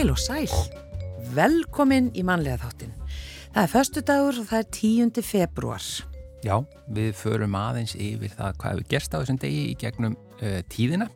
Heil 0.00 0.14
og 0.14 0.16
sæl, 0.16 0.48
velkomin 1.36 2.06
í 2.16 2.22
mannlega 2.24 2.62
þáttin. 2.62 2.94
Það 3.52 3.58
er 3.60 3.68
förstu 3.68 4.02
dagur 4.08 4.38
og 4.40 4.46
það 4.48 4.62
er 4.62 4.68
10. 4.72 5.20
februar. 5.28 5.88
Já, 6.40 6.54
við 6.88 7.10
förum 7.20 7.58
aðeins 7.58 7.92
yfir 8.00 8.32
það 8.32 8.56
hvað 8.62 8.78
við 8.78 8.88
gerst 8.94 9.12
á 9.12 9.20
þessum 9.20 9.40
degi 9.42 9.60
í 9.66 9.74
gegnum 9.82 10.16
uh, 10.40 10.62
tíðina. 10.72 11.10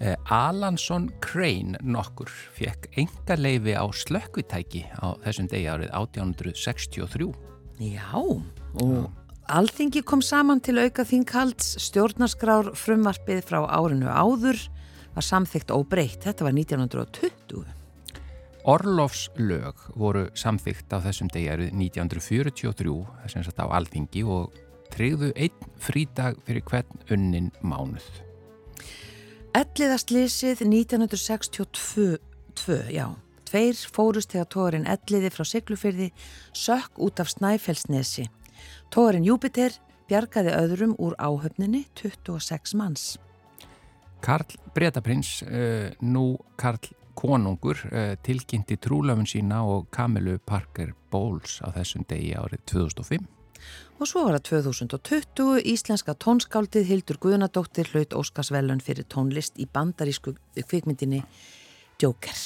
Uh, 0.00 0.16
Alansson 0.32 1.10
Crane 1.20 1.76
nokkur 1.84 2.32
fekk 2.56 2.88
enga 3.04 3.36
leifi 3.36 3.76
á 3.76 3.84
slökkvitæki 3.84 4.86
á 4.96 5.12
þessum 5.28 5.52
degi 5.52 5.68
árið 5.76 5.92
1863. 6.00 7.30
Já, 7.84 8.16
og 8.16 9.10
alþingi 9.44 10.06
kom 10.08 10.24
saman 10.24 10.64
til 10.64 10.78
auka 10.80 11.04
þinghalds 11.04 11.74
stjórnarskrár 11.90 12.72
frumvarpið 12.80 13.44
frá 13.44 13.60
árinu 13.68 14.08
áður 14.08 14.70
var 15.12 15.32
samþygt 15.34 15.68
óbreytt. 15.68 16.22
Þetta 16.24 16.48
var 16.48 16.56
1920. 16.64 17.75
Orlofslög 18.66 19.78
voru 19.94 20.24
samþygt 20.34 20.90
á 20.90 20.98
þessum 21.04 21.28
degjaru 21.30 21.68
1943 21.70 22.94
þess 23.22 23.50
að 23.52 23.60
á 23.62 23.66
alþingi 23.78 24.24
og 24.26 24.56
treyðu 24.90 25.28
einn 25.38 25.68
frídag 25.78 26.40
fyrir 26.46 26.64
hvern 26.66 26.98
unnin 27.14 27.52
mánuð. 27.62 28.02
Elliðastlýsið 29.54 30.64
1962, 30.66 32.18
já, 32.90 33.06
tveir 33.46 33.78
fórust 33.94 34.34
þegar 34.34 34.50
tórin 34.50 34.90
Elliði 34.90 35.30
frá 35.30 35.44
Siglufyrði 35.46 36.10
sökk 36.50 36.98
út 36.98 37.22
af 37.22 37.30
Snæfellsnesi. 37.36 38.26
Tórin 38.90 39.24
Júpiter 39.30 39.78
bjargaði 40.10 40.50
öðrum 40.58 40.98
úr 40.98 41.14
áhöfninni 41.22 41.86
26 42.02 42.74
manns. 42.74 43.14
Karl 44.26 44.58
Bretaprins, 44.74 45.42
uh, 45.46 45.94
nú 46.02 46.34
Karl 46.58 46.82
konungur 47.16 47.80
uh, 47.88 48.12
tilkynnti 48.26 48.78
trúlöfun 48.82 49.28
sína 49.28 49.62
og 49.64 49.88
Kamilu 49.94 50.38
Parker 50.46 50.92
Bowles 51.10 51.58
á 51.64 51.72
þessum 51.74 52.04
degi 52.08 52.34
árið 52.36 52.62
2005. 52.72 53.26
Og 53.96 54.08
svo 54.10 54.26
var 54.26 54.36
það 54.36 54.66
2020 54.68 55.62
íslenska 55.72 56.12
tónskáldið 56.20 56.90
Hildur 56.90 57.18
Guðnadóttir 57.22 57.88
hlaut 57.94 58.12
Óskarsvellun 58.18 58.84
fyrir 58.84 59.08
tónlist 59.08 59.56
í 59.56 59.64
bandarísku 59.72 60.36
kvikmyndinni 60.60 61.22
Joker. 62.02 62.36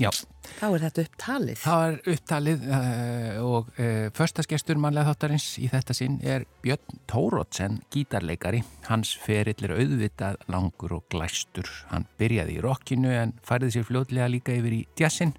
Já. 0.00 0.10
Þá 0.58 0.64
er 0.66 0.82
þetta 0.82 1.02
upptalið. 1.04 1.58
Það 1.62 1.84
er 1.86 1.98
upptalið 2.12 2.64
uh, 2.66 3.36
og 3.46 3.68
uh, 3.78 4.06
förstaskestur 4.16 4.80
mannlega 4.82 5.12
þáttarins 5.12 5.46
í 5.62 5.68
þetta 5.70 5.94
sinn 5.96 6.16
er 6.26 6.46
Björn 6.64 6.98
Tórótsen, 7.10 7.78
gítarleikari. 7.94 8.64
Hans 8.88 9.14
ferill 9.22 9.68
er 9.68 9.76
auðvitað 9.76 10.40
langur 10.50 10.96
og 10.98 11.06
glæstur. 11.14 11.70
Hann 11.92 12.08
byrjaði 12.18 12.58
í 12.58 12.64
rockinu 12.64 13.14
en 13.14 13.36
færði 13.46 13.76
sér 13.76 13.86
fljóðlega 13.90 14.32
líka 14.34 14.58
yfir 14.58 14.80
í 14.80 14.82
jazzin 14.98 15.36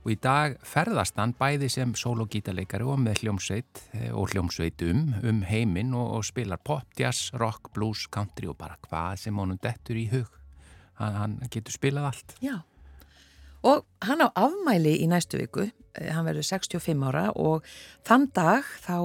og 0.00 0.14
í 0.14 0.16
dag 0.16 0.56
ferðast 0.64 1.18
hann 1.20 1.36
bæði 1.36 1.68
sem 1.68 1.92
solo-gítarleikari 1.98 2.86
og 2.88 3.02
með 3.04 3.20
hljómsveit 3.26 3.82
og 4.16 4.32
hljómsveit 4.32 4.80
um, 4.88 5.10
um 5.28 5.42
heiminn 5.44 5.92
og, 5.92 6.16
og 6.16 6.24
spilar 6.24 6.62
pop, 6.64 6.88
jazz, 6.96 7.28
rock, 7.36 7.68
blues, 7.76 8.06
country 8.08 8.48
og 8.48 8.56
bara 8.60 8.80
hvað 8.88 9.26
sem 9.26 9.36
honum 9.44 9.60
dettur 9.60 10.00
í 10.00 10.08
hug. 10.14 10.32
Hann, 10.96 11.20
hann 11.20 11.38
getur 11.52 11.76
spilað 11.76 12.10
allt. 12.14 12.36
Já. 12.40 12.56
Og 13.66 13.84
hann 14.06 14.24
á 14.24 14.28
afmæli 14.32 14.96
í 15.04 15.08
næstu 15.10 15.40
viku, 15.40 15.66
hann 15.98 16.26
verður 16.26 16.46
65 16.46 17.02
ára 17.10 17.26
og 17.36 17.66
þann 18.08 18.30
dag 18.36 18.64
þá 18.84 18.96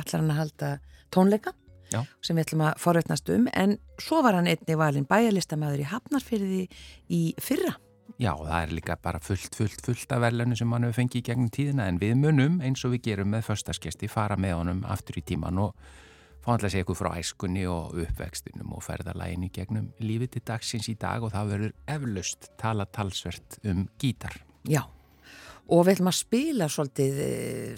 ætlar 0.00 0.20
hann 0.20 0.34
að 0.34 0.40
halda 0.42 0.72
tónleika 1.14 1.54
Já. 1.92 2.02
sem 2.24 2.36
við 2.36 2.48
ætlum 2.48 2.66
að 2.66 2.82
forveitnast 2.82 3.30
um 3.32 3.48
en 3.52 3.78
svo 4.02 4.20
var 4.24 4.36
hann 4.36 4.50
einni 4.50 4.76
valin 4.76 5.08
bæjarlistamæður 5.08 5.84
í 5.84 5.88
Hafnarfyrði 5.92 6.62
í 7.08 7.22
fyrra. 7.40 7.76
Já, 8.20 8.30
það 8.36 8.58
er 8.60 8.72
líka 8.76 8.96
bara 9.00 9.18
fullt, 9.22 9.56
fullt, 9.56 9.80
fullt 9.82 10.12
af 10.14 10.20
verðlunum 10.22 10.58
sem 10.58 10.72
hann 10.74 10.84
hefur 10.86 11.00
fengið 11.00 11.20
í 11.20 11.24
gegnum 11.28 11.50
tíðina 11.54 11.88
en 11.90 11.98
við 12.02 12.18
munum 12.20 12.60
eins 12.62 12.84
og 12.86 12.92
við 12.94 13.08
gerum 13.08 13.32
með 13.34 13.48
förstaskesti 13.48 14.10
fara 14.12 14.36
með 14.38 14.58
honum 14.60 14.84
aftur 14.86 15.18
í 15.18 15.24
tíman 15.26 15.58
og 15.64 15.72
fá 16.44 16.52
alltaf 16.52 16.68
að 16.68 16.74
segja 16.74 16.84
ykkur 16.84 16.98
frá 16.98 17.10
æskunni 17.16 17.64
og 17.70 17.94
uppvextinum 18.04 18.74
og 18.76 18.84
ferðalægin 18.84 19.46
í 19.46 19.50
gegnum 19.54 19.86
lífið 20.04 20.34
til 20.34 20.42
dagsins 20.50 20.90
í 20.92 20.96
dag 21.00 21.24
og 21.24 21.32
það 21.32 21.52
verður 21.54 21.74
eflaust 21.94 22.50
tala 22.60 22.84
talsvert 22.92 23.58
um 23.70 23.86
gítar. 24.00 24.36
Já, 24.68 24.82
og 25.72 25.86
við 25.86 25.96
ætlum 25.96 26.12
að 26.12 26.18
spila 26.20 26.68
svolítið 26.68 27.20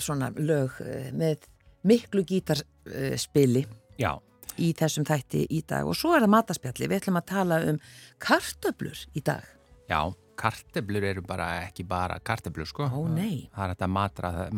svona 0.02 0.32
lög 0.34 0.80
með 1.14 1.46
miklu 1.86 2.24
gítarspili 2.26 3.62
Já. 4.02 4.16
í 4.58 4.72
þessum 4.74 5.06
þætti 5.06 5.46
í 5.54 5.62
dag 5.68 5.86
og 5.86 5.94
svo 5.98 6.16
er 6.16 6.26
það 6.26 6.34
mataspjalli, 6.34 6.88
við 6.90 7.04
ætlum 7.04 7.20
að 7.20 7.28
tala 7.30 7.60
um 7.70 7.78
kartöblur 8.22 9.04
í 9.14 9.22
dag. 9.22 9.44
Já, 9.86 10.00
karteblur 10.34 11.06
eru 11.06 11.22
bara 11.22 11.52
ekki 11.68 11.86
bara 11.86 12.18
karteblur 12.18 12.66
sko. 12.66 12.90
Ó 12.90 13.06
nei. 13.06 13.46
Það 13.54 13.62
er 13.62 13.76
þetta 13.76 13.90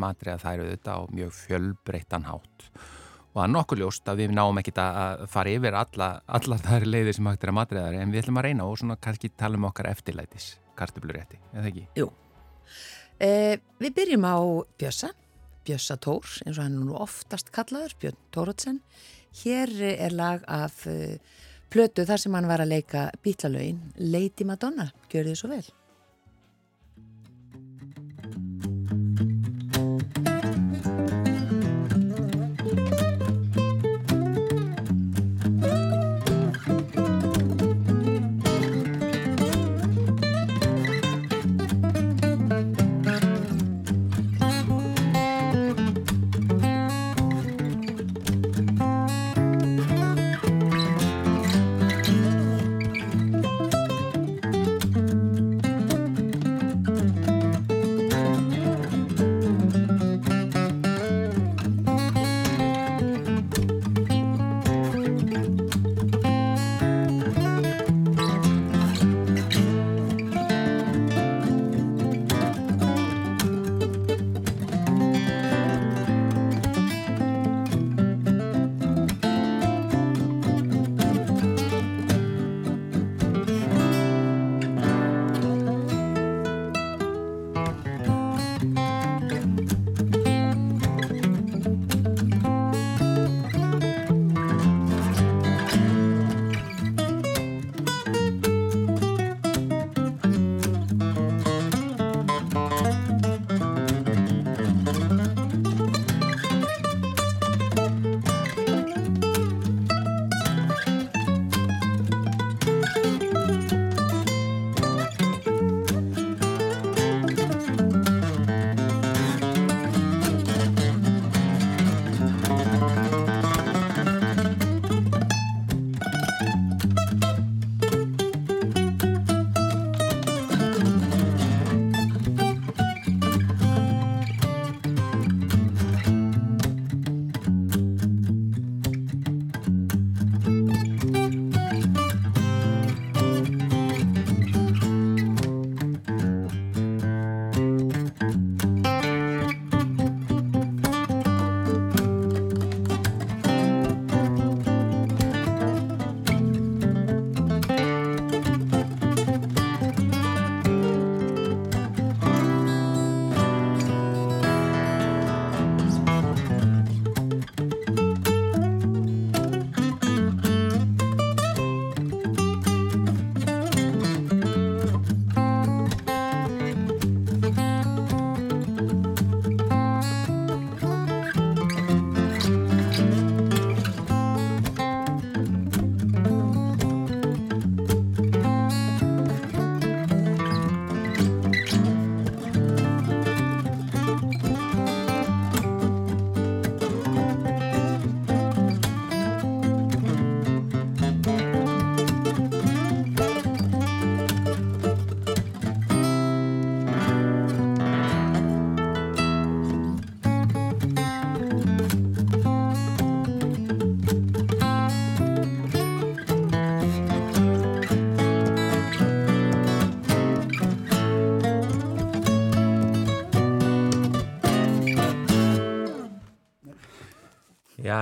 matriða 0.01 0.41
þær 0.41 0.65
auðvitað 0.65 0.97
á 0.97 1.01
mjög 1.13 1.37
fjölbreyttan 1.43 2.27
hátt 2.31 2.71
og 3.28 3.39
það 3.39 3.44
er 3.44 3.53
nokkuð 3.55 3.83
ljóst 3.83 4.09
að 4.11 4.22
við 4.22 4.34
náum 4.37 4.61
ekki 4.61 4.75
að 4.83 5.27
fara 5.33 5.53
yfir 5.53 5.77
alla, 5.78 6.09
alla 6.27 6.59
þær 6.65 6.87
leiðir 6.89 7.19
sem 7.19 7.28
hægt 7.31 7.44
er 7.44 7.53
að 7.53 7.59
matriða 7.59 7.87
þær 7.89 8.00
en 8.03 8.15
við 8.15 8.22
ætlum 8.22 8.41
að 8.41 8.49
reyna 8.49 8.69
og 8.69 8.81
svona 8.81 8.99
kannski 9.05 9.31
tala 9.37 9.61
um 9.61 9.69
okkar 9.69 9.91
eftirlætis 9.93 10.56
karteblurétti, 10.78 11.41
eða 11.53 11.71
ekki? 11.71 11.87
Jú. 11.99 12.11
Eh, 13.19 13.59
við 13.83 13.97
byrjum 13.97 14.27
á 14.31 14.37
Bjössa, 14.78 15.11
Bjössa 15.67 15.99
Tór 15.99 16.27
eins 16.47 16.56
og 16.56 16.65
hann 16.65 16.78
er 16.78 16.87
nú 16.87 16.99
oftast 16.99 17.50
kallaður, 17.55 17.97
Björn 18.00 18.21
Tórótsen. 18.34 18.78
Hér 19.43 19.75
er 19.91 20.15
lag 20.17 20.47
af 20.49 20.87
uh, 20.88 21.19
plötu 21.71 22.06
þar 22.09 22.22
sem 22.22 22.34
hann 22.34 22.49
var 22.49 22.62
að 22.65 22.72
leika 22.72 23.09
bítlalögin 23.22 23.83
Lady 24.00 24.47
Madonna, 24.49 24.88
gjör 25.12 25.28
þið 25.28 25.43
svo 25.43 25.53
vel 25.53 25.67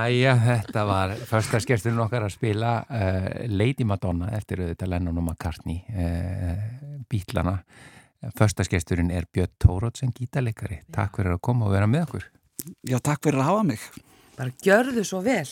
Jæja, 0.07 0.37
þetta 0.39 0.83
var 0.87 1.11
förstaskesturinn 1.27 1.99
okkar 1.99 2.23
að 2.27 2.31
spila 2.37 2.71
uh, 2.87 3.25
Lady 3.51 3.83
Madonna 3.87 4.29
eftir 4.37 4.61
auðvitað 4.63 4.91
Lennon 4.93 5.19
og 5.19 5.25
McCartney 5.25 5.81
uh, 5.91 7.01
Bítlana 7.11 7.57
Förstaskesturinn 8.37 9.11
er 9.11 9.27
Björn 9.33 9.51
Tórótsen 9.61 10.13
gítarleikari. 10.15 10.81
Takk 10.93 11.19
fyrir 11.19 11.35
að 11.35 11.41
koma 11.45 11.67
og 11.67 11.75
vera 11.75 11.89
með 11.89 12.07
okkur. 12.07 12.29
Já, 12.87 12.97
takk 13.03 13.27
fyrir 13.27 13.43
að 13.43 13.49
hafa 13.51 13.65
mig. 13.67 13.83
Bara 14.37 14.55
gjörðu 14.63 15.03
svo 15.05 15.21
vel. 15.25 15.45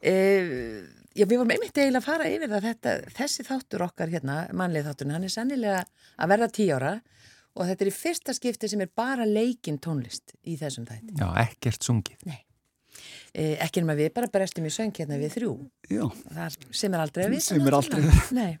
Uh, 0.00 0.80
já, 1.12 1.24
við 1.24 1.36
vorum 1.36 1.54
einmitt 1.54 1.78
eiginlega 1.78 2.00
að 2.02 2.08
fara 2.08 2.32
yfir 2.32 2.52
það 2.54 2.66
þetta, 2.70 2.96
þessi 3.20 3.46
þáttur 3.46 3.86
okkar 3.86 4.12
hérna, 4.16 4.40
mannlið 4.56 4.90
þátturinn, 4.90 5.14
hann 5.18 5.28
er 5.28 5.34
sannilega 5.36 5.84
að 6.16 6.34
verða 6.34 6.50
tí 6.58 6.68
ára 6.72 6.96
og 7.58 7.64
þetta 7.70 7.84
er 7.84 7.92
í 7.92 7.96
fyrsta 8.00 8.34
skipti 8.36 8.70
sem 8.70 8.82
er 8.82 8.90
bara 8.96 9.26
leikinn 9.28 9.80
tónlist 9.82 10.34
í 10.42 10.58
þessum 10.58 10.86
þætti. 10.90 11.16
Já, 11.18 11.28
ekkert 11.44 11.86
sungið. 11.86 12.26
Nei. 12.26 12.42
Eh, 13.34 13.54
ekki 13.62 13.82
en 13.82 13.88
maður 13.88 14.06
við 14.06 14.12
bara 14.16 14.30
brestum 14.32 14.66
í 14.66 14.72
söng 14.72 14.92
hérna 14.96 15.18
við 15.20 15.36
þrjú. 15.36 15.52
Það 16.32 16.58
sem 16.80 16.94
er 16.96 17.04
aldrei 17.04 17.24
að 17.26 17.34
við 17.36 17.44
sem 17.44 17.66
er 17.68 17.76
aldrei 17.78 18.00
að 18.00 18.08
við 18.08 18.56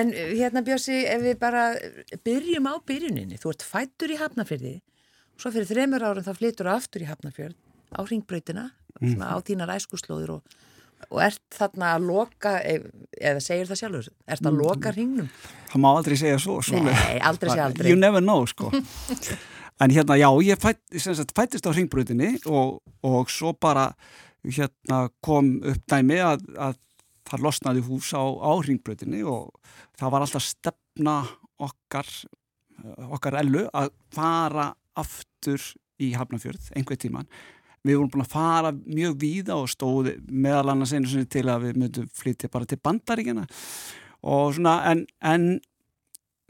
en 0.00 0.12
hérna 0.12 0.62
Björsi, 0.66 1.00
ef 1.08 1.22
við 1.24 1.38
bara 1.40 1.64
byrjum 2.26 2.68
á 2.68 2.74
byrjuninni, 2.86 3.38
þú 3.40 3.54
ert 3.54 3.66
fættur 3.66 4.12
í 4.12 4.18
Hafnafjörði 4.20 4.80
svo 5.40 5.52
fyrir 5.54 5.68
þreymur 5.70 6.04
árum 6.04 6.26
þá 6.26 6.32
flyttur 6.36 6.68
þú 6.68 6.74
aftur 6.74 7.04
í 7.04 7.08
Hafnafjörð 7.08 7.56
á 7.96 8.00
ringbröytina, 8.06 8.66
mm. 9.00 9.22
á 9.24 9.34
þínar 9.46 9.72
æskuslóður 9.78 10.34
og, 10.36 10.58
og 11.08 11.22
ert 11.24 11.42
þarna 11.56 11.94
að 11.96 12.08
loka, 12.10 12.56
eða 12.60 13.42
segir 13.44 13.70
það 13.70 13.80
sjálfur 13.82 14.10
ert 14.30 14.50
að 14.50 14.60
loka 14.60 14.92
ringnum 14.94 15.30
það 15.70 15.84
má 15.84 15.88
aldrei 15.94 16.18
segja 16.20 16.42
svo, 16.42 16.58
svo 16.64 16.82
Nei, 16.84 17.16
aldrei 17.24 17.54
segja 17.54 17.66
aldrei. 17.70 17.90
You 17.90 17.98
never 17.98 18.22
know 18.22 18.44
sko 18.50 18.70
En 19.80 19.90
hérna, 19.94 20.16
já, 20.20 20.28
ég 20.44 20.60
fætt, 20.60 20.80
sagt, 21.00 21.32
fættist 21.36 21.64
á 21.64 21.72
hringbröðinni 21.72 22.34
og, 22.52 22.80
og 23.06 23.30
svo 23.32 23.54
bara 23.56 23.88
hérna, 24.44 25.06
kom 25.24 25.54
upp 25.64 25.86
dæmi 25.88 26.18
að, 26.20 26.44
að 26.60 26.76
það 27.30 27.46
losnaði 27.46 27.84
hús 27.86 28.10
á, 28.12 28.20
á 28.20 28.52
hringbröðinni 28.60 29.22
og 29.24 29.48
það 29.96 30.12
var 30.12 30.26
alltaf 30.26 30.44
stefna 30.44 31.14
okkar, 31.60 32.10
okkar 33.08 33.38
ellu 33.40 33.64
að 33.72 33.88
fara 34.12 34.68
aftur 35.00 35.64
í 36.00 36.12
Hafnarfjörð 36.16 36.70
einhver 36.76 37.00
tíman. 37.00 37.28
Við 37.80 37.96
vorum 37.96 38.12
búin 38.12 38.26
að 38.26 38.34
fara 38.34 38.74
mjög 38.76 39.16
víða 39.22 39.56
og 39.56 39.70
stóði 39.72 40.18
meðal 40.28 40.74
annars 40.74 40.92
einu 40.92 41.08
sinni 41.08 41.28
til 41.30 41.46
að 41.48 41.68
við 41.68 41.80
myndum 41.80 42.10
flytja 42.12 42.52
bara 42.52 42.68
til 42.68 42.80
bandaríkjana 42.84 43.46
og 44.28 44.52
svona 44.56 44.74
en, 44.90 45.06
en 45.24 45.46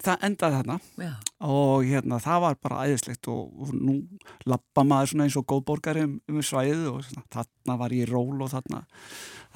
það 0.01 0.25
endaði 0.29 0.59
þarna 0.59 0.77
Já. 1.01 1.11
og 1.47 1.87
hérna 1.89 2.19
það 2.25 2.43
var 2.45 2.59
bara 2.65 2.85
æðislegt 2.89 3.31
og, 3.33 3.41
og 3.61 3.73
nú 3.77 3.97
lappa 4.49 4.85
maður 4.87 5.13
svona 5.13 5.27
eins 5.27 5.39
og 5.41 5.47
góðborgari 5.53 6.05
um, 6.07 6.19
um 6.31 6.43
svæðið 6.45 6.87
og 6.91 7.01
svona, 7.07 7.25
þarna 7.37 7.79
var 7.83 7.95
ég 7.97 8.05
í 8.05 8.11
ról 8.11 8.37
og 8.41 8.53
þarna, 8.53 8.83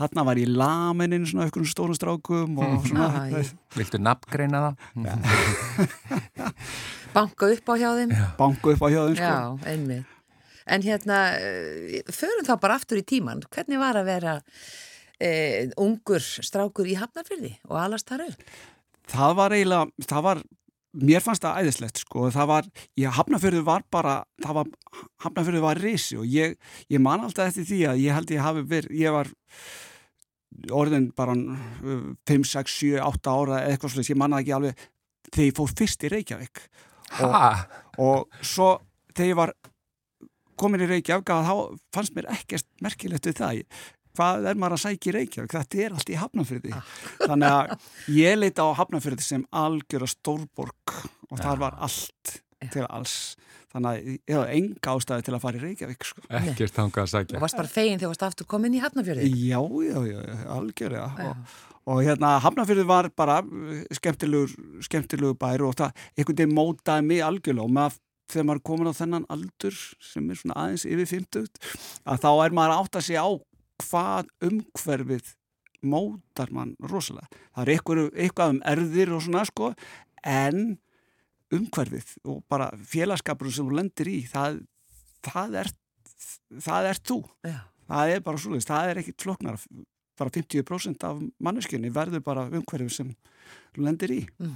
þarna 0.00 0.26
var 0.28 0.40
ég 0.40 0.48
í 0.48 0.56
lameninn 0.62 1.28
svona 1.30 1.48
okkur 1.48 1.68
stórum 1.70 1.98
strákum 1.98 2.58
og 2.60 2.72
mm. 2.74 2.88
svona 2.90 3.26
ég... 3.32 3.52
Viltu 3.74 4.00
nafngreina 4.02 4.64
það? 4.66 5.28
Banka 7.14 7.52
upp 7.54 7.70
á 7.70 7.74
hjá 7.78 7.88
þeim 8.00 8.18
Banka 8.40 8.74
upp 8.74 8.84
á 8.84 8.88
hjá 8.90 9.00
þeim 9.00 9.16
sko. 9.20 9.30
Já, 9.30 9.70
einmitt 9.72 10.10
En 10.64 10.80
hérna, 10.80 11.36
eh, 11.36 12.00
förum 12.08 12.46
þá 12.46 12.56
bara 12.56 12.78
aftur 12.80 12.96
í 12.96 13.04
tíman 13.04 13.42
hvernig 13.52 13.76
var 13.76 13.98
að 14.00 14.06
vera 14.08 14.38
eh, 15.20 15.68
ungur 15.76 16.24
strákur 16.24 16.88
í 16.88 16.96
Hafnarfyrði 16.96 17.52
og 17.68 17.76
alast 17.82 18.08
þar 18.08 18.30
upp? 18.30 18.46
Það 19.10 19.34
var 19.40 19.56
eiginlega, 19.56 20.06
það 20.08 20.26
var 20.28 20.42
mér 20.94 21.24
fannst 21.24 21.42
það 21.42 21.64
æðislegt 21.64 22.02
sko. 22.04 22.28
Það 22.34 22.50
var, 22.50 22.68
ég 23.00 23.16
hafnafjörðu 23.18 23.64
var 23.66 23.84
bara 23.92 24.14
það 24.42 24.58
var, 24.60 24.70
hafnafjörðu 25.24 25.64
var 25.64 25.82
reysi 25.82 26.18
og 26.20 26.28
ég, 26.30 26.54
ég 26.92 27.02
man 27.02 27.26
alltaf 27.26 27.50
eftir 27.50 27.66
því 27.70 27.80
að 27.90 28.02
ég 28.04 28.18
held 28.18 28.34
ég 28.34 28.44
hafi 28.44 28.64
verið, 28.70 28.96
ég 29.00 29.14
var 29.14 29.32
orðin 30.74 31.10
bara 31.16 31.34
5, 31.34 32.46
6, 32.46 32.78
7, 32.78 32.98
8 33.02 33.34
ára 33.34 33.60
eða 33.62 33.74
eitthvað 33.74 33.94
slúðis, 33.94 34.12
ég 34.12 34.20
mannaði 34.20 34.46
ekki 34.46 34.56
alveg 34.58 34.84
þegar 35.30 35.48
ég 35.48 35.56
fór 35.58 35.76
fyrst 35.80 36.04
í 36.04 36.10
Reykjavík. 36.12 36.64
Og, 37.24 37.78
og 38.04 38.44
svo 38.46 38.68
þegar 39.14 39.30
ég 39.32 39.40
var 39.40 39.54
komin 40.60 40.84
í 40.84 40.88
Reykjavík 40.90 41.26
þá 41.26 41.54
fannst 41.94 42.14
mér 42.14 42.30
ekkert 42.36 42.68
merkilegt 42.84 43.26
við 43.26 43.40
það 43.40 43.64
hvað 44.14 44.48
er 44.50 44.60
maður 44.60 44.76
að 44.76 44.82
sækja 44.84 45.10
í 45.10 45.14
Reykjavík? 45.18 45.54
Þetta 45.54 45.82
er 45.84 45.96
allt 45.96 46.12
í 46.12 46.20
Hafnarfyrði 46.20 46.74
ah. 46.76 46.92
þannig 47.28 47.56
að 47.56 48.14
ég 48.14 48.38
leita 48.38 48.66
á 48.66 48.78
Hafnarfyrði 48.80 49.26
sem 49.26 49.44
algjör 49.64 50.06
að 50.06 50.14
stórborg 50.14 50.94
og 51.30 51.40
þar 51.40 51.60
var 51.64 51.76
allt 51.84 52.38
til 52.72 52.86
alls. 52.86 53.34
Þannig 53.74 53.90
að 53.90 54.08
ég 54.14 54.36
hafði 54.38 54.56
enga 54.60 54.92
ástæði 54.94 55.26
til 55.26 55.34
að 55.34 55.42
fara 55.42 55.58
í 55.58 55.62
Reykjavík 55.64 56.06
sko. 56.06 56.22
ekkert 56.38 56.76
þangað 56.76 57.02
að 57.02 57.10
sækja. 57.10 57.36
Og 57.36 57.44
varst 57.44 57.58
bara 57.58 57.72
fegin 57.72 57.98
þegar 57.98 58.06
þú 58.06 58.12
varst 58.12 58.26
aftur 58.28 58.48
komin 58.54 58.76
í 58.78 58.82
Hafnarfyrði 58.84 59.30
já, 59.34 59.58
já, 59.88 59.98
já, 60.06 60.20
algjör 60.54 60.94
já. 60.94 61.04
Og, 61.26 61.56
og 61.90 62.00
hérna 62.06 62.30
Hafnarfyrði 62.44 62.86
var 62.88 63.10
bara 63.18 63.40
skemmtilegur, 63.98 64.54
skemmtilegur 64.86 65.36
bær 65.42 65.66
og 65.66 65.74
það 65.80 66.06
einhvern 66.14 66.38
veginn 66.38 66.54
mótaði 66.54 67.08
mig 67.10 67.24
algjörlega. 67.26 67.66
Og 67.66 67.74
með 67.74 67.98
þegar 68.30 68.46
maður 68.48 68.60
er 68.60 68.66
komin 68.70 68.90
á 68.90 68.94
þennan 69.00 69.26
aldur 69.32 69.80
sem 70.02 70.30
er 70.30 70.38
svona 70.40 70.60
aðeins 70.62 70.86
yfir 70.88 71.10
50 71.10 71.50
að 72.08 72.22
þá 72.22 72.30
er 72.32 72.56
maður 72.56 72.76
átt 72.78 73.00
að 73.00 73.06
segja 73.08 73.26
á 73.26 73.30
hvað 73.82 74.30
umhverfið 74.44 75.34
mótar 75.84 76.52
mann 76.54 76.74
rosalega. 76.80 77.28
Það 77.54 77.62
er 77.64 77.72
eitthvað, 77.74 78.02
eitthvað 78.14 78.54
um 78.54 78.60
erðir 78.72 79.14
og 79.14 79.24
svona 79.24 79.44
sko 79.48 79.72
en 80.24 80.78
umhverfið 81.54 82.14
og 82.30 82.44
bara 82.50 82.70
félagskapur 82.88 83.52
sem 83.52 83.68
þú 83.68 83.78
lendir 83.78 84.10
í 84.10 84.20
það, 84.30 84.62
það 85.26 85.58
er 85.62 85.72
það 86.64 86.90
er 86.90 87.02
þú. 87.04 87.18
Já. 87.44 87.58
Það 87.84 88.14
er 88.14 88.24
bara 88.24 88.40
svolítið, 88.40 88.70
það 88.70 88.90
er 88.90 89.02
ekkit 89.02 89.26
floknar 89.26 89.58
bara 90.14 90.30
50% 90.30 91.04
af 91.08 91.20
manneskinni 91.42 91.90
verður 91.92 92.22
bara 92.24 92.46
umhverfið 92.48 92.92
sem 92.94 93.10
þú 93.74 93.84
lendir 93.84 94.14
í. 94.14 94.22
Mm. 94.40 94.54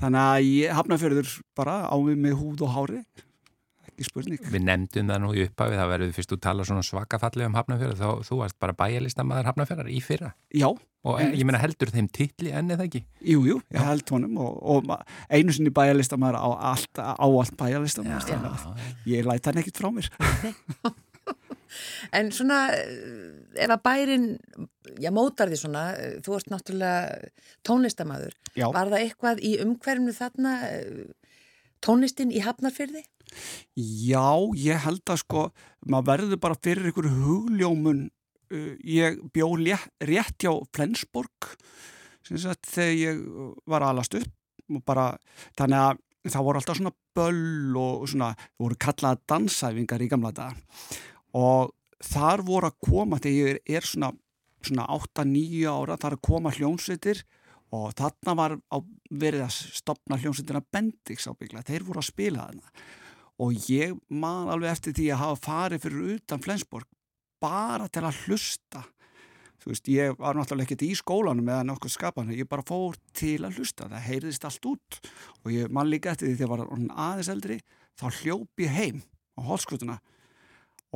Þannig 0.00 0.26
að 0.26 0.46
ég 0.46 0.76
hafna 0.78 0.98
fyrir 1.00 1.20
þur 1.20 1.32
bara 1.58 1.76
á 1.90 1.96
mig 2.04 2.20
með 2.20 2.38
húð 2.40 2.64
og 2.64 2.74
hári 2.76 3.00
ekki 4.00 4.08
spurning. 4.08 4.40
Við 4.40 4.62
nefndum 4.64 5.10
það 5.10 5.18
nú 5.22 5.32
í 5.34 5.42
upphafi, 5.44 5.76
það 5.76 5.90
verður 5.92 6.14
fyrst 6.16 6.32
að 6.34 6.40
tala 6.46 6.66
svona 6.66 6.84
svakafallið 6.86 7.48
um 7.48 7.58
Hafnarfjörð, 7.58 8.00
þá 8.00 8.28
þú 8.28 8.38
varst 8.40 8.58
bara 8.62 8.76
bæjarlistamæður 8.78 9.50
Hafnarfjörðar 9.50 9.90
í 9.92 9.98
fyrra. 10.04 10.30
Já. 10.56 10.68
Og 11.00 11.20
en, 11.20 11.34
ég 11.36 11.46
meina 11.48 11.60
heldur 11.60 11.92
þeim 11.92 12.08
tilli 12.12 12.54
enni 12.56 12.76
það 12.76 12.86
ekki? 12.86 13.02
Jú, 13.24 13.44
jú, 13.48 13.58
ég 13.72 13.84
held 13.84 14.10
honum 14.12 14.40
og, 14.44 14.56
og 14.60 14.90
einu 15.32 15.54
sinni 15.56 15.72
bæjarlistamæður 15.76 16.40
á 16.40 16.48
allt, 16.72 17.00
á 17.00 17.24
allt 17.24 17.54
bæjarlistamæður. 17.60 18.66
Ég 19.08 19.28
læta 19.28 19.52
hann 19.52 19.62
ekkit 19.62 19.80
frá 19.80 19.88
mér. 19.96 20.10
en 22.18 22.32
svona, 22.34 22.58
ef 23.56 23.72
að 23.72 23.80
bærin, 23.86 24.28
já 25.00 25.08
mótar 25.14 25.48
því 25.48 25.62
svona, 25.62 25.86
þú 26.24 26.36
ert 26.36 26.52
náttúrulega 26.52 27.32
tónlistamæður. 27.68 28.36
Var 28.60 28.92
það 28.92 29.00
eitthvað 29.00 29.40
í 29.46 29.56
umhverfnu 29.64 30.16
þarna 30.16 30.58
tónlistin 31.84 32.32
í 32.34 32.44
Hafnarfjörði? 32.44 33.06
Já, 33.78 34.28
ég 34.58 34.82
held 34.84 35.02
að 35.12 35.22
sko, 35.22 35.44
maður 35.86 36.10
verður 36.12 36.42
bara 36.42 36.58
fyrir 36.62 36.90
ykkur 36.90 37.10
hugljómun. 37.14 38.08
Uh, 38.50 38.74
ég 38.82 39.20
bjó 39.34 39.52
rétt 39.56 40.42
hjá 40.42 40.52
Flensborg 40.74 41.52
þegar 42.30 42.94
ég 42.94 43.20
var 43.66 43.86
alast 43.86 44.14
upp. 44.18 44.32
Og 44.70 44.82
bara, 44.86 45.12
þannig 45.58 45.80
að 45.82 46.30
það 46.30 46.46
voru 46.46 46.60
alltaf 46.60 46.78
svona 46.78 46.94
böll 47.16 47.78
og 47.80 48.08
svona, 48.10 48.32
voru 48.60 48.76
kallaða 48.78 49.18
dansæfingar 49.32 50.04
í 50.04 50.08
gamla 50.10 50.30
daga. 50.36 50.54
Og 51.38 51.72
þar 52.04 52.44
voru 52.46 52.70
að 52.70 52.78
koma 52.86 53.18
þegar 53.22 53.56
ég 53.56 53.76
er 53.78 53.86
svona, 53.86 54.12
svona 54.62 54.86
8-9 54.94 55.66
ára, 55.70 55.98
þar 56.00 56.16
að 56.16 56.24
koma 56.28 56.54
hljómsveitir 56.54 57.24
og 57.76 57.92
þarna 57.98 58.34
var 58.38 58.56
verið 59.10 59.44
að 59.46 59.58
stopna 59.78 60.18
hljómsveitina 60.18 60.62
Bendix 60.74 61.28
ábyggla, 61.30 61.62
þeir 61.66 61.86
voru 61.86 62.02
að 62.02 62.10
spila 62.10 62.48
þarna 62.48 62.88
og 63.40 63.70
ég 63.72 63.96
man 64.12 64.50
alveg 64.52 64.74
eftir 64.74 64.96
því 64.96 65.10
að 65.14 65.22
hafa 65.24 65.44
farið 65.46 65.84
fyrir 65.86 66.16
utan 66.16 66.42
Flensborg 66.44 66.88
bara 67.40 67.88
til 67.88 68.04
að 68.04 68.18
hlusta. 68.26 68.84
Þú 69.60 69.72
veist, 69.72 69.90
ég 69.92 70.16
var 70.16 70.36
náttúrulega 70.36 70.68
ekkert 70.68 70.86
í 70.86 70.94
skólanum 70.96 71.48
eða 71.48 71.66
nokkuð 71.68 71.92
skapan, 71.92 72.32
ég 72.32 72.48
bara 72.48 72.64
fór 72.64 72.96
til 73.16 73.38
að 73.44 73.60
hlusta, 73.60 73.90
það 73.92 74.06
heyrðist 74.06 74.46
allt 74.48 74.68
út. 74.70 75.00
Og 75.44 75.52
ég 75.52 75.72
man 75.72 75.88
líka 75.88 76.14
eftir 76.14 76.30
því 76.30 76.38
þegar 76.38 76.62
ég 76.64 76.70
var 76.72 77.04
aðeins 77.08 77.32
eldri, 77.32 77.58
þá 78.00 78.06
hljóp 78.22 78.64
ég 78.64 78.74
heim 78.76 79.02
á 79.36 79.40
holskvötuna 79.48 79.98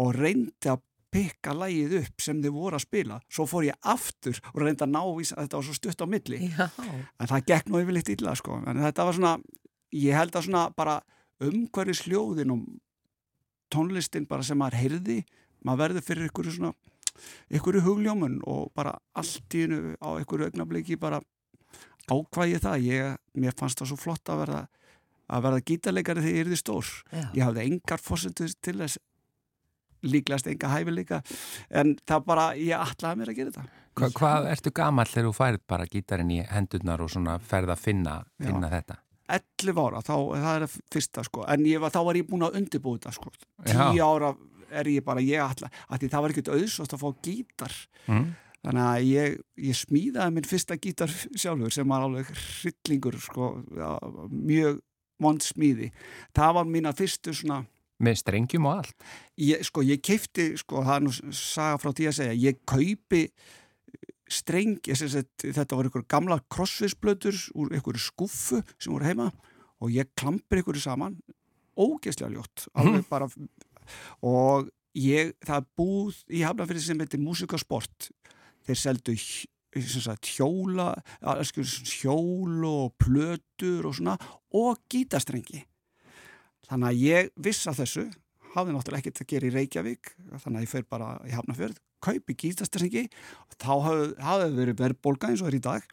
og 0.01 0.17
reyndi 0.17 0.73
að 0.73 0.83
pikka 1.15 1.53
lægið 1.55 1.99
upp 2.01 2.25
sem 2.25 2.41
þið 2.43 2.57
voru 2.57 2.79
að 2.79 2.87
spila. 2.87 3.19
Svo 3.31 3.47
fór 3.49 3.69
ég 3.69 3.77
aftur 3.93 4.41
og 4.53 4.63
reyndi 4.65 4.85
að 4.85 4.95
ná 4.97 5.03
í 5.05 5.27
þetta 5.29 5.61
var 5.61 5.67
svo 5.69 5.77
stutt 5.77 6.03
á 6.03 6.07
milli. 6.11 6.41
Já. 6.49 6.67
en 7.21 7.31
það 7.31 7.51
gekk 7.53 7.69
nú 7.71 7.83
yfirleitt 7.85 8.15
illa 8.17 8.35
sko. 8.39 8.59
En 8.65 8.81
þetta 8.83 9.07
var 9.07 9.19
svona, 9.19 9.35
ég 9.95 10.19
held 10.19 10.35
að 10.35 10.49
svona 10.49 10.65
bara 10.75 10.99
umhverfis 11.43 12.05
hljóðin 12.07 12.55
og 12.55 12.65
tónlistin 13.75 14.29
bara 14.31 14.47
sem 14.47 14.59
maður 14.59 14.81
heyrði 14.83 15.21
maður 15.65 15.83
verður 15.85 16.07
fyrir 16.09 16.31
ykkur 16.31 16.51
svona 16.55 16.75
ykkur 17.55 17.81
hugljómun 17.85 18.41
og 18.51 18.71
bara 18.77 18.95
allt 19.19 19.57
í 19.57 19.65
hennu 19.65 19.95
á 20.03 20.09
ykkur 20.23 20.47
augnabliki 20.49 20.99
bara 21.01 21.21
ákvæði 22.11 22.61
það 22.61 22.87
ég, 22.89 23.21
mér 23.41 23.57
fannst 23.57 23.81
það 23.81 23.93
svo 23.93 24.01
flott 24.01 24.31
að 24.31 24.43
verða 24.45 24.63
að 25.33 25.47
verða 25.47 25.65
gítarleikari 25.71 26.25
þegar 26.25 26.37
ég 26.37 26.45
erði 26.45 26.61
stór 26.61 26.89
Já. 27.09 27.23
ég 27.33 27.47
hafði 27.47 27.67
engar 27.71 28.03
fórsendur 28.03 28.57
til 28.61 28.77
þess 28.83 29.01
líklegast 30.05 30.51
enga 30.53 30.69
hæfileika 30.69 31.23
en 31.73 31.95
það 32.05 32.27
bara, 32.29 32.51
ég 32.61 32.77
ætlaði 32.77 33.21
mér 33.21 33.33
að 33.33 33.41
gera 33.41 33.55
þetta 33.55 33.81
Hva, 33.95 34.11
Hvað 34.19 34.49
ertu 34.51 34.73
gamall 34.75 35.07
þegar 35.07 35.29
þú 35.29 35.35
færið 35.39 35.65
bara 35.71 35.87
gítarinn 35.87 36.33
í 36.35 36.41
hendurnar 36.51 37.05
og 37.05 37.13
svona 37.15 37.39
ferð 37.39 37.73
að 37.77 37.85
finna, 37.85 38.15
finna 38.43 38.71
þetta? 38.73 38.99
11 39.29 39.79
ára, 39.81 40.01
þá, 40.05 40.15
það 40.35 40.55
er 40.59 40.65
það 40.67 40.79
fyrsta 40.93 41.25
sko, 41.25 41.45
en 41.49 41.65
var, 41.81 41.91
þá 41.95 42.01
var 42.05 42.19
ég 42.21 42.27
búin 42.29 42.45
að 42.47 42.59
undirbúið 42.61 42.99
þetta 43.01 43.13
sko, 43.17 43.33
10 43.65 43.97
Já. 43.97 44.05
ára 44.05 44.33
er 44.75 44.89
ég 44.91 45.05
bara, 45.07 45.23
ég 45.25 45.41
ætla, 45.45 45.71
því 46.03 46.09
það 46.13 46.25
var 46.25 46.35
ekkert 46.35 46.49
auðsótt 46.57 46.97
að 46.97 47.05
fá 47.05 47.11
gítar 47.25 47.77
Mm. 48.05 48.35
þannig 48.65 48.85
að 48.85 49.05
ég, 49.09 49.37
ég 49.65 49.77
smíðaði 49.79 50.33
minn 50.35 50.45
fyrsta 50.49 50.77
gítar 50.77 51.09
sjálfur 51.41 51.73
sem 51.73 51.89
var 51.89 52.03
alveg 52.05 52.29
hryllingur 52.37 53.17
sko, 53.21 53.47
já, 53.77 53.91
mjög 54.29 54.81
vond 55.25 55.41
smíði 55.45 55.89
það 56.37 56.55
var 56.59 56.69
mína 56.69 56.93
fyrstu 56.97 57.33
svona 57.33 57.63
Með 58.05 58.17
strengjum 58.21 58.67
og 58.67 58.81
allt? 58.83 59.05
ég, 59.39 59.63
sko, 59.65 59.81
ég 59.87 60.01
keipti, 60.05 60.51
sko, 60.59 60.83
það 60.85 60.97
er 60.99 61.05
nú 61.07 61.13
saga 61.33 61.79
frá 61.81 61.93
því 61.95 62.09
að 62.11 62.17
segja, 62.19 62.35
ég 62.51 62.59
kaupi 62.67 63.21
streng, 64.31 64.79
þetta 64.85 65.77
var 65.77 65.89
einhver 65.89 66.07
gamla 66.09 66.39
crossfisblötur 66.53 67.37
úr 67.61 67.75
einhverju 67.75 68.03
skuffu 68.03 68.63
sem 68.79 68.93
voru 68.93 69.09
heima 69.09 69.31
og 69.83 69.93
ég 69.93 70.13
klampir 70.17 70.61
einhverju 70.61 70.85
saman 70.85 71.19
ógeðslega 71.77 72.33
ljótt 72.33 72.69
alveg 72.79 73.09
bara 73.11 73.29
og 74.25 74.71
ég, 74.97 75.35
það 75.45 75.59
er 75.59 75.69
búð 75.77 76.21
í 76.31 76.45
Hafnarfyrði 76.47 76.85
sem 76.87 77.03
heitir 77.03 77.21
Músikasport. 77.21 78.09
Þeir 78.65 78.81
seldu 78.81 79.17
sagt, 79.83 80.31
hjóla 80.31 80.93
hjól 81.99 82.67
og 82.69 82.95
plötur 83.03 83.89
og 83.89 83.97
svona 83.99 84.15
og 84.55 84.79
gítastrengi 84.91 85.65
þannig 86.69 86.89
að 86.89 87.01
ég 87.03 87.33
viss 87.43 87.67
að 87.69 87.81
þessu 87.83 88.05
hafði 88.55 88.77
náttúrulega 88.77 89.03
ekkert 89.03 89.25
að 89.25 89.31
gera 89.33 89.49
í 89.49 89.55
Reykjavík 89.55 90.13
þannig 90.45 90.61
að 90.61 90.65
ég 90.65 90.71
fer 90.71 90.87
bara 90.89 91.09
í 91.27 91.35
Hafnarfjörð 91.35 91.81
kaupi 92.05 92.37
gítastrengi 92.39 93.07
og 93.49 93.57
þá 93.57 93.73
hafði, 94.21 94.51
verið 94.59 94.81
verðbólga 94.83 95.33
eins 95.33 95.45
og 95.45 95.51
er 95.51 95.59
í 95.59 95.65
dag. 95.65 95.89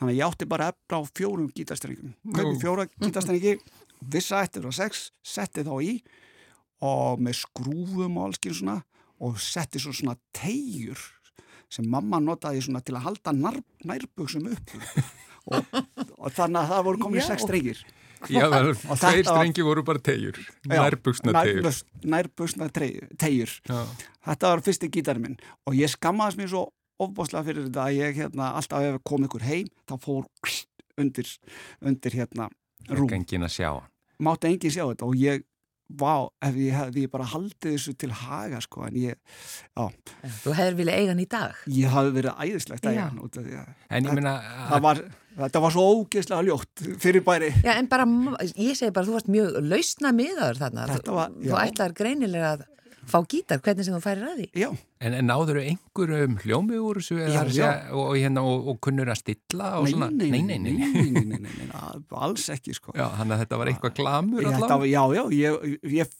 Þannig 0.00 0.12
að 0.12 0.18
ég 0.18 0.26
átti 0.26 0.50
bara 0.50 0.70
efna 0.72 1.00
á 1.00 1.02
fjórum 1.14 1.50
gítastrengum 1.54 2.14
kaupi 2.34 2.60
fjóra 2.62 2.88
gítastrengi 2.98 3.56
vissa 4.12 4.42
eftir 4.44 4.66
og 4.68 4.74
sex, 4.76 5.08
setti 5.24 5.64
þá 5.64 5.74
í 5.80 5.92
og 6.84 7.22
með 7.22 7.38
skrúfum 7.44 8.18
og 8.18 8.28
alls 8.28 8.42
svona 8.50 8.80
og 9.24 9.38
setti 9.40 9.80
svo 9.80 9.94
svona 9.94 10.16
tegjur 10.34 11.00
sem 11.72 11.86
mamma 11.90 12.20
notaði 12.22 12.62
svona 12.64 12.82
til 12.84 12.96
að 12.98 13.06
halda 13.08 13.34
nær, 13.34 13.60
nærbuksum 13.86 14.50
upp. 14.52 14.74
Og, 15.44 15.60
og 16.16 16.30
þannig 16.32 16.56
að 16.56 16.70
það 16.70 16.84
voru 16.86 17.00
komin 17.02 17.20
Já. 17.20 17.24
sex 17.26 17.42
strengir 17.44 17.80
Já, 18.30 18.46
það 18.50 18.70
þetta 18.84 19.10
var- 19.12 19.24
strengi 19.30 19.62
voru 19.66 19.82
bara 19.84 19.98
tegjur, 19.98 20.38
nærbuksna 20.70 21.32
tegjur. 21.36 21.82
nærbuksna 22.04 22.68
tegjur 22.72 23.52
Já. 23.68 23.80
þetta 24.26 24.50
var 24.54 24.60
fyrsti 24.64 24.88
gítarinn 24.90 25.22
minn 25.28 25.36
og 25.66 25.74
ég 25.74 25.90
skammaðist 25.92 26.38
mér 26.40 26.48
svo 26.52 26.68
ofbáslega 27.00 27.44
fyrir 27.48 27.66
þetta 27.68 27.84
að 27.88 27.96
ég 27.98 28.14
hérna, 28.20 28.52
alltaf 28.54 28.80
ef 28.86 29.00
kom 29.04 29.24
ykkur 29.26 29.42
heim 29.42 29.66
þá 29.88 29.96
fór 30.00 30.24
undir, 30.98 31.26
undir 31.82 32.12
hérna 32.14 32.48
rúm, 32.88 33.08
Gengin 33.10 33.42
að 33.42 33.50
sjá 33.56 33.70
hann. 33.80 33.90
mátti 34.22 34.46
enginn 34.52 34.70
sjá 34.70 34.84
þetta 34.92 35.08
og 35.08 35.16
ég 35.18 35.42
vá, 35.94 36.28
ef 36.40 36.54
ég 36.56 36.72
hefði 36.72 37.02
ég 37.04 37.10
bara 37.12 37.24
haldið 37.28 37.74
þessu 37.74 37.92
til 37.98 38.10
haga 38.10 38.60
sko 38.64 38.86
en 38.86 38.94
ég, 38.96 39.18
Þú 39.76 40.54
hefur 40.56 40.76
viljað 40.78 40.96
eiga 41.00 41.10
hann 41.12 41.20
í 41.20 41.26
dag. 41.28 41.54
ég 41.68 41.90
hafði 41.92 42.14
verið 42.14 42.38
æðislegt 42.40 42.86
að 42.88 42.94
Já. 42.94 42.96
ég 42.96 43.08
hann 43.10 43.18
út 43.20 43.36
af 43.38 43.44
því 43.44 43.58
að 43.58 43.68
En 43.90 44.04
ég 44.08 44.14
meina, 44.14 44.32
það 44.70 44.80
var, 44.86 45.02
þetta 45.38 45.60
var 45.64 45.74
svo 45.74 45.86
ógeðslega 46.00 46.44
ljótt 46.46 46.84
fyrir 47.02 47.24
bæri 47.26 47.50
Já, 47.64 47.72
en 47.78 47.88
bara, 47.90 48.04
ég 48.54 48.76
segi 48.78 48.92
bara, 48.94 49.06
þú 49.08 49.16
varst 49.18 49.32
mjög 49.32 49.58
lausna 49.64 50.12
miðaður 50.14 50.60
þarna. 50.62 50.86
Þetta 50.94 51.12
var- 51.18 51.34
þú 51.40 51.50
já. 51.50 51.58
ætlar 51.68 51.94
greinilega 51.98 52.52
að 52.54 52.62
fá 53.04 53.18
gítar, 53.28 53.58
hvernig 53.60 53.84
sem 53.84 53.92
þú 53.92 54.00
færir 54.00 54.24
að 54.30 54.38
því. 54.40 54.46
já, 54.56 54.68
en, 55.04 55.12
en 55.18 55.26
náður 55.28 55.58
einhverjum 55.60 56.38
hljómi 56.40 56.78
úr 56.80 57.00
þessu 57.02 57.18
eða 57.20 57.34
Já, 57.34 57.42
segja, 57.50 57.72
og, 57.92 58.04
og, 58.06 58.14
hérna, 58.16 58.44
og, 58.48 58.68
og 58.72 58.78
kunnur 58.80 59.10
að 59.12 59.18
stilla 59.20 59.72
og 59.76 59.84
nei, 59.84 59.92
svona? 59.92 60.08
nei, 60.10 60.30
nei, 60.30 60.40
nei, 60.40 60.58
nei, 60.58 60.72
nei. 60.72 60.92
nei, 60.94 61.10
nei, 61.10 61.24
nei, 61.34 61.40
nei, 61.44 61.66
nei, 61.68 61.98
alls 62.16 62.46
ekki 62.54 62.72
sko 62.78 62.94
Já, 62.96 63.10
þannig 63.18 63.36
að 63.36 63.42
þetta 63.44 63.58
var 63.60 63.72
eitthvað 63.74 63.94
glamur 64.00 64.48
allavega? 64.48 64.78
var- 64.80 64.88
já, 64.88 65.02
já, 65.18 65.24
ég, 65.36 65.76
ég 65.98 66.16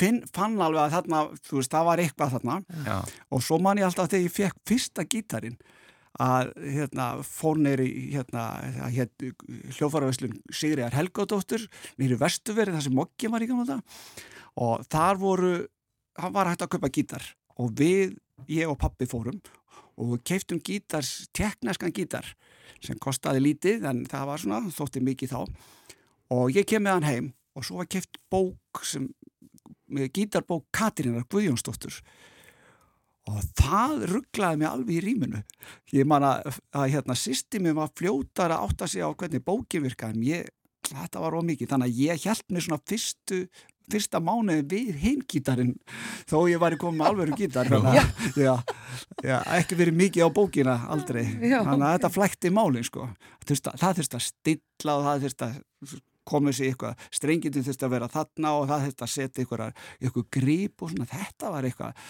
finn, 0.00 0.22
fann 0.32 0.56
alveg 0.56 0.86
að 0.86 0.96
þarna, 0.96 1.20
þú 1.50 1.60
veist, 1.60 1.72
það 1.76 1.84
var 1.90 2.04
eitthvað 2.06 2.34
þarna 2.38 2.56
Já, 2.88 2.96
og 3.36 3.44
svo 3.44 3.60
man 3.60 3.76
ég 3.82 3.84
alltaf 3.90 4.08
þegar 4.08 4.24
ég 4.24 4.36
fekk 4.40 4.56
fyrsta 4.72 5.04
gítarin 5.04 5.58
að 6.22 6.52
hérna 6.62 7.08
fór 7.26 7.58
neyri 7.60 7.88
hérna, 8.14 8.44
hérna 8.64 9.32
hljófaraveslun 9.76 10.38
Sigriðar 10.48 10.96
Helgadóttur 10.96 11.66
neyri 12.00 12.18
Vestuveri 12.20 12.72
þar 12.74 12.86
sem 12.86 12.96
Moggi 12.96 13.30
var 13.32 13.44
í 13.44 13.50
gamla 13.50 13.80
og 14.56 14.86
þar 14.88 15.20
voru 15.20 15.52
hann 16.16 16.32
var 16.32 16.48
hægt 16.48 16.64
að 16.64 16.72
kaupa 16.76 16.92
gítar 16.92 17.26
og 17.60 17.72
við, 17.76 18.16
ég 18.48 18.68
og 18.70 18.78
pappi 18.80 19.08
fórum 19.08 19.40
og 19.96 20.12
við 20.12 20.24
keiftum 20.28 20.60
gítars, 20.60 21.26
tekneskan 21.36 21.94
gítar 21.94 22.28
sem 22.84 22.98
kostaði 23.00 23.42
lítið 23.46 23.86
en 23.88 24.04
það 24.08 24.28
var 24.30 24.42
svona, 24.42 24.72
þótti 24.72 25.02
mikið 25.04 25.32
þá. 25.32 25.40
Og 26.36 26.56
ég 26.56 26.66
kem 26.68 26.84
með 26.84 26.98
hann 26.98 27.08
heim 27.08 27.30
og 27.56 27.64
svo 27.64 27.80
var 27.80 27.88
keift 27.90 28.18
bók 28.32 28.82
sem 28.84 29.08
gítarbók 30.12 30.66
Katrínar 30.74 31.24
Guðjónsdóttur 31.30 32.00
og 33.26 33.46
það 33.58 34.04
rugglaði 34.12 34.60
mig 34.62 34.68
alveg 34.70 34.96
í 34.96 35.04
rýminu 35.04 35.44
ég 35.96 36.08
man 36.08 36.26
að, 36.26 36.60
að 36.76 36.90
hérna 36.94 37.16
systemi 37.18 37.74
var 37.76 37.92
fljótar 37.98 38.54
að 38.54 38.68
átta 38.68 38.90
sig 38.90 39.02
á 39.02 39.10
hvernig 39.10 39.44
bókin 39.46 39.86
virkaði 39.86 40.28
ég, 40.30 40.52
þetta 40.90 41.24
var 41.24 41.38
ómikið 41.40 41.72
þannig 41.72 41.90
að 41.90 42.04
ég 42.04 42.28
held 42.28 42.46
mér 42.54 42.66
svona 42.68 42.84
fyrstu 42.86 43.40
fyrsta 43.90 44.20
mánuði 44.22 44.64
við 44.70 44.96
hingítarinn 45.02 45.74
þó 46.26 46.38
ég 46.50 46.60
var 46.62 46.74
í 46.74 46.80
komið 46.80 46.98
með 47.00 47.10
alvöru 47.10 47.38
gítar 47.38 47.70
þannig 47.70 48.00
að 48.00 48.40
já, 48.46 48.54
já, 49.22 49.36
ekki 49.58 49.78
verið 49.78 49.98
mikið 50.00 50.26
á 50.26 50.30
bókina 50.34 50.76
aldrei 50.90 51.22
Já. 51.38 51.60
þannig 51.62 51.86
að 51.86 51.94
þetta 51.96 52.12
flækti 52.16 52.52
málin 52.54 52.86
sko. 52.86 53.06
Það 53.46 54.00
þurfti 54.00 54.18
að 54.18 54.26
stilla 54.26 54.96
og 54.96 55.06
það 55.06 55.26
þurfti 55.26 55.48
að 55.48 56.00
komið 56.26 56.56
sér 56.58 56.70
eitthvað, 56.72 57.04
strengitin 57.14 57.64
þurfti 57.66 57.86
að 57.86 57.92
vera 57.96 58.08
þarna 58.12 58.52
og 58.58 58.66
það 58.70 58.84
þurfti 58.86 59.06
að 59.06 59.12
setja 59.14 59.44
eitthvað, 59.44 59.82
eitthvað 60.00 60.26
grip 60.36 60.82
og 60.86 60.92
svona, 60.92 61.08
þetta 61.12 61.52
var 61.54 61.68
eitthvað 61.70 62.04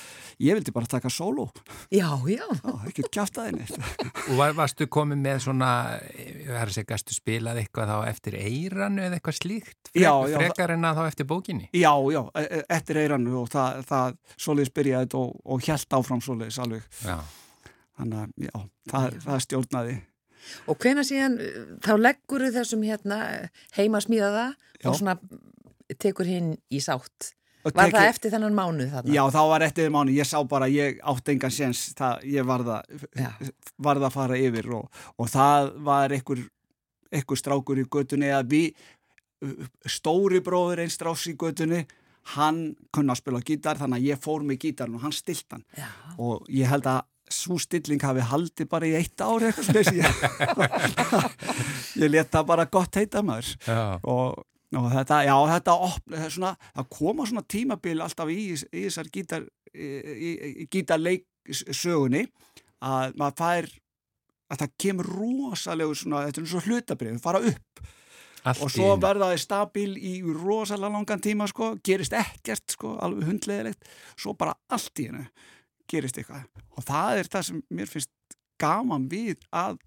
ég 0.46 0.58
vildi 0.58 0.74
bara 0.76 0.90
taka 0.96 1.12
sóló 1.12 1.46
Já, 1.92 2.08
já. 2.30 2.44
ekki 2.88 3.06
kjáft 3.12 3.40
að 3.42 3.50
henni 3.50 3.66
og 4.26 4.34
var, 4.40 4.56
varstu 4.58 4.88
komið 4.92 5.22
með 5.26 5.42
svona, 5.46 5.70
er 6.06 6.74
gastu 6.88 7.14
spilað 7.16 7.60
eitthvað 7.62 7.92
þá 7.92 7.96
eftir 8.10 8.38
eiranu 8.40 9.04
eða 9.06 9.18
eitthvað 9.20 9.38
slíkt? 9.40 9.90
Fre 9.92 10.02
Já, 10.06 10.12
já, 10.30 10.36
Frekar 10.40 10.74
en 10.76 10.84
að 10.88 11.00
þá 11.00 11.06
eftir 11.10 11.28
bókinni? 11.30 11.68
já, 11.76 11.92
já, 12.12 12.22
e- 12.40 12.48
e- 12.60 12.64
eftir 12.76 13.00
eiranu 13.02 13.36
og 13.42 13.48
það, 13.52 13.80
það 13.88 14.16
svoleiðis 14.36 14.74
byrjaði 14.76 15.18
og, 15.20 15.32
og 15.44 15.64
hjælt 15.66 15.96
áfram 15.98 16.22
svoleiðis 16.24 16.58
alveg 16.62 16.84
Já. 17.04 17.16
þannig 17.96 18.18
að 18.22 18.46
já, 18.48 18.54
það, 18.92 19.16
það 19.26 19.42
stjórnaði 19.46 19.96
Og 20.70 20.78
hvena 20.82 21.04
síðan, 21.06 21.38
þá 21.84 21.92
leggur 22.00 22.46
þessum 22.54 22.84
hérna 22.86 23.20
heimasmíðaða 23.76 24.46
Já. 24.52 24.90
og 24.90 24.98
svona 25.00 25.16
tekur 26.00 26.28
hinn 26.28 26.54
í 26.72 26.80
sátt. 26.82 27.32
Og 27.66 27.74
Var 27.74 27.90
það 27.90 28.08
eftir 28.12 28.30
þennan 28.30 28.54
mánuð 28.54 28.92
þarna? 28.94 29.14
Já, 29.16 29.22
þá 29.34 29.40
var 29.50 29.64
eftir 29.66 29.88
mánu, 29.90 30.12
ég 30.14 30.28
sá 30.28 30.36
bara, 30.46 30.68
ég 30.70 31.00
átti 31.02 31.34
engan 31.34 31.54
séns, 31.54 31.80
ég 32.22 32.46
varða, 32.46 32.76
varða 33.82 34.06
að 34.06 34.14
fara 34.14 34.38
yfir 34.38 34.68
og, 34.76 35.00
og 35.18 35.30
það 35.32 35.72
var 35.88 36.14
einhver, 36.14 36.44
einhver 37.10 37.40
strákur 37.40 37.80
í 37.82 37.88
götunni 37.90 38.30
að 38.30 38.54
við, 38.54 38.84
stóri 39.90 40.40
bróður 40.46 40.84
einn 40.84 40.94
strás 40.94 41.26
í 41.26 41.34
götunni, 41.38 41.82
hann 42.36 42.62
kunna 42.94 43.16
að 43.16 43.22
spila 43.24 43.42
gítar, 43.42 43.82
þannig 43.82 43.98
að 43.98 44.08
ég 44.12 44.22
fór 44.22 44.46
með 44.46 44.62
gítarn 44.62 44.94
og 44.98 45.02
hann 45.02 45.14
stilt 45.14 45.50
hann 45.54 45.66
Já. 45.78 45.90
og 46.22 46.46
ég 46.50 46.70
held 46.70 46.86
að 46.90 47.02
svo 47.32 47.58
stilling 47.60 48.02
hafi 48.02 48.24
haldið 48.26 48.68
bara 48.70 48.88
í 48.88 48.94
eitt 48.98 49.22
ári 49.22 49.48
eitthvað 49.50 49.90
ég, 49.96 50.20
ég 52.02 52.12
let 52.12 52.30
það 52.32 52.50
bara 52.50 52.68
gott 52.70 52.98
heita 53.00 53.22
maður. 53.26 53.54
Já. 53.66 53.98
og, 54.02 54.44
og 54.76 54.86
þetta, 54.94 55.22
já, 55.26 55.34
þetta 55.52 55.78
opna, 55.88 56.20
það, 56.20 56.28
svona, 56.36 56.52
það 56.76 56.90
koma 56.98 57.26
svona 57.30 57.46
tímabil 57.56 57.96
alltaf 58.04 58.30
í, 58.30 58.38
í 58.54 58.84
þessar 58.86 59.10
gítar, 59.14 59.48
í, 59.74 59.90
í, 60.14 60.30
í 60.64 60.68
gítarleik 60.70 61.26
sögunni 61.50 62.26
að 62.84 63.18
maður 63.18 63.38
fær 63.40 63.70
að 64.46 64.62
það 64.62 64.74
kemur 64.84 65.12
rosalegu 65.16 65.98
svona, 65.98 66.26
þetta 66.28 66.42
er 66.42 66.50
svo 66.52 66.64
hlutabrið, 66.68 67.20
fara 67.22 67.42
upp. 67.50 67.86
Allt 68.46 68.62
og 68.62 68.70
svo 68.70 68.92
verða 69.02 69.32
þið 69.32 69.40
stabil 69.42 69.88
í 69.98 70.12
rosalega 70.22 70.92
langan 70.94 71.22
tíma 71.22 71.48
sko, 71.50 71.72
gerist 71.82 72.14
ekkert 72.14 72.76
sko, 72.76 72.92
alveg 73.02 73.26
hundleðilegt 73.26 73.88
svo 74.14 74.36
bara 74.38 74.54
allt 74.70 75.02
í 75.02 75.08
hennu 75.08 75.24
gerist 75.90 76.18
eitthvað. 76.20 76.46
Og 76.76 76.86
það 76.86 77.22
er 77.22 77.30
það 77.32 77.48
sem 77.48 77.64
mér 77.78 77.90
finnst 77.90 78.38
gaman 78.60 79.08
við 79.12 79.40
að 79.54 79.80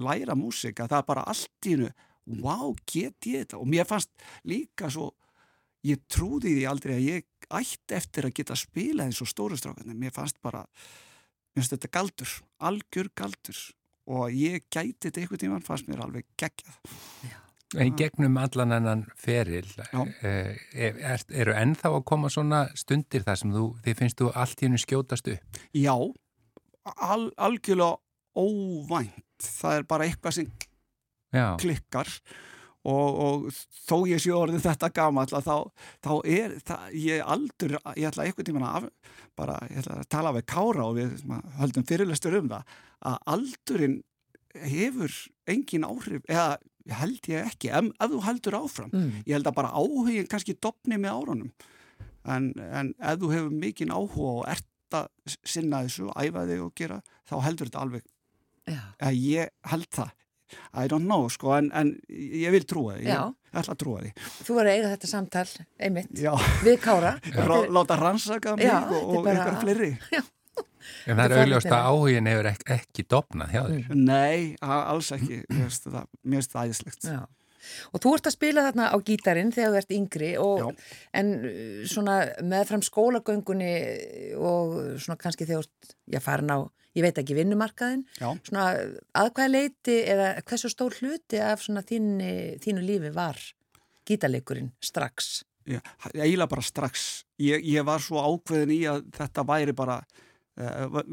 læra 0.00 0.36
músika, 0.38 0.88
það 0.88 1.02
er 1.02 1.08
bara 1.08 1.26
allt 1.28 1.68
í 1.68 1.74
hennu 1.74 1.90
wow, 2.40 2.70
get 2.86 3.26
ég 3.26 3.44
þetta? 3.44 3.58
Og 3.58 3.68
mér 3.68 3.88
fannst 3.88 4.10
líka 4.48 4.90
svo 4.92 5.10
ég 5.86 6.00
trúði 6.12 6.54
því 6.58 6.64
aldrei 6.68 6.94
að 6.96 7.06
ég 7.06 7.50
ætti 7.50 7.96
eftir 7.96 8.28
að 8.28 8.36
geta 8.36 8.56
spila 8.58 9.06
eins 9.06 9.20
og 9.24 9.30
stóru 9.30 9.58
strákarnir. 9.58 9.98
Mér 9.98 10.14
fannst 10.14 10.38
bara, 10.44 10.62
mér 11.54 11.62
finnst 11.62 11.76
þetta 11.76 11.92
galdur 11.96 12.34
algjör 12.70 13.12
galdur. 13.16 13.60
Og 14.10 14.34
ég 14.34 14.66
gæti 14.72 15.06
þetta 15.06 15.22
einhvern 15.22 15.44
tímann 15.44 15.66
fannst 15.66 15.88
mér 15.90 16.04
alveg 16.04 16.26
geggjað 16.40 16.80
En 17.78 17.92
gegnum 17.94 18.34
allan 18.42 18.74
ennan 18.74 19.04
feril, 19.14 19.68
er, 20.26 20.56
er, 20.74 21.22
eru 21.30 21.54
ennþá 21.54 21.92
að 21.94 22.06
koma 22.10 22.30
svona 22.32 22.64
stundir 22.74 23.22
þar 23.22 23.38
sem 23.38 23.52
þú, 23.54 23.66
þið 23.84 23.98
finnst 24.00 24.18
þú 24.18 24.30
allt 24.34 24.62
í 24.62 24.66
hennu 24.66 24.80
skjótast 24.82 25.30
upp? 25.30 25.60
Já, 25.78 25.94
al, 26.96 27.28
algjörlega 27.38 28.00
óvænt. 28.34 29.26
Það 29.40 29.76
er 29.76 29.86
bara 29.88 30.08
eitthvað 30.08 30.36
sem 30.40 30.50
Já. 31.30 31.54
klikkar 31.62 32.10
og, 32.88 33.20
og 33.22 33.46
þó 33.86 33.96
ég 34.08 34.22
sé 34.22 34.32
orðið 34.34 34.66
þetta 34.66 34.90
gama 34.96 35.26
þá, 35.30 35.70
þá 36.02 36.12
er 36.24 36.56
það, 36.66 36.86
ég 36.96 37.32
aldur, 37.36 37.76
ég 37.94 38.10
ætla 38.10 38.26
eitthvað 38.26 38.50
tíma 38.50 38.74
að 38.80 38.88
bara, 39.38 39.58
ég 39.70 39.82
ætla 39.82 40.00
að 40.00 40.10
tala 40.12 40.34
við 40.36 40.46
Kára 40.50 40.86
og 40.88 40.96
við 40.98 41.24
höldum 41.60 41.86
fyrirlestur 41.88 42.38
um 42.40 42.50
það 42.50 42.78
að 43.10 43.18
aldurinn 43.34 43.98
hefur 44.66 45.14
engin 45.50 45.86
áhrif, 45.86 46.24
eða 46.26 46.58
held 46.98 47.28
ég 47.30 47.50
ekki, 47.50 47.70
ef, 47.74 47.90
ef 48.00 48.12
þú 48.14 48.22
heldur 48.26 48.56
áfram. 48.60 48.92
Mm. 48.94 49.10
ég 49.26 49.36
held 49.36 49.50
að 49.50 49.58
bara 49.58 49.72
áhugin 49.74 50.30
kannski 50.30 50.56
dopni 50.58 50.98
með 51.00 51.18
árunum. 51.18 51.50
En, 52.28 52.50
en 52.60 52.94
ef 52.98 53.20
þú 53.20 53.32
hefur 53.34 53.58
mikinn 53.62 53.94
áhuga 53.94 54.32
og 54.40 54.48
ert 54.50 54.96
að 54.96 55.36
sinna 55.46 55.84
þessu, 55.86 56.08
æfa 56.18 56.46
þig 56.48 56.64
og 56.64 56.72
gera 56.78 57.02
þá 57.30 57.36
heldur 57.46 57.70
þetta 57.70 57.84
alveg. 57.84 58.08
Ja. 58.70 58.82
ég 59.10 59.54
held 59.70 59.88
það. 59.94 60.16
I 60.74 60.88
don't 60.90 61.06
know 61.06 61.28
sko 61.30 61.52
en, 61.54 61.68
en 61.78 61.92
ég 62.10 62.50
vil 62.50 62.64
trúa 62.66 62.96
því. 62.98 63.06
Ég 63.06 63.54
ætla 63.54 63.76
að 63.76 63.80
trúa 63.84 64.00
því. 64.02 64.10
Þú 64.48 64.56
var 64.56 64.66
að 64.66 64.76
eiga 64.76 64.90
þetta 64.96 65.10
samtal, 65.12 65.46
einmitt, 65.78 66.10
Já. 66.18 66.32
við 66.66 66.80
Kára. 66.82 67.14
Láta 67.76 67.98
rannsaka 68.00 68.56
mig 68.58 68.66
Já, 68.66 68.80
og, 68.82 69.14
og 69.20 69.30
einhver 69.30 69.60
fleiri. 69.62 69.94
Já 70.10 70.24
En 71.06 71.18
það 71.18 71.34
er 71.34 71.42
auðvitað 71.44 71.76
að 71.76 71.90
áhugin 71.90 72.30
hefur 72.30 72.48
ekki, 72.52 72.66
ekki 72.76 73.04
dopnað 73.10 73.52
hjá 73.54 73.60
þér. 73.66 73.92
Nei, 73.98 74.56
alls 74.62 75.12
ekki. 75.16 75.42
Mér 75.50 75.68
finnst 75.68 76.54
það 76.54 76.64
æðislegt. 76.70 77.06
Já. 77.10 77.22
Og 77.92 78.02
þú 78.02 78.14
ert 78.16 78.28
að 78.30 78.36
spila 78.36 78.64
þarna 78.68 78.88
á 78.92 78.96
gítarin 79.04 79.52
þegar 79.54 79.72
þú 79.72 79.80
ert 79.80 79.94
yngri 79.96 80.30
og, 80.40 80.82
en 81.16 81.32
uh, 81.36 81.82
svona 81.90 82.16
meðfram 82.40 82.84
skólagöngunni 82.86 83.72
og 84.38 84.76
svona 85.02 85.18
kannski 85.20 85.48
þegar 85.48 85.66
þú 85.66 85.66
ert, 85.66 85.96
já 86.14 86.22
farin 86.24 86.54
á, 86.56 86.58
ég 86.96 87.06
veit 87.06 87.20
ekki, 87.20 87.36
vinnumarkaðin, 87.38 88.06
já. 88.16 88.32
svona 88.48 88.66
að 89.20 89.32
hvað 89.36 89.52
leiti 89.52 90.00
eða 90.10 90.32
hversu 90.40 90.72
stór 90.72 90.96
hluti 90.98 91.42
af 91.44 91.62
svona 91.66 91.84
þínu, 91.86 92.32
þínu 92.64 92.86
lífi 92.86 93.12
var 93.14 93.38
gítarleikurinn 94.08 94.72
strax? 94.82 95.44
Já, 95.68 95.78
eiginlega 96.16 96.48
bara 96.50 96.64
strax. 96.64 97.06
Ég, 97.38 97.62
ég 97.68 97.84
var 97.86 98.02
svo 98.02 98.22
ákveðin 98.24 98.72
í 98.74 98.80
að 98.90 99.04
þetta 99.14 99.44
væri 99.46 99.76
bara 99.76 100.00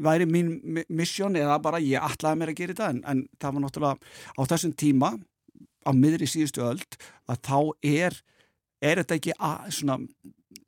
væri 0.04 0.26
mín 0.28 0.52
missjón 0.88 1.38
eða 1.38 1.58
bara 1.62 1.80
ég 1.82 2.02
ætlaði 2.02 2.40
mér 2.40 2.52
að 2.52 2.60
gera 2.60 2.74
þetta 2.74 2.88
en, 2.92 3.02
en 3.04 3.22
það 3.40 3.54
var 3.54 3.64
náttúrulega 3.64 3.96
á 4.36 4.40
þessum 4.52 4.74
tíma 4.78 5.12
á 5.88 5.90
miðri 5.96 6.28
síðustu 6.28 6.64
öll 6.66 6.82
að 7.28 7.40
þá 7.48 7.58
er 7.86 8.18
er 8.84 9.02
þetta 9.02 9.18
ekki 9.18 9.36
að 9.38 9.70
svona, 9.78 9.98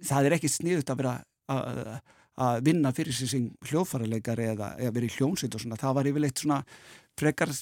það 0.06 0.28
er 0.28 0.36
ekki 0.38 0.50
sniðut 0.50 0.92
að 0.92 1.02
vera 1.02 1.16
að, 1.50 1.82
að 2.46 2.62
vinna 2.66 2.92
fyrir 2.96 3.16
sig 3.16 3.30
sem 3.30 3.48
hljóðfærarleikari 3.70 4.50
eða, 4.54 4.72
eða 4.80 4.94
verið 4.96 5.12
í 5.12 5.18
hljónsitt 5.18 5.54
og 5.54 5.64
svona, 5.64 5.78
það 5.80 5.96
var 5.98 6.10
yfirleitt 6.10 6.42
svona 6.42 6.60
frekar 7.20 7.54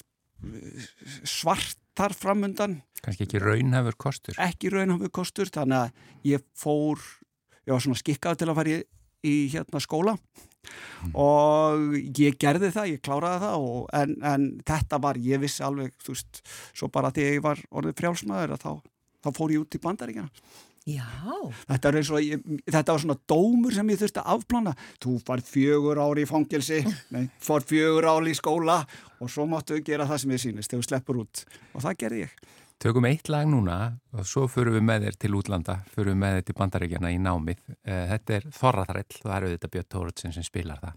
svartar 1.27 2.15
framundan. 2.15 2.77
Kannski 3.03 3.25
ekki 3.27 3.41
raunhafur 3.43 3.97
kostur. 3.99 4.37
Ekki 4.39 4.71
raunhafur 4.71 5.11
kostur, 5.19 5.51
þannig 5.51 5.89
að 5.89 6.29
ég 6.31 6.45
fór 6.57 7.01
ég 7.69 7.75
var 7.75 7.83
svona 7.83 7.99
skikkað 7.99 8.39
til 8.41 8.49
að 8.49 8.57
fara 8.57 8.73
í, 8.73 8.79
í 9.25 9.35
hérna 9.53 9.81
skóla 9.83 10.15
mm. 10.15 11.11
og 11.19 11.97
ég 12.19 12.37
gerði 12.39 12.71
það, 12.75 12.93
ég 12.93 13.03
kláraði 13.05 13.43
það 13.43 13.67
og, 13.67 13.83
en, 13.99 14.15
en 14.23 14.47
þetta 14.67 15.01
var, 15.03 15.19
ég 15.23 15.43
vissi 15.43 15.65
alveg 15.65 15.93
þú 16.03 16.15
veist, 16.15 16.41
svo 16.71 16.91
bara 16.93 17.13
því 17.15 17.27
ég 17.27 17.45
var 17.45 17.61
orðið 17.69 17.99
frjálsmaður 18.01 18.57
þá, 18.61 18.71
þá 19.25 19.29
fór 19.35 19.55
ég 19.55 19.65
út 19.65 19.79
í 19.79 19.83
bandaríkjana 19.83 20.57
Já. 20.89 21.05
Þetta, 21.67 21.91
ég, 22.23 22.39
þetta 22.65 22.93
var 22.95 23.01
svona 23.03 23.17
dómur 23.29 23.75
sem 23.75 23.89
ég 23.91 23.99
þurfti 23.99 24.21
að 24.21 24.31
afplana 24.33 24.71
þú 25.03 25.17
farð 25.27 25.51
fjögur 25.51 25.99
ári 26.01 26.23
í 26.25 26.29
fangelsi 26.29 26.79
nei, 27.13 27.27
fór 27.43 27.65
fjögur 27.67 28.07
ári 28.09 28.33
í 28.33 28.37
skóla 28.37 28.79
og 29.19 29.29
svo 29.29 29.45
máttu 29.49 29.77
við 29.77 29.91
gera 29.91 30.07
það 30.09 30.23
sem 30.23 30.33
ég 30.33 30.43
sínist 30.45 30.71
þegar 30.71 30.81
við 30.81 30.89
sleppur 30.89 31.21
út 31.25 31.43
og 31.75 31.83
það 31.83 31.99
gerði 32.03 32.23
ég 32.23 32.39
Tökum 32.79 33.03
eitt 33.09 33.27
lag 33.27 33.43
núna 33.43 33.73
og 34.15 34.23
svo 34.23 34.45
förum 34.47 34.77
við 34.77 34.83
með 34.87 35.05
þér 35.05 35.15
til 35.19 35.33
útlanda, 35.35 35.73
förum 35.91 36.13
við 36.13 36.21
með 36.21 36.35
þér 36.37 36.45
til 36.47 36.53
bandaríkjana 36.61 37.09
í 37.11 37.17
námið. 37.19 37.65
Eh, 37.83 38.05
þetta 38.13 38.37
er 38.37 38.45
Þorraþræll 38.55 39.17
það 39.17 39.33
eru 39.35 39.49
þetta 39.51 39.69
Björn 39.73 39.89
Tóruðsson 39.95 40.35
sem 40.37 40.45
spilar 40.47 40.79
það. 40.79 40.93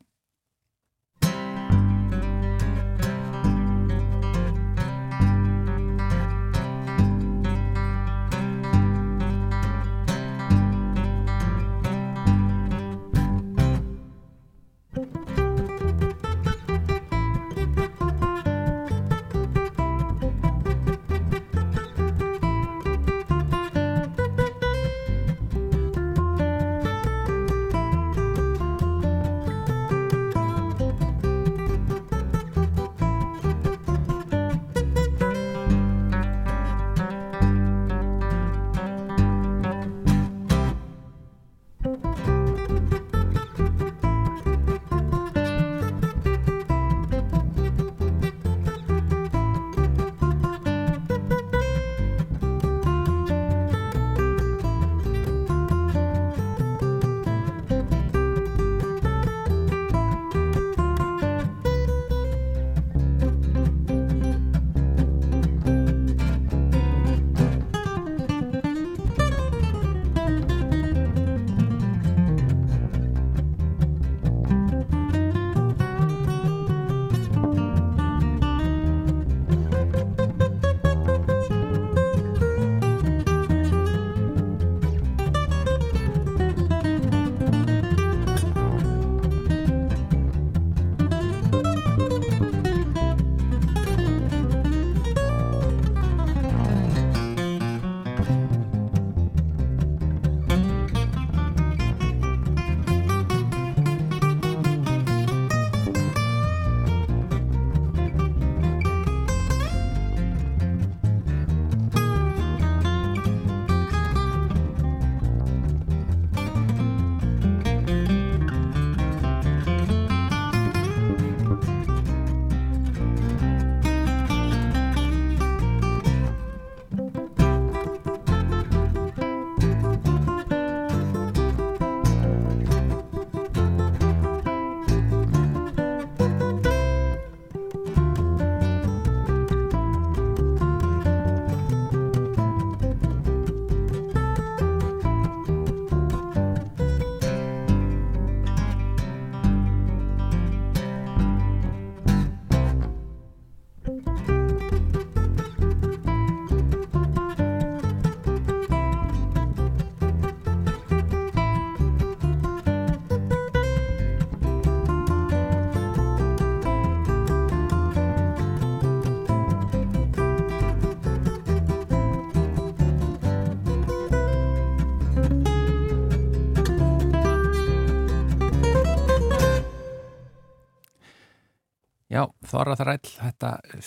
Þorraþræll, 182.52 183.12
þetta 183.16 183.52
uh, 183.64 183.82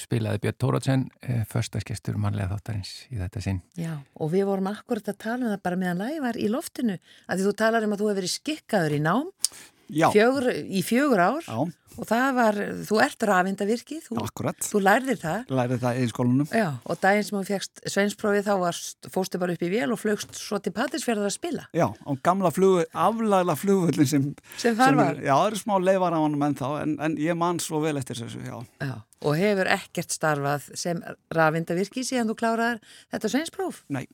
spilaði 0.00 0.42
Björn 0.44 0.58
Tórótsen, 0.64 1.08
uh, 1.22 1.42
förstaskestur 1.50 2.18
mannlega 2.20 2.50
þáttarins 2.56 2.94
í 3.10 3.20
þetta 3.20 3.42
sinn. 3.44 3.60
Já, 3.78 3.92
og 4.18 4.32
við 4.34 4.48
vorum 4.50 4.70
akkurat 4.72 5.12
að 5.12 5.20
tala 5.22 5.46
um 5.46 5.52
það 5.54 5.66
bara 5.68 5.82
meðan 5.84 6.02
lægi 6.04 6.24
var 6.26 6.40
í 6.40 6.48
loftinu, 6.50 6.96
að 7.26 7.40
því 7.40 7.48
þú 7.48 7.58
talar 7.62 7.86
um 7.86 7.94
að 7.94 8.02
þú 8.02 8.10
hefur 8.10 8.20
verið 8.22 8.34
skikkaður 8.34 8.96
í 8.96 9.04
nám 9.04 9.30
fjögur, 9.90 10.48
í 10.54 10.82
fjögur 10.86 11.22
ár 11.22 11.46
Já. 11.46 11.58
Og 11.98 12.06
það 12.08 12.28
var, 12.36 12.58
þú 12.86 12.98
ert 13.04 13.24
rafindavirkið, 13.30 14.06
þú, 14.06 14.22
þú 14.66 14.82
lærðir 14.84 15.18
það. 15.20 15.52
Lærðir 15.58 15.82
það 15.82 16.00
í 16.00 16.06
skólunum. 16.12 16.48
Já, 16.54 16.68
og 16.84 17.00
daginn 17.02 17.26
sem 17.26 17.36
þú 17.38 17.42
fegst 17.48 17.82
sveinsprófið 17.94 18.46
þá 18.46 18.52
varst, 18.62 19.10
fóstu 19.14 19.40
bara 19.42 19.56
upp 19.56 19.64
í 19.66 19.70
vél 19.72 19.90
og 19.90 20.00
flögst 20.00 20.38
svo 20.38 20.60
til 20.62 20.72
Patrísfjörðar 20.76 21.28
að 21.30 21.36
spila. 21.36 21.66
Já, 21.76 21.86
á 21.90 22.10
gamla 22.24 22.52
flugu, 22.54 22.86
aflagla 22.94 23.58
flugvöldin 23.58 24.10
sem, 24.10 24.26
sem 24.60 24.78
þar 24.78 24.98
var. 25.00 25.20
Já, 25.20 25.34
það 25.34 25.46
eru 25.50 25.62
smá 25.64 25.76
leifar 25.82 26.16
á 26.16 26.20
hann 26.22 26.40
menn 26.40 26.58
þá, 26.58 26.66
en, 26.84 26.96
en 27.04 27.20
ég 27.20 27.38
man 27.38 27.62
svo 27.62 27.82
vel 27.84 27.96
eftir 28.00 28.22
þessu, 28.22 28.42
já. 28.46 28.58
Já, 28.80 28.96
og 29.20 29.38
hefur 29.40 29.70
ekkert 29.76 30.14
starfað 30.16 30.70
sem 30.78 31.02
rafindavirkið 31.36 32.12
síðan 32.12 32.30
þú 32.32 32.38
kláraðar 32.42 32.84
þetta 33.12 33.34
sveinspróf? 33.34 33.84
Nei. 33.92 34.06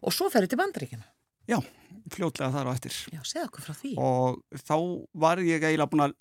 Og 0.00 0.14
svo 0.16 0.30
ferði 0.32 0.54
til 0.54 0.60
bandaríkina? 0.62 1.04
Já, 1.50 1.58
fljótlega 2.14 2.52
þar 2.54 2.70
á 2.70 2.72
eftir. 2.72 2.96
Já, 3.10 3.20
segð 3.26 3.46
okkur 3.48 3.66
frá 3.66 3.76
því. 3.76 3.92
Og 3.98 4.62
þá 4.62 4.76
var 5.24 5.42
ég 5.44 5.64
eiginlega 5.64 5.90
búin 5.90 6.06
að 6.06 6.16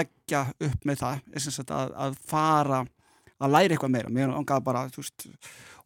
leggja 0.00 0.44
upp 0.68 0.88
með 0.88 1.04
það, 1.04 1.22
að, 1.64 1.94
að 2.06 2.18
fara 2.28 2.82
að 3.38 3.54
læra 3.54 3.76
eitthvað 3.76 3.94
meira. 3.94 4.12
Mér 4.12 4.34
angaði 4.34 4.66
bara, 4.66 4.84
þú 4.92 5.04
veist, 5.04 5.28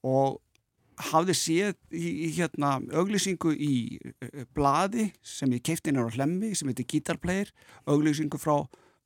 og 0.08 0.40
hafði 1.10 1.36
séð 1.36 1.76
í, 1.94 2.06
í 2.26 2.30
hérna 2.36 2.76
auglýsingu 2.92 3.52
í 3.56 3.74
uh, 4.02 4.44
bladi 4.54 5.08
sem 5.24 5.52
ég 5.56 5.64
keipti 5.64 5.92
inn 5.92 6.00
á 6.02 6.06
hlemmi, 6.06 6.52
sem 6.58 6.68
heitir 6.70 6.88
Guitar-player, 6.90 7.52
auglýsingu 7.88 8.40
frá 8.40 8.56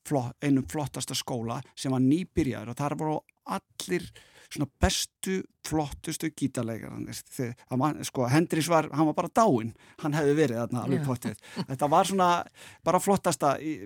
flott, 0.06 0.36
einum 0.44 0.66
flottasta 0.70 1.16
skóla 1.18 1.60
sem 1.78 1.94
var 1.94 2.02
nýbyrjaður 2.04 2.72
og 2.72 2.78
þar 2.78 2.96
voru 3.00 3.16
allir 3.56 4.08
svona 4.48 4.68
bestu, 4.82 5.40
flottustu 5.66 6.30
gítarleikarannir 6.30 7.16
sko, 8.06 8.26
Hendrix 8.30 8.70
var, 8.70 8.88
hann 8.94 9.10
var 9.10 9.18
bara 9.18 9.32
dáin 9.34 9.72
hann 10.02 10.16
hefði 10.16 10.36
verið 10.38 10.62
þarna 10.62 10.84
alveg 10.86 11.04
pottið 11.06 11.42
þetta 11.58 11.90
var 11.90 12.10
svona 12.10 12.30
bara 12.86 13.02
flottasta 13.02 13.56
í, 13.58 13.76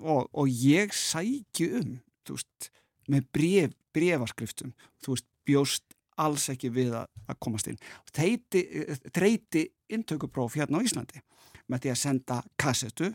og, 0.00 0.28
og 0.32 0.48
ég 0.52 0.94
sæki 0.96 1.70
um 1.80 1.96
þú 2.26 2.38
veist, 2.38 2.70
með 3.10 3.26
bref, 3.34 3.74
brefaskriftum 3.96 4.74
þú 5.02 5.16
veist, 5.16 5.28
bjóst 5.48 5.96
alls 6.20 6.48
ekki 6.52 6.70
við 6.72 6.94
að, 6.96 7.08
að 7.30 7.38
komast 7.42 7.68
inn. 7.70 7.78
Treyti 8.12 9.64
intökupróf 9.92 10.56
hérna 10.58 10.80
á 10.80 10.84
Íslandi 10.84 11.22
með 11.70 11.84
því 11.84 11.92
að 11.92 12.00
senda 12.00 12.38
kassetu 12.60 13.12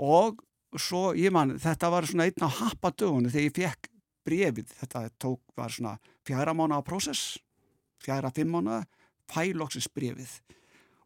og 0.00 0.40
svo, 0.78 1.10
ég 1.18 1.32
man, 1.34 1.56
þetta 1.60 1.90
var 1.92 2.06
svona 2.08 2.28
einn 2.28 2.46
á 2.46 2.50
happadögunni 2.60 3.32
þegar 3.32 3.46
ég 3.46 3.56
fekk 3.56 3.89
brefið, 4.30 4.70
þetta 4.78 5.04
tók, 5.18 5.42
var 5.58 5.74
svona 5.74 5.96
fjara 6.26 6.54
mánu 6.54 6.78
á 6.78 6.82
prósess, 6.86 7.40
fjara 8.02 8.30
fimm 8.34 8.54
mánu, 8.54 8.80
fælóksins 9.30 9.90
brefið 9.90 10.38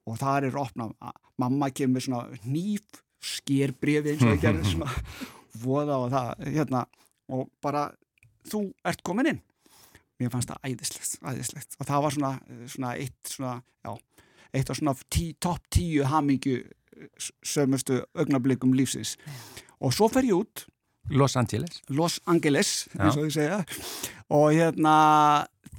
og 0.04 0.20
það 0.20 0.50
er 0.50 0.60
opnað, 0.60 0.92
mamma 1.40 1.70
kemur 1.72 2.04
svona 2.04 2.38
nýf, 2.44 3.00
sker 3.24 3.72
brefið 3.80 4.12
eins 4.12 4.24
og 4.26 4.34
það 4.34 4.42
gerir 4.44 4.68
svona 4.68 4.92
voða 5.64 5.98
og 6.04 6.12
það, 6.12 6.46
hérna, 6.58 6.84
og 7.32 7.48
bara 7.64 7.88
þú 8.50 8.66
ert 8.84 9.04
komin 9.06 9.32
inn. 9.32 9.42
Mér 10.20 10.30
fannst 10.30 10.50
það 10.52 10.68
æðislegt, 10.68 11.16
æðislegt. 11.24 11.76
Og 11.80 11.88
það 11.88 12.04
var 12.04 12.14
svona, 12.16 12.32
svona 12.70 12.92
eitt 13.00 13.32
svona, 13.32 13.54
já, 13.82 13.94
eitt 14.54 14.70
af 14.70 14.78
svona 14.78 14.94
tí, 15.08 15.24
topp 15.42 15.64
tíu 15.74 16.04
hamingju 16.06 16.60
sömustu 17.44 18.02
augnablikum 18.14 18.76
lífsins. 18.76 19.16
Og 19.82 19.94
svo 19.96 20.08
fer 20.12 20.28
ég 20.28 20.36
út 20.36 20.66
Los 21.10 21.36
Angeles. 21.36 21.82
Los 21.92 22.20
Angeles, 22.30 22.72
eins 22.96 23.18
og 23.18 23.26
ég 23.28 23.34
segja. 23.36 23.58
Og 24.32 24.54
hérna 24.56 24.94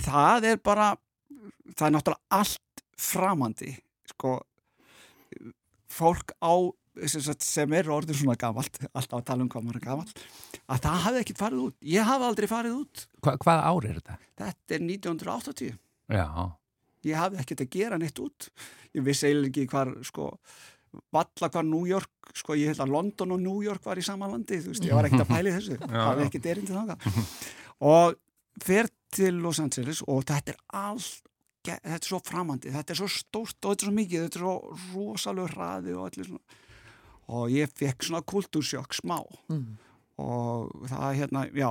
það 0.06 0.50
er 0.52 0.60
bara 0.62 0.92
það 1.74 1.88
er 1.88 1.96
náttúrulega 1.96 2.40
allt 2.40 2.84
framandi 3.02 3.72
sko. 4.12 4.38
Fólk 5.96 6.36
á 6.44 6.54
sem 7.44 7.74
er 7.76 7.90
orðin 7.92 8.16
svona 8.16 8.38
gamalt 8.40 8.78
alltaf 8.94 9.18
að 9.20 9.26
tala 9.28 9.44
um 9.44 9.50
hvað 9.52 9.66
maður 9.66 9.80
er 9.82 9.84
gamalt 9.84 10.22
að 10.72 10.84
það 10.86 11.02
hafi 11.06 11.20
ekkert 11.22 11.42
farið 11.42 11.64
út, 11.66 11.76
ég 11.84 12.08
hafi 12.08 12.28
aldrei 12.30 12.48
farið 12.48 12.78
út. 12.80 13.04
Hva, 13.20 13.34
Hvað 13.42 13.64
ár 13.68 13.88
er 13.90 13.98
þetta? 14.00 14.16
Þetta 14.40 14.78
er 14.78 14.86
1980 14.86 15.74
Já. 16.16 16.28
Ég 17.06 17.20
hafi 17.20 17.42
ekkert 17.42 17.66
að 17.66 17.74
gera 17.76 18.00
neitt 18.02 18.22
út. 18.22 18.48
Ég 18.96 19.04
vissi 19.06 19.28
eiginlega 19.28 19.52
ekki 19.52 19.68
hvar 19.74 19.92
sko 20.08 20.30
valla 21.15 21.49
hvar 21.51 21.65
New 21.67 21.86
York, 21.89 22.31
sko 22.36 22.58
ég 22.60 22.73
held 22.73 22.84
að 22.86 22.93
London 22.95 23.36
og 23.36 23.43
New 23.43 23.62
York 23.65 23.86
var 23.86 23.99
í 23.99 24.05
sama 24.05 24.29
landi, 24.31 24.60
þú 24.63 24.73
veist, 24.73 24.88
ég 24.88 24.97
var 24.97 25.08
ekkert 25.08 25.25
að 25.25 25.31
pæli 25.34 25.53
þessu, 25.55 25.77
það 25.84 26.10
var 26.10 26.23
ekkert 26.25 26.49
erindi 26.53 26.75
þanga 26.75 26.97
og 27.93 28.17
fer 28.63 28.91
til 29.15 29.39
Los 29.43 29.62
Angeles 29.63 30.01
og 30.08 30.25
þetta 30.27 30.55
er 30.55 30.62
allt 30.81 31.31
þetta 31.65 31.97
er 31.97 32.10
svo 32.10 32.19
framandi, 32.21 32.71
þetta 32.73 32.93
er 32.93 32.99
svo 32.99 33.10
stórt 33.10 33.58
og 33.65 33.73
þetta 33.73 33.86
er 33.86 33.89
svo 33.89 33.95
mikið, 33.95 34.25
þetta 34.25 34.39
er 34.39 34.43
svo 34.45 34.55
rosalega 34.93 35.53
hraði 35.53 35.95
og 35.95 36.03
allir 36.10 36.27
svona. 36.29 36.60
Og 37.36 37.53
ég 37.55 37.71
fekk 37.73 38.05
svona 38.05 38.21
kultúrsjokk 38.21 38.93
smá. 38.93 39.17
Mm. 39.49 39.81
og 40.21 40.86
það 40.88 41.05
er 41.10 41.15
hérna, 41.19 41.41
já 41.51 41.69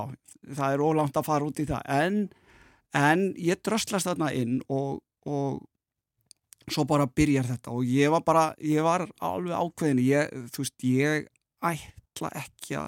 það 0.53 0.73
er 0.73 0.83
ólangt 0.85 1.15
að 1.17 1.25
fara 1.25 1.47
út 1.47 1.61
í 1.61 1.65
það. 1.65 1.85
En, 1.89 2.17
en 2.93 3.23
ég 3.41 3.61
dröstlast 3.65 4.05
þarna 4.05 4.29
inn 4.37 4.59
og, 4.69 4.99
og 5.25 5.63
svo 6.71 6.85
bara 6.89 7.07
byrjar 7.07 7.49
þetta 7.53 7.73
og 7.75 7.89
ég 7.89 8.13
var 8.13 8.23
bara, 8.25 8.45
ég 8.61 8.85
var 8.85 9.05
alveg 9.23 9.53
ákveðin 9.57 10.01
ég, 10.05 10.31
þú 10.53 10.63
veist, 10.63 10.77
ég 10.87 11.27
ætla 11.65 12.31
ekki 12.41 12.79
að 12.79 12.87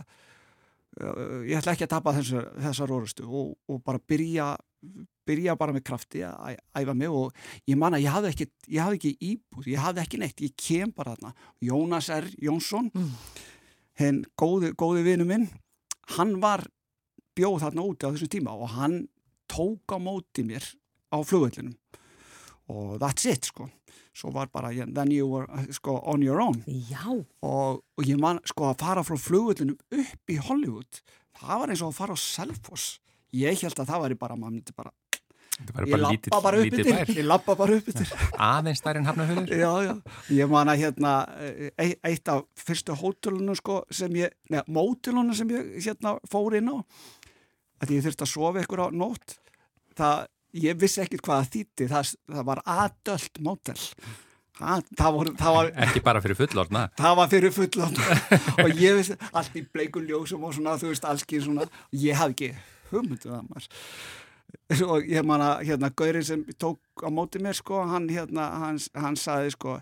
uh, 1.02 1.44
ég 1.48 1.60
ætla 1.60 1.76
ekki 1.76 1.86
að 1.88 1.94
tapa 1.94 2.16
þessar, 2.18 2.50
þessar 2.68 2.96
orustu 2.98 3.28
og, 3.28 3.54
og 3.70 3.84
bara 3.86 4.02
byrja 4.02 4.56
byrja 5.28 5.58
bara 5.60 5.76
með 5.76 5.86
krafti 5.90 6.24
að 6.24 6.58
æfa 6.78 6.96
mig 6.96 7.12
og 7.12 7.36
ég 7.68 7.78
man 7.80 7.98
að 7.98 8.06
ég 8.06 8.13
hafði 8.13 8.32
ekki 8.32 8.48
ég 8.72 8.82
hafði 8.84 9.00
ekki 9.00 9.30
íbúð, 9.32 9.70
ég 9.74 9.84
hafði 9.84 10.04
ekki 10.04 10.22
neitt 10.22 10.44
ég 10.46 10.56
kem 10.56 10.94
bara 10.96 11.16
þarna, 11.16 11.34
Jónas 11.66 12.10
R. 12.13 12.30
Jónsson 12.42 12.90
mm. 12.94 13.13
henn 14.02 14.24
góði, 14.40 14.72
góði 14.78 15.06
vinu 15.08 15.28
minn 15.28 15.48
hann 16.16 16.38
var 16.44 16.66
bjóð 17.38 17.62
þarna 17.66 17.86
úti 17.90 18.08
á 18.08 18.13
þessum 18.13 18.34
tíma 18.38 18.56
og 18.56 18.74
hann 18.78 19.02
tók 19.52 19.94
á 19.94 19.98
móti 20.00 20.46
mér 20.48 20.63
á 21.12 21.18
flugvöldinum 21.26 21.76
og 22.70 22.98
that's 23.02 23.28
it 23.30 23.50
sko. 23.50 23.70
Svo 24.18 24.32
var 24.34 24.50
bara, 24.50 24.72
then 24.74 25.12
you 25.14 25.28
were 25.30 25.46
sko 25.72 26.00
on 26.10 26.24
your 26.26 26.42
own. 26.42 26.64
Og, 27.46 27.84
og 27.98 28.08
ég 28.08 28.18
man 28.20 28.42
sko 28.50 28.72
að 28.72 28.80
fara 28.82 29.06
frá 29.06 29.18
flugvöldunum 29.22 29.78
upp 29.78 30.34
í 30.34 30.40
Hollywood 30.42 31.02
það 31.38 31.62
var 31.62 31.74
eins 31.74 31.84
og 31.86 31.92
að 31.92 32.00
fara 32.00 32.18
á 32.18 32.20
Selfoss. 32.22 32.88
Ég 33.36 33.62
held 33.62 33.78
að 33.78 33.92
það 33.92 34.04
var 34.04 34.16
bara, 34.24 34.40
maður 34.40 34.58
myndi 34.58 34.76
bara 34.78 34.94
ég 35.58 35.98
lappa 35.98 36.40
bara 36.42 36.60
upp 36.62 36.76
yfir 36.78 37.18
ég 37.18 37.26
lappa 37.26 37.56
bara 37.58 37.78
upp 37.80 37.88
yfir 37.90 38.12
aðeins 38.48 38.82
þar 38.86 39.00
en 39.00 39.08
hafnafjörður 39.10 39.62
já, 39.64 39.72
já, 39.88 39.94
ég 40.38 40.52
man 40.52 40.70
að 40.70 40.84
hérna 40.84 41.14
e 41.74 41.88
eitt 42.06 42.30
af 42.30 42.44
fyrstu 42.62 42.94
hótelunum 42.98 43.58
sko 43.58 43.80
sem 43.90 44.14
ég, 44.20 44.36
neða, 44.52 44.68
mótelunum 44.70 45.34
sem 45.38 45.50
ég 45.56 45.72
hérna 45.88 46.18
fór 46.30 46.60
inn 46.60 46.70
á 46.70 46.78
að 47.82 47.96
ég 47.96 48.06
þurfti 48.06 48.28
að 48.28 48.34
sofa 48.36 48.64
ykkur 48.64 48.86
á 48.86 48.88
nótt 48.94 49.38
það 49.98 50.28
ég 50.63 50.80
vissi 50.80 51.04
ekkert 51.04 51.26
hvað 51.26 51.43
það 51.43 51.52
þýtti 51.56 51.89
það, 51.91 52.13
það 52.34 52.48
var 52.52 52.63
adult 52.78 53.43
mótel 53.46 53.78
það 54.58 55.17
var, 55.17 55.32
það 55.38 55.56
var 55.58 55.72
ekki 55.86 56.02
bara 56.06 56.22
fyrir 56.24 56.39
fullorna 56.39 56.86
það 56.98 57.17
var 57.20 57.32
fyrir 57.34 57.54
fullorna 57.54 58.20
og 58.63 58.80
ég 58.82 58.98
vissi 58.98 59.17
allt 59.32 59.58
í 59.60 59.65
bleikuljósum 59.74 60.48
og 60.48 60.56
svona 60.56 60.78
þú 60.82 60.93
veist 60.93 61.06
allski 61.06 61.41
svona. 61.43 61.67
Ég 61.93 62.17
hafði 62.17 62.34
ekki 62.34 62.50
hugmynduð 62.91 63.34
um 63.34 63.38
að 63.38 63.52
maður. 63.52 63.67
Og 64.88 65.10
ég 65.12 65.28
man 65.28 65.43
að 65.43 65.62
hérna 65.67 65.91
Gauri 66.00 66.24
sem 66.26 66.43
tók 66.60 67.04
á 67.04 67.10
móti 67.13 67.41
mér 67.43 67.58
sko 67.58 67.84
hann 67.88 68.08
hérna 68.10 68.48
hann, 68.63 68.80
hann 68.96 69.20
saði 69.20 69.54
sko 69.54 69.78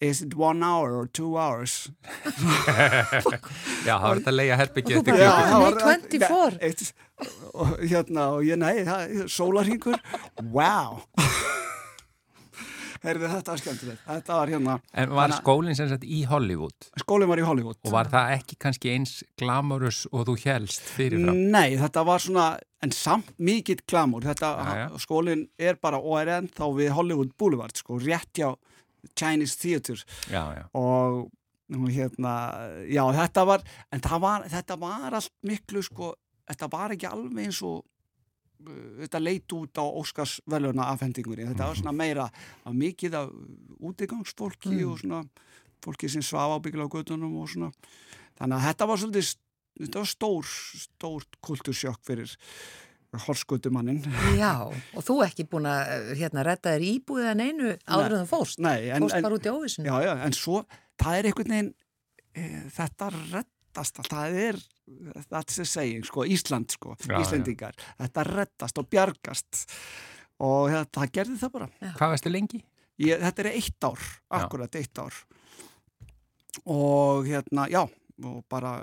is 0.00 0.22
it 0.22 0.34
one 0.36 0.62
hour 0.62 0.94
or 0.96 1.06
two 1.06 1.36
hours? 1.38 1.90
Já, 3.86 3.94
það 3.98 4.06
var 4.06 4.20
þetta 4.20 4.32
að 4.32 4.36
leia 4.38 4.58
herbyggja 4.60 5.00
eftir 5.00 5.12
klukku 5.18 6.22
24 6.22 6.92
og 7.58 7.72
hérna 7.82 8.28
og 8.36 8.44
ég 8.46 8.60
nei, 8.60 8.74
sólarhingur 9.26 9.98
wow. 10.54 11.02
Herði, 12.98 13.28
þetta 13.30 13.52
var 13.52 13.60
skemmtilegt. 13.62 14.00
Þetta 14.02 14.36
var 14.40 14.50
hérna 14.50 14.72
En 14.98 15.12
var 15.14 15.30
skólinn 15.36 15.76
sem 15.78 15.86
sagt 15.90 16.02
í 16.02 16.24
Hollywood? 16.26 16.88
Skólinn 16.98 17.30
var 17.30 17.38
í 17.38 17.44
Hollywood. 17.46 17.78
Og 17.86 17.94
var 17.94 18.10
það 18.10 18.32
ekki 18.34 18.58
kannski 18.58 18.90
eins 18.90 19.20
glamurus 19.38 20.00
og 20.10 20.26
þú 20.26 20.34
helst 20.42 20.88
fyrirfram? 20.96 21.38
Nei, 21.54 21.76
þetta 21.78 22.02
var 22.08 22.24
svona 22.24 22.48
en 22.82 22.94
samt 22.94 23.30
mikill 23.42 23.80
glamur 23.90 24.26
þetta, 24.26 24.50
skólinn 25.02 25.46
er 25.58 25.78
bara 25.82 25.98
og 26.02 26.18
er 26.20 26.34
ennþá 26.40 26.70
við 26.74 26.92
Hollywood 26.94 27.32
Boulevard 27.38 27.78
sko, 27.78 27.98
rétt 28.02 28.38
hjá 28.38 28.52
Chinese 29.14 29.58
Theatre 29.58 30.00
já, 30.30 30.42
já. 30.56 30.64
og 30.72 31.28
hérna, 31.92 32.32
já 32.88 33.04
þetta 33.12 33.44
var 33.44 33.62
en 33.92 34.02
var, 34.20 34.48
þetta 34.48 34.76
var 34.80 35.14
allt 35.18 35.32
miklu 35.42 35.82
sko, 35.84 36.14
þetta 36.48 36.68
var 36.72 36.94
ekki 36.96 37.08
alveg 37.08 37.44
eins 37.44 37.60
og 37.62 37.82
uh, 37.82 39.02
þetta 39.02 39.20
leit 39.20 39.52
út 39.52 39.76
á 39.76 39.84
Óskarsveluna 39.84 40.88
afhendingunni, 40.94 41.48
þetta 41.50 41.68
var 41.68 41.76
svona 41.76 41.92
meira 41.92 42.28
af 42.64 42.72
mikið 42.72 43.18
af 43.20 43.34
útigangsfólki 43.80 44.78
mm. 44.78 44.88
og 44.88 45.02
svona 45.02 45.22
fólki 45.84 46.08
sem 46.10 46.24
svafa 46.24 46.58
ábyggla 46.58 46.88
á 46.88 46.92
gödunum 46.92 47.36
og 47.42 47.52
svona 47.52 47.70
þannig 48.38 48.56
að 48.56 48.66
þetta 48.70 48.88
var 48.88 49.02
svolítið 49.02 49.34
þetta 49.78 50.02
var 50.02 50.10
stór, 50.10 50.52
stór 50.88 51.26
kultursjokk 51.44 52.00
fyrir 52.06 52.32
horskutumannin. 53.16 54.02
Já, 54.36 54.68
og 54.68 55.04
þú 55.04 55.18
ekki 55.24 55.46
búin 55.48 55.68
að 55.70 56.12
hérna 56.18 56.44
redda 56.46 56.74
þér 56.74 56.86
íbúið 56.90 57.28
en 57.32 57.44
einu 57.44 57.70
áður 57.88 58.16
en 58.18 58.24
þú 58.24 58.30
fórst. 58.32 58.60
Nei, 58.64 58.90
en, 58.92 59.04
fórst 59.04 59.16
en, 59.18 59.26
bara 59.26 59.38
út 59.38 59.48
í 59.48 59.52
óvissinu. 59.52 59.88
já, 59.88 59.96
já, 60.04 60.12
en 60.26 60.36
svo, 60.36 60.62
það 61.00 61.20
er 61.20 61.28
einhvern 61.30 61.54
veginn, 61.54 61.70
e, 62.34 62.46
þetta 62.76 63.10
reddast, 63.16 64.02
það 64.10 64.38
er, 64.44 64.60
that's 65.30 65.62
a 65.62 65.66
saying, 65.68 66.04
sko, 66.08 66.26
Ísland, 66.28 66.76
sko, 66.76 66.96
Já, 67.00 67.16
Íslendingar, 67.22 67.78
þetta 68.02 68.26
reddast 68.28 68.82
og 68.82 68.90
bjargast 68.92 69.64
og 70.44 70.68
ja, 70.72 70.84
það 70.84 71.14
gerði 71.16 71.38
það 71.40 71.54
bara. 71.56 71.70
Hvað 71.96 72.14
veistu 72.14 72.34
lengi? 72.34 72.62
Ég, 72.98 73.22
þetta 73.22 73.44
er 73.44 73.50
eitt 73.54 73.88
ár, 73.88 74.08
akkurat 74.36 74.78
eitt 74.78 75.00
ár 75.00 75.16
og 76.66 77.28
hérna, 77.28 77.68
já, 77.70 77.84
og 78.26 78.38
bara, 78.50 78.80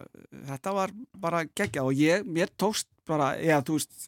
þetta 0.47 0.73
var 0.75 0.93
bara 1.19 1.43
gegja 1.45 1.83
og 1.83 1.97
ég, 1.99 2.23
mér 2.23 2.51
tókst 2.55 2.87
bara, 3.07 3.33
eða 3.39 3.61
þú 3.67 3.77
veist, 3.79 4.07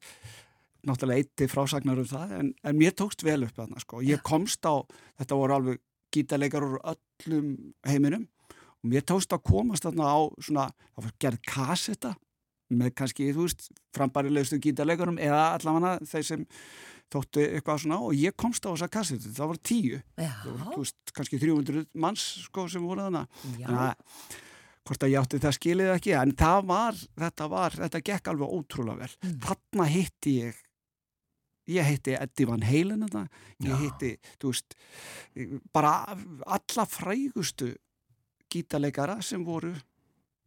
náttúrulega 0.88 1.24
eitti 1.24 1.50
frásagnar 1.52 2.02
um 2.02 2.08
það, 2.08 2.34
en, 2.40 2.54
en 2.64 2.80
mér 2.80 2.96
tókst 2.98 3.26
vel 3.26 3.42
upp 3.48 3.58
þarna, 3.58 3.82
sko. 3.84 4.02
Ég 4.06 4.24
komst 4.26 4.66
á, 4.68 4.76
þetta 5.20 5.40
voru 5.40 5.58
alveg 5.58 5.82
gítarleikar 6.16 6.66
úr 6.66 6.78
öllum 6.94 7.50
heiminum 7.88 8.28
og 8.48 8.92
mér 8.94 9.04
tókst 9.08 9.34
að 9.36 9.44
komast 9.50 9.88
þarna 9.88 10.08
á 10.08 10.18
svona, 10.40 10.68
það 10.96 11.08
var 11.08 11.16
gerð 11.26 11.44
kassetta 11.50 12.14
með 12.78 12.94
kannski, 13.00 13.32
þú 13.36 13.48
veist, 13.48 13.70
frambarilegustu 13.96 14.60
gítarleikarum 14.64 15.20
eða 15.24 15.44
allavega 15.56 15.94
þeir 16.08 16.26
sem 16.28 16.46
þóttu 17.14 17.44
eitthvað 17.46 17.84
svona 17.84 18.00
og 18.04 18.18
ég 18.20 18.36
komst 18.40 18.66
á 18.68 18.72
þessa 18.74 18.90
kassetu, 18.92 19.32
það 19.36 19.52
voru 19.54 19.64
tíu. 19.64 20.02
Já, 20.20 20.32
það 20.44 20.50
voru, 20.52 20.74
þú 20.74 20.82
veist, 20.84 21.14
kannski 21.16 21.40
300 21.44 21.86
manns 22.04 22.26
sko 22.44 22.68
sem 22.72 22.84
voru 22.84 23.06
þarna. 23.06 23.24
Já, 23.56 23.70
Þannig 23.70 23.86
að 23.86 24.36
hvort 24.88 25.04
að 25.04 25.14
ég 25.14 25.20
átti 25.22 25.42
það 25.44 25.58
skilið 25.58 25.92
ekki 25.96 26.16
en 26.18 26.32
það 26.38 26.62
var, 26.72 27.02
þetta 27.24 27.50
var, 27.52 27.76
þetta 27.84 28.04
gekk 28.12 28.32
alveg 28.32 28.56
ótrúlega 28.58 29.04
vel. 29.04 29.12
Mm. 29.24 29.36
Þarna 29.48 29.90
hitti 29.92 30.38
ég 30.42 30.64
ég 31.68 31.84
hitti 31.92 32.16
Eddie 32.16 32.48
Van 32.48 32.64
Halen 32.64 33.04
ég 33.04 33.68
Já. 33.68 33.76
hitti, 33.82 34.14
þú 34.40 34.54
veist 34.54 34.76
bara 35.76 35.94
alla 36.46 36.86
frægustu 36.88 37.74
gítarleikara 38.52 39.20
sem 39.22 39.44
voru 39.44 39.74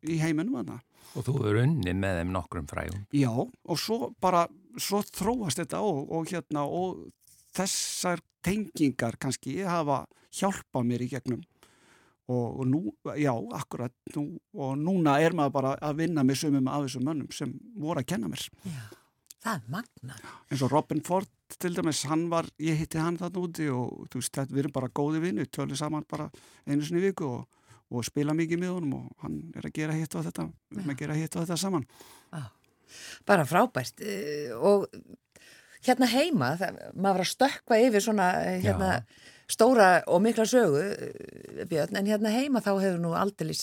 í 0.09 0.17
heiminum 0.21 0.61
þarna. 0.61 0.81
Og 1.19 1.27
þú 1.27 1.37
eru 1.51 1.63
unni 1.67 1.93
með 1.97 2.21
þeim 2.21 2.33
nokkrum 2.33 2.69
frægum. 2.71 3.05
Já, 3.13 3.33
og 3.35 3.81
svo 3.81 4.13
bara, 4.23 4.47
svo 4.79 5.03
þróast 5.05 5.61
þetta 5.61 5.83
og, 5.85 6.05
og 6.15 6.31
hérna, 6.31 6.65
og 6.65 7.11
þessar 7.57 8.23
tengingar 8.45 9.19
kannski 9.21 9.59
hafa 9.67 10.05
hjálpað 10.33 10.87
mér 10.87 11.05
í 11.05 11.11
gegnum 11.11 11.43
og, 12.31 12.61
og 12.63 12.69
nú, 12.71 12.81
já, 13.19 13.33
akkurat 13.59 13.93
nú, 14.15 14.25
og 14.55 14.77
núna 14.79 15.19
er 15.25 15.35
maður 15.37 15.55
bara 15.59 15.75
að 15.91 16.01
vinna 16.05 16.23
með 16.27 16.41
sumum 16.45 16.71
af 16.71 16.87
þessum 16.87 17.07
mönnum 17.11 17.31
sem 17.35 17.53
voru 17.83 18.03
að 18.05 18.09
kenna 18.15 18.31
mér 18.31 18.47
já. 18.71 18.81
Það 19.41 19.55
er 19.57 19.71
magna. 19.73 20.17
eins 20.53 20.63
og 20.67 20.73
Robin 20.75 21.01
Ford 21.07 21.31
til 21.59 21.73
dæmis, 21.75 22.03
hann 22.11 22.27
var 22.31 22.47
ég 22.61 22.77
hitti 22.77 23.01
hann 23.01 23.17
þarna 23.19 23.41
úti 23.41 23.67
og 23.73 24.05
þú 24.13 24.21
veist, 24.21 24.37
við 24.53 24.59
erum 24.67 24.75
bara 24.77 24.91
góði 25.01 25.23
vinnu, 25.25 25.47
tölum 25.49 25.79
saman 25.81 26.05
bara 26.11 26.27
einu 26.69 26.85
sinni 26.85 27.01
viku 27.07 27.25
og, 27.39 27.47
og 27.91 28.05
spila 28.07 28.35
mikið 28.37 28.61
með 28.61 28.75
honum 28.77 28.93
og 29.01 29.25
hann 29.25 29.39
er 29.57 29.67
að 29.71 29.75
gera 29.81 29.97
hitt 29.97 30.15
og 30.15 30.27
þetta 30.29 30.45
við 30.71 30.83
erum 30.83 30.93
að 30.95 31.01
gera 31.01 31.17
hitt 31.19 31.37
og 31.41 31.47
þetta 31.49 31.61
saman 31.65 31.89
Bara 33.27 33.45
frábært. 33.47 34.01
eh, 34.03 34.51
Og 34.59 34.87
hérna 35.87 36.09
heima, 36.11 36.53
það, 36.61 36.79
maður 36.95 37.17
var 37.17 37.25
að 37.25 37.31
stökkva 37.33 37.79
yfir 37.87 38.03
svona 38.05 38.27
eh, 38.45 38.61
hérna, 38.65 38.89
stóra 39.51 39.91
og 40.07 40.23
mikla 40.25 40.47
sögu, 40.49 40.83
eh, 40.83 41.65
Björn, 41.69 41.97
en 41.97 42.07
hérna 42.07 42.33
heima 42.33 42.63
þá 42.63 42.73
hefur 42.81 43.01
nú 43.03 43.15
aldrei 43.19 43.55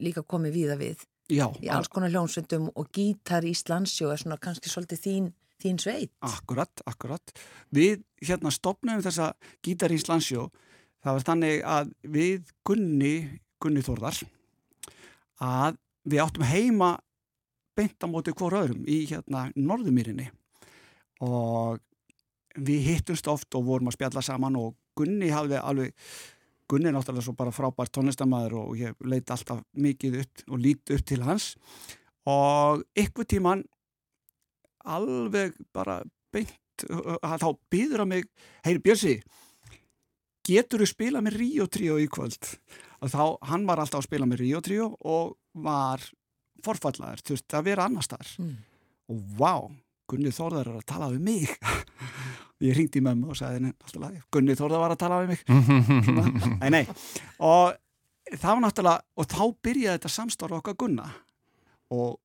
líka 0.00 0.22
komið 0.22 0.58
víða 0.58 0.76
við 0.80 1.06
Já, 1.30 1.48
í 1.62 1.70
alls 1.72 1.88
konar 1.90 2.12
hljónsveitum 2.12 2.70
og 2.74 2.90
gítar 2.94 3.46
Íslandsjó 3.46 4.12
er 4.12 4.20
svona 4.20 4.38
kannski 4.38 4.70
svolítið 4.70 5.00
þín, 5.02 5.32
þín 5.62 5.80
sveit. 5.82 6.12
Akkurat, 6.22 6.82
akkurat. 6.86 7.32
Við 7.74 8.04
hérna 8.22 8.52
stopnum 8.54 9.02
þessa 9.02 9.32
Gítar 9.64 9.90
Íslandsjó. 9.90 10.50
Það 11.02 11.18
var 11.18 11.26
þannig 11.30 11.64
að 11.64 11.90
við 12.02 12.52
Gunni, 12.66 13.40
Gunni 13.62 13.82
Þórðar, 13.82 14.22
að 15.42 15.78
við 16.06 16.22
áttum 16.22 16.46
heima 16.46 16.96
beint 17.76 18.00
á 18.02 18.06
móti 18.08 18.32
hvort 18.32 18.56
öðrum 18.62 18.86
í 18.88 19.02
hérna 19.10 19.50
Norðumýrinni 19.54 20.30
og 21.26 21.82
við 22.56 22.90
hittumst 22.90 23.28
oft 23.28 23.54
og 23.58 23.66
vorum 23.66 23.90
að 23.90 23.98
spjalla 23.98 24.22
saman 24.24 24.56
og 24.60 24.74
Gunni 24.96 25.30
hafði 25.32 25.60
alveg 25.60 26.10
Gunni 26.66 26.90
er 26.90 26.96
náttúrulega 26.96 27.22
svo 27.22 27.36
bara 27.38 27.54
frábært 27.54 27.92
tónlistamæður 27.94 28.56
og 28.58 28.70
ég 28.80 28.94
leiti 29.06 29.30
alltaf 29.30 29.60
mikið 29.78 30.16
upp 30.24 30.40
og 30.50 30.62
líti 30.64 30.96
upp 30.96 31.04
til 31.06 31.22
hans. 31.22 31.52
Og 32.26 32.82
ykkur 32.98 33.28
tíman 33.30 33.62
alveg 34.82 35.54
bara 35.74 36.00
beint 36.34 36.58
þá 36.82 37.48
býður 37.70 38.02
að 38.02 38.10
mig 38.10 38.26
heyri 38.66 38.82
Björsi 38.82 39.14
getur 40.46 40.82
þú 40.82 40.90
spila 40.90 41.22
með 41.24 41.40
Ríó 41.40 41.66
Tríó 41.70 41.96
í 42.02 42.08
kvöld? 42.10 42.50
Og 43.02 43.12
þá, 43.12 43.22
hann 43.50 43.66
var 43.68 43.82
alltaf 43.82 44.02
að 44.02 44.08
spila 44.08 44.28
með 44.28 44.42
Ríó 44.42 44.62
Tríó 44.64 44.90
og 45.06 45.36
var 45.62 46.02
forfallaður, 46.64 47.22
þurfti 47.26 47.58
að 47.58 47.66
vera 47.70 47.86
annar 47.86 48.06
staðar. 48.06 48.30
Mm. 48.42 48.54
og 49.12 49.18
vá, 49.38 49.52
Gunni 50.10 50.30
Þórðar 50.34 50.68
er 50.70 50.76
að 50.80 50.84
tala 50.86 51.08
við 51.12 51.24
mig. 51.26 51.48
Ég 52.66 52.76
ringdi 52.78 53.00
í 53.00 53.04
mömmu 53.04 53.32
og 53.34 53.36
sagði 53.36 53.58
henni 53.58 53.72
alltaf 53.74 54.00
lagi, 54.00 54.20
Gunni 54.32 54.54
Þórðar 54.56 54.82
var 54.84 54.94
að 54.94 55.00
tala 55.02 55.18
við 55.22 55.32
mig. 55.32 55.40
Nei, 56.62 56.70
nei. 56.72 56.84
Og 57.44 57.74
það 58.32 58.46
var 58.52 58.62
náttúrulega 58.64 59.02
og 59.20 59.28
þá 59.32 59.42
byrjaði 59.66 59.96
þetta 59.98 60.12
samstára 60.14 60.60
okkar 60.60 60.78
Gunna. 60.80 61.08
Og 61.92 62.16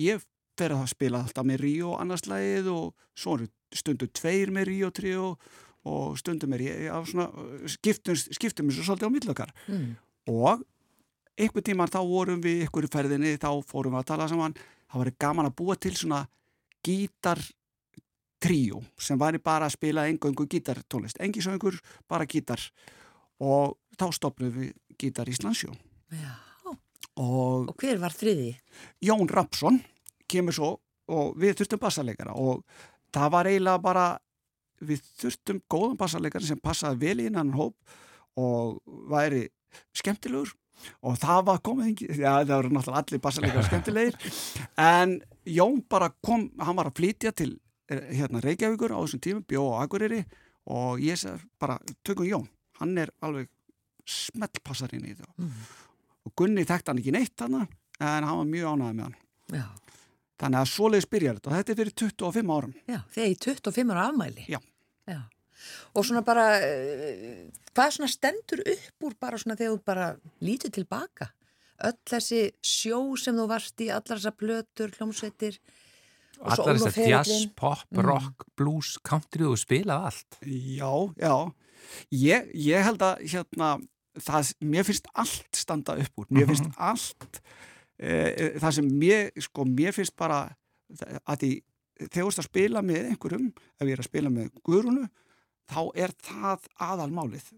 ég 0.00 0.24
fer 0.58 0.72
að 0.74 0.88
spila 0.90 1.20
alltaf 1.22 1.46
með 1.46 1.62
Ríó 1.62 1.92
annarslægið 2.00 2.70
og 2.72 2.90
svo 3.16 3.36
eru 3.38 3.46
stundu 3.76 4.08
tveir 4.16 4.50
með 4.56 4.70
Ríó 4.70 4.90
tríó 4.96 5.30
og 5.86 6.16
stundum 6.18 6.54
er 6.56 6.64
ég 6.64 6.86
á 6.90 6.98
svona 7.06 7.28
skiptum, 7.70 8.16
skiptum 8.18 8.70
þessu 8.72 8.86
svolítið 8.88 9.06
á 9.06 9.14
millökar 9.14 9.52
Mm. 9.70 9.92
og 10.32 10.64
einhvern 11.38 11.62
tíman 11.68 11.92
þá 11.92 12.00
vorum 12.08 12.40
við 12.42 12.64
ykkur 12.66 12.88
í 12.88 12.90
ferðinni 12.90 13.36
þá 13.38 13.50
fórum 13.68 13.94
við 13.94 14.00
að 14.02 14.08
tala 14.10 14.26
saman. 14.32 14.54
Það 14.90 14.98
var 15.02 15.10
gaman 15.20 15.46
að 15.50 15.54
búa 15.60 15.76
til 15.78 15.92
svona 15.94 16.24
gítar 16.86 17.42
tríó 18.42 18.82
sem 19.00 19.18
væri 19.18 19.40
bara 19.42 19.66
að 19.66 19.74
spila 19.74 20.06
engöngu 20.10 20.46
gítartónlist 20.46 21.18
engi 21.24 21.42
söngur, 21.42 21.78
bara 22.08 22.28
gítar. 22.28 22.60
Og 23.42 23.76
þá 23.98 24.08
stopnum 24.14 24.52
við 24.54 24.72
Gítar 24.96 25.28
Íslandsjó 25.28 25.74
og 27.16 27.68
og 27.70 27.74
hver 27.80 28.00
var 28.00 28.14
þriði? 28.14 28.54
Jón 29.04 29.28
Rapsson 29.28 29.80
kemur 30.28 30.56
svo 30.56 30.70
og 31.12 31.36
við 31.38 31.56
þurftum 31.60 31.82
bassarleikara 31.82 32.34
og 32.36 32.64
það 33.14 33.32
var 33.32 33.50
eiginlega 33.50 33.82
bara 33.82 34.06
við 34.86 35.04
þurftum 35.20 35.62
góðan 35.70 36.00
bassarleikara 36.00 36.48
sem 36.48 36.60
passaði 36.60 37.00
vel 37.04 37.22
í 37.22 37.28
innan 37.30 37.54
hóp 37.56 37.76
og 38.36 38.80
væri 39.10 39.46
skemmtilegur 39.96 40.52
og 41.02 41.16
það 41.22 41.44
var 41.48 41.60
komið 41.66 42.02
já 42.20 42.32
það 42.44 42.52
voru 42.56 42.72
náttúrulega 42.76 43.02
allir 43.02 43.22
bassarleikara 43.24 43.66
skemmtilegir 43.68 44.18
en 44.76 45.16
Jón 45.46 45.80
bara 45.88 46.08
kom, 46.22 46.48
hann 46.58 46.76
var 46.76 46.90
að 46.90 46.96
flytja 46.98 47.32
til 47.32 47.52
eh, 47.90 48.00
hérna 48.18 48.40
Reykjavíkur 48.42 48.90
á 48.94 48.98
þessum 49.04 49.22
tímum, 49.22 49.44
bjó 49.46 49.62
á 49.78 49.84
Akureyri 49.86 50.24
og 50.66 50.98
ég 51.00 51.16
segi 51.20 51.46
bara, 51.62 51.78
tökum 52.04 52.26
Jón 52.26 52.48
hann 52.80 52.96
er 52.98 53.12
alveg 53.24 53.48
smellpassarinn 54.06 55.06
í 55.06 55.14
þetta 55.14 55.32
Mm. 55.36 55.52
og 56.26 56.32
Gunni 56.38 56.64
þekkti 56.66 56.90
hann 56.92 56.98
ekki 57.02 57.12
neitt 57.14 57.40
hann 57.44 57.54
en 57.62 57.66
hann 58.26 58.38
var 58.42 58.44
mjög 58.50 58.72
ánægð 58.74 58.94
með 58.98 59.04
hann 59.06 59.16
Já, 59.56 59.66
Þannig 60.36 60.58
að 60.60 60.68
svoleiðis 60.68 61.06
byrjar 61.08 61.36
þetta 61.38 61.48
og 61.48 61.54
þetta 61.56 61.72
er 61.72 61.76
fyrir 61.80 61.94
25 61.96 62.50
árum. 62.52 62.72
já, 62.90 62.98
þegar 63.14 63.30
í 63.30 63.36
25 63.40 63.92
ára 63.94 64.02
afmæli. 64.10 64.42
Já. 64.52 64.58
Já. 65.08 65.20
Og 65.96 66.04
svona 66.04 66.22
bara, 66.26 66.46
eh, 66.60 67.46
hvað 67.74 67.96
svona 67.96 68.08
stendur 68.12 68.60
upp 68.66 69.06
úr 69.08 69.16
bara 69.20 69.38
svona 69.38 69.56
þegar 69.56 69.76
þú 69.76 69.84
bara 69.84 70.06
lítið 70.42 70.72
tilbaka? 70.80 71.30
Öll 71.84 71.98
þessi 72.08 72.52
sjó 72.64 73.00
sem 73.20 73.36
þú 73.36 73.48
varst 73.48 73.76
í, 73.84 73.90
allar 73.92 74.16
þessar 74.18 74.36
plötur, 74.40 74.94
hljómsveitir 74.96 75.58
Allar 76.44 76.76
þessar 76.76 77.08
jazz, 77.08 77.46
pop, 77.56 77.84
Mm. 77.92 78.02
rock, 78.04 78.44
blues, 78.56 78.98
country 79.02 79.44
og 79.44 79.56
spilað 79.56 80.04
allt. 80.10 80.36
Já, 80.44 81.14
já. 81.16 81.54
Ég, 82.12 82.50
ég 82.54 82.82
held 82.84 82.98
að 83.00 83.22
hérna, 83.24 83.70
það, 84.18 84.54
mér 84.60 84.84
finnst 84.84 85.06
allt 85.14 85.56
standa 85.56 85.96
upp 85.96 86.12
úr. 86.20 86.26
Mér 86.30 86.46
finnst 86.50 86.68
allt, 86.76 87.40
e, 87.98 88.52
það 88.60 88.72
sem 88.72 88.90
mér, 89.00 89.30
sko, 89.40 89.64
mér 89.64 89.92
finnst 89.96 90.16
bara 90.16 90.56
að 91.26 91.38
því 91.40 91.52
þegar 91.96 92.24
þú 92.24 92.28
ert 92.28 92.42
að 92.42 92.48
spila 92.50 92.82
með 92.82 93.10
einhverjum, 93.10 93.46
ef 93.80 93.86
ég 93.88 93.92
er 93.96 94.02
að 94.04 94.10
spila 94.10 94.28
með 94.28 94.50
Guðrúnu, 94.62 95.08
þá 95.70 95.80
er 96.04 96.14
það 96.26 96.68
aðalmálið. 96.88 97.48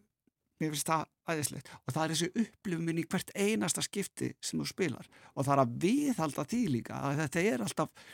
Mér 0.59 0.73
finnst 0.75 0.89
það 0.91 1.05
æðislegt. 1.31 1.69
Og 1.87 1.95
það 1.95 2.03
er 2.05 2.15
þessi 2.15 2.29
upplifun 2.43 2.99
í 2.99 3.05
hvert 3.07 3.29
einasta 3.39 3.85
skipti 3.85 4.33
sem 4.43 4.59
þú 4.59 4.67
spilar. 4.73 5.07
Og 5.37 5.47
það 5.47 5.55
er 5.55 5.63
að 5.63 5.77
viðhalda 5.85 6.45
því 6.51 6.63
líka 6.73 6.99
að 6.99 7.21
þetta 7.23 7.45
er 7.53 7.63
alltaf 7.67 8.09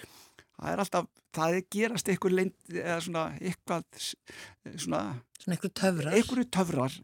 það 0.55 0.69
er 0.71 0.83
alltaf, 0.85 1.07
það 1.35 1.57
er 1.57 1.65
gerast 1.75 2.09
eitthvað 2.13 2.35
leind, 2.39 2.53
eða 2.71 2.99
svona 3.03 3.23
eitthvað 3.41 3.87
svona, 3.99 5.01
Svona 5.41 5.57
einhver 5.57 5.73
töfrar. 5.75 6.13
einhverju 6.15 6.45
töfrar 6.55 6.99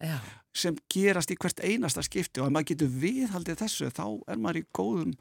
sem 0.55 0.76
gerast 0.92 1.33
í 1.33 1.38
hvert 1.40 1.64
einasta 1.66 2.05
skipti. 2.07 2.40
Og 2.40 2.46
ef 2.46 2.55
maður 2.55 2.68
getur 2.74 2.92
viðhaldið 3.03 3.59
þessu 3.64 3.90
þá 3.96 4.05
er 4.31 4.38
maður 4.38 4.61
í 4.61 4.66
góðum 4.76 5.16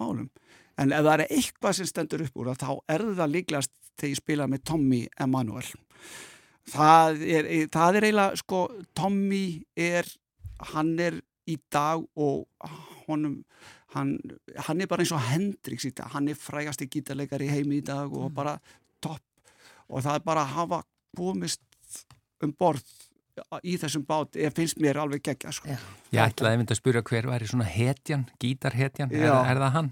málum. 0.00 0.30
En 0.78 0.92
ef 0.92 1.04
það 1.04 1.12
er 1.18 1.26
eitthvað 1.26 1.76
sem 1.80 1.90
stendur 1.90 2.24
upp 2.24 2.36
úr 2.40 2.54
þá 2.54 2.70
er 2.92 3.04
það 3.16 3.34
líklegast 3.34 3.72
þegar 3.96 4.12
ég 4.14 4.22
spila 4.22 4.48
með 4.52 4.64
Tommy 4.68 5.02
Emanuel 5.20 5.68
það 6.70 7.22
er, 7.22 7.48
það 7.72 7.98
er 7.98 8.08
eiginlega 8.08 8.42
sko 8.42 8.60
Tommy 8.96 9.46
er 9.76 10.08
hann 10.72 10.94
er 11.02 11.20
í 11.46 11.58
dag 11.72 12.02
og 12.18 12.46
honum 13.06 13.38
hann, 13.94 14.16
hann 14.66 14.82
er 14.82 14.90
bara 14.90 15.04
eins 15.04 15.14
og 15.14 15.24
Hendrix 15.28 15.86
í 15.88 15.94
dag 15.96 16.10
hann 16.14 16.28
er 16.30 16.38
frægasti 16.38 16.88
gítarleikar 16.90 17.44
í 17.44 17.52
heimi 17.52 17.80
í 17.80 17.86
dag 17.86 18.10
og 18.10 18.30
mm. 18.30 18.36
bara 18.36 18.56
topp 19.04 19.22
og 19.86 20.02
það 20.02 20.18
er 20.18 20.24
bara 20.26 20.46
að 20.46 20.56
hafa 20.56 20.82
komist 21.16 21.62
um 22.42 22.52
borð 22.52 22.84
í 23.66 23.76
þessum 23.76 24.04
bát 24.08 24.36
ég 24.40 24.54
finnst 24.56 24.78
mér 24.80 24.96
alveg 25.02 25.20
gegja 25.26 25.52
sko. 25.52 25.68
Ég 26.14 26.22
ætlaði 26.22 26.64
að 26.64 26.78
spyrja 26.78 27.02
hver 27.04 27.28
var 27.28 27.44
í 27.44 27.48
svona 27.50 27.66
hetjan, 27.68 28.24
gítarhetjan, 28.40 29.12
er, 29.12 29.28
er 29.28 29.60
það 29.60 29.74
hann? 29.74 29.90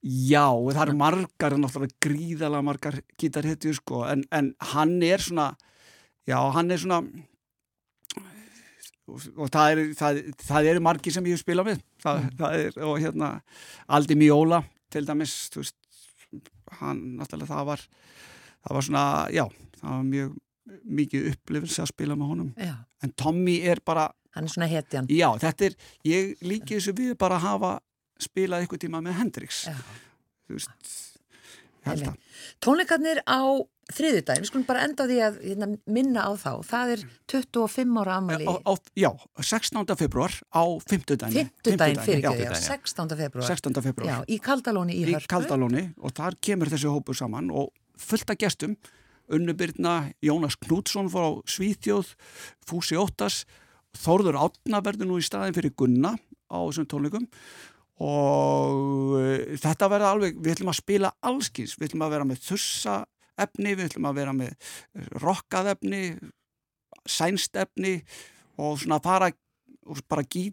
Já, 0.00 0.46
það 0.48 0.82
eru 0.86 0.96
margar 1.02 1.56
náttúrulega 1.60 2.00
gríðalega 2.06 2.64
margar 2.64 2.98
gítarhetjur 3.20 3.76
sko, 3.76 4.02
en, 4.08 4.24
en 4.32 4.54
hann 4.72 4.96
er 5.04 5.24
svona 5.24 5.50
já, 6.26 6.38
hann 6.56 6.70
er 6.74 6.82
svona 6.82 7.02
og 9.06 9.50
það 9.54 9.72
eru 9.72 9.84
það, 9.96 10.20
það 10.42 10.68
er 10.70 10.80
margi 10.82 11.12
sem 11.14 11.26
ég 11.28 11.36
hef 11.36 11.44
spilað 11.44 11.70
með 11.70 11.82
það, 12.02 12.22
mm. 12.22 12.32
það 12.40 12.56
er, 12.62 12.78
og 12.88 12.96
hérna 13.02 13.28
Aldi 13.98 14.16
Mjóla 14.18 14.62
til 14.92 15.04
dæmis 15.06 15.34
veist, 15.54 15.76
hann, 16.80 17.02
náttúrulega 17.20 17.52
það 17.52 17.68
var 17.70 17.86
það 18.66 18.76
var 18.78 18.86
svona, 18.88 19.06
já, 19.34 19.44
það 19.78 19.88
var 19.92 20.04
mjög 20.10 20.34
mikið 20.98 21.28
upplifins 21.30 21.80
að 21.82 21.90
spila 21.92 22.16
með 22.18 22.32
honum 22.32 22.52
já. 22.58 22.74
en 23.04 23.12
Tommy 23.14 23.60
er 23.62 23.82
bara 23.86 24.08
hann 24.34 24.48
er 24.48 24.52
svona 24.52 24.70
hetjan 24.70 25.10
já 25.12 25.28
þetta 25.42 25.68
er, 25.68 25.76
ég 26.08 26.42
líki 26.42 26.78
þessu 26.80 26.96
við 26.98 27.14
bara 27.20 27.38
hafa 27.42 27.76
spilað 28.22 28.64
eitthvað 28.64 28.86
tíma 28.86 29.02
með 29.04 29.20
Hendrix 29.20 29.66
já. 29.70 29.76
þú 30.48 30.58
veist 30.58 30.96
tónleikarnir 32.64 33.22
á 33.24 33.40
þriðudagin, 33.86 34.42
við 34.42 34.50
skulum 34.50 34.66
bara 34.66 34.82
enda 34.82 35.04
á 35.06 35.08
því 35.08 35.18
að 35.22 35.36
hérna, 35.44 35.68
minna 35.86 36.24
á 36.26 36.30
þá, 36.34 36.50
það 36.66 36.92
er 36.96 37.02
25 37.30 38.00
ára 38.02 38.16
á, 38.18 38.72
já, 38.98 39.10
16. 39.38 39.94
februar 40.00 40.34
á 40.50 40.64
50 40.82 41.20
dagin 41.22 41.50
50 41.62 41.78
dagin 41.78 42.02
fyrir 42.02 42.26
ekki, 42.32 42.48
já, 42.48 42.54
16. 42.66 43.14
februar 43.20 43.46
16. 43.46 43.82
februar 43.86 44.10
já, 44.10 44.16
í 44.26 44.40
Kaldalóni 44.42 44.98
í, 44.98 45.04
í 45.06 45.20
Kaldalóni 45.30 45.84
og 46.02 46.16
þar 46.18 46.38
kemur 46.42 46.72
þessi 46.72 46.90
hópu 46.90 47.14
saman 47.14 47.52
og 47.54 47.70
fullt 47.96 48.34
af 48.34 48.40
gestum. 48.42 48.76
Unnubyrna, 49.26 50.12
Jónas 50.22 50.54
Knútsson 50.62 51.08
fór 51.10 51.24
á 51.26 51.30
Svíþjóð, 51.50 52.12
Fúsi 52.66 52.98
Óttas, 52.98 53.42
Þórður 53.96 54.38
Átna 54.44 54.82
verður 54.84 55.10
nú 55.10 55.16
í 55.18 55.24
staðin 55.24 55.56
fyrir 55.56 55.74
Gunna 55.74 56.12
á 56.46 56.58
þessum 56.68 56.86
tónleikum 56.90 57.26
og 58.04 59.16
uh, 59.16 59.56
þetta 59.60 59.90
verður 59.92 60.10
alveg, 60.10 60.40
við 60.42 60.56
ætlum 60.56 60.72
að 60.72 60.80
spila 60.82 61.12
allskins, 61.26 61.76
við 61.78 61.90
ætlum 61.90 62.06
að 62.06 62.16
vera 62.16 62.28
með 62.28 62.42
þussa 62.50 62.96
efni, 63.46 63.74
við 63.76 63.88
ætlum 63.90 64.10
að 64.10 64.20
vera 64.20 64.36
með 64.36 64.70
rockað 65.22 65.72
efni, 65.74 66.02
sænst 67.06 67.56
efni 67.60 67.98
og 68.56 68.78
svona 68.80 69.00
fara 69.04 69.30
og 69.86 70.00
bara 70.10 70.24
gí, 70.26 70.48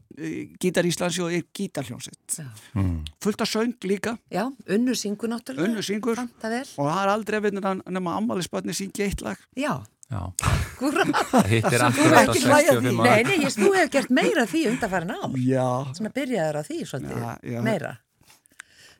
gítar 0.62 0.86
Íslands 0.86 1.18
og 1.24 1.34
er 1.34 1.46
gítarhljómsett 1.56 2.38
mm. 2.78 3.00
fullt 3.24 3.42
af 3.42 3.50
söng 3.50 3.74
líka. 3.90 4.16
Já, 4.30 4.46
unnur 4.70 4.98
syngur 4.98 5.32
náttúrulega. 5.32 5.70
Unnur 5.70 5.86
syngur. 5.86 6.22
Og 6.22 6.86
það 6.86 7.00
er 7.00 7.14
aldrei 7.16 7.40
að 7.40 7.48
vinna 7.48 7.74
nema 7.82 8.18
ammaliðspötni 8.20 8.76
syngi 8.78 9.08
eitt 9.08 9.24
lag. 9.26 9.42
Já, 9.58 9.80
hittir 11.50 11.86
aftur 11.88 12.16
á 12.16 12.22
65 12.30 12.50
ára 12.54 12.82
Nei, 12.84 13.24
nei, 13.28 13.38
ég 13.44 13.54
stú 13.54 13.72
hef 13.76 13.92
gert 13.94 14.14
meira 14.14 14.48
því 14.50 14.66
undarfærin 14.74 15.14
á 15.14 15.22
Já 15.40 15.68
að 15.94 16.12
byrjaður 16.18 16.60
á 16.60 16.64
því 16.68 16.80
svolítið, 16.90 17.24
já, 17.24 17.32
já. 17.54 17.62
meira 17.66 17.94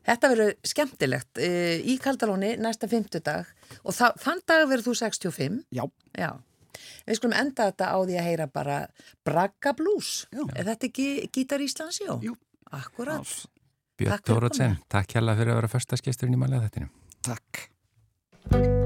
Þetta 0.04 0.30
verður 0.34 0.56
skemmtilegt 0.68 1.40
eh, 1.40 1.78
í 1.80 1.96
Kaldalóni 2.04 2.56
næsta 2.60 2.90
fymtudag 2.92 3.48
og 3.88 3.96
þann 3.96 4.42
dag 4.48 4.66
verður 4.68 4.90
þú 4.90 4.98
65 5.06 5.62
Já 5.72 5.86
Já 6.20 6.34
Við 7.08 7.20
skulum 7.20 7.36
enda 7.38 7.68
þetta 7.70 7.90
á 7.92 7.98
því 8.00 8.20
að 8.20 8.28
heyra 8.30 8.48
bara 8.52 8.78
Braga 9.28 9.74
Blues. 9.78 10.12
Er 10.56 10.68
þetta 10.72 10.90
ekki 10.90 11.08
Gítar 11.36 11.64
Íslands? 11.64 12.00
Jú. 12.04 12.18
Jú. 12.24 12.38
Akkurat. 12.74 13.36
Björn 14.00 14.24
Tórótsen, 14.26 14.80
takk 14.90 15.14
hjálpa 15.14 15.38
fyrir 15.38 15.54
að 15.54 15.62
vera 15.62 15.74
förstaskesturinn 15.76 16.40
í 16.40 16.42
mælega 16.42 16.70
þetta. 16.70 16.90
Takk. 17.30 18.82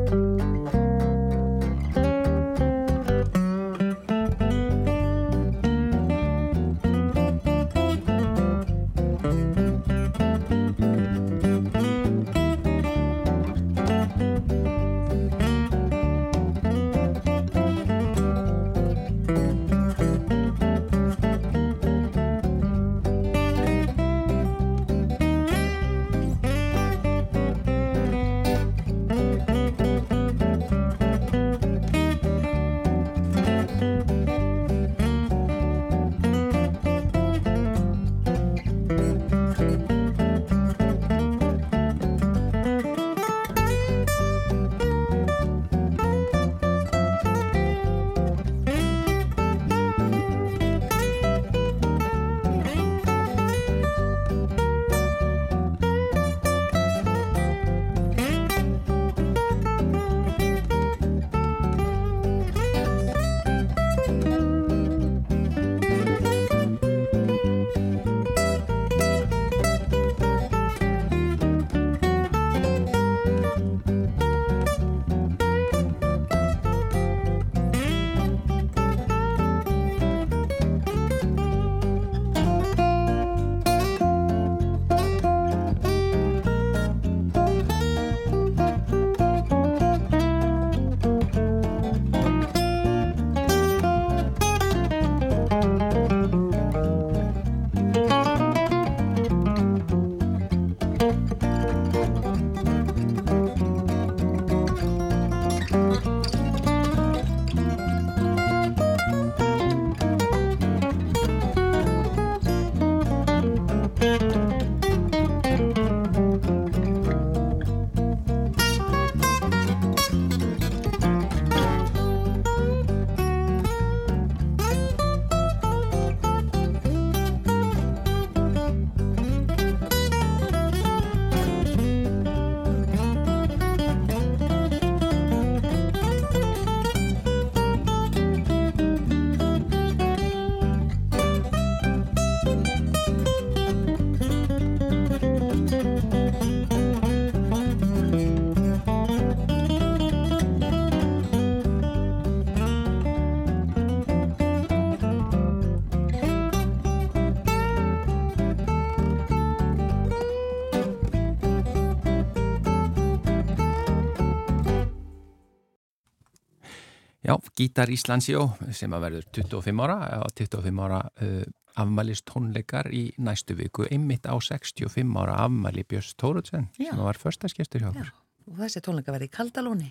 Gítar 167.58 167.90
Íslandsjó 167.90 168.44
sem 168.76 168.92
að 168.94 169.08
verður 169.08 169.30
25 169.34 169.82
ára 169.82 169.96
og 170.22 170.34
25 170.38 170.82
ára 170.86 171.00
uh, 171.10 171.46
afmælist 171.82 172.28
tónleikar 172.30 172.90
í 172.94 173.08
næstu 173.18 173.56
viku 173.58 173.88
einmitt 173.90 174.30
á 174.30 174.38
65 174.38 175.18
ára 175.18 175.40
afmæli 175.46 175.86
Björns 175.90 176.14
Tóruðsen 176.22 176.70
sem 176.78 177.02
var 177.02 177.18
förstaskestur 177.18 177.82
hjá 177.82 177.90
okkur. 177.90 178.12
Og 178.52 178.62
þessi 178.62 178.84
tónleika 178.86 179.16
verði 179.16 179.32
í 179.32 179.34
Kaldalóni. 179.34 179.90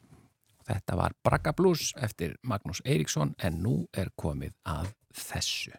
Þetta 0.66 0.98
var 0.98 1.14
Bragga 1.26 1.52
Blues 1.58 1.92
eftir 2.02 2.36
Magnús 2.42 2.82
Eiríksson 2.84 3.34
en 3.38 3.60
nú 3.62 3.74
er 3.94 4.10
komið 4.18 4.54
að 4.66 4.94
þessu. 5.14 5.74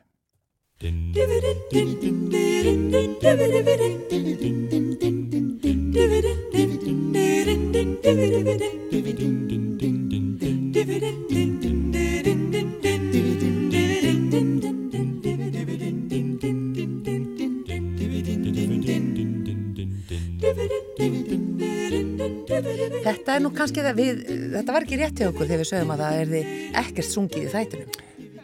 Þetta 23.38 23.46
er 23.46 23.52
nú 23.52 23.58
kannski 23.58 23.82
það 23.86 23.98
við, 24.00 24.22
þetta 24.56 24.74
var 24.74 24.84
ekki 24.88 24.98
rétt 24.98 25.20
hjá 25.22 25.26
okkur 25.30 25.46
þegar 25.46 25.60
við 25.62 25.68
sögum 25.70 25.92
að 25.94 26.00
það 26.02 26.16
erði 26.24 26.40
ekkert 26.82 27.06
sungið 27.06 27.44
í 27.44 27.50
þættunum. 27.52 27.98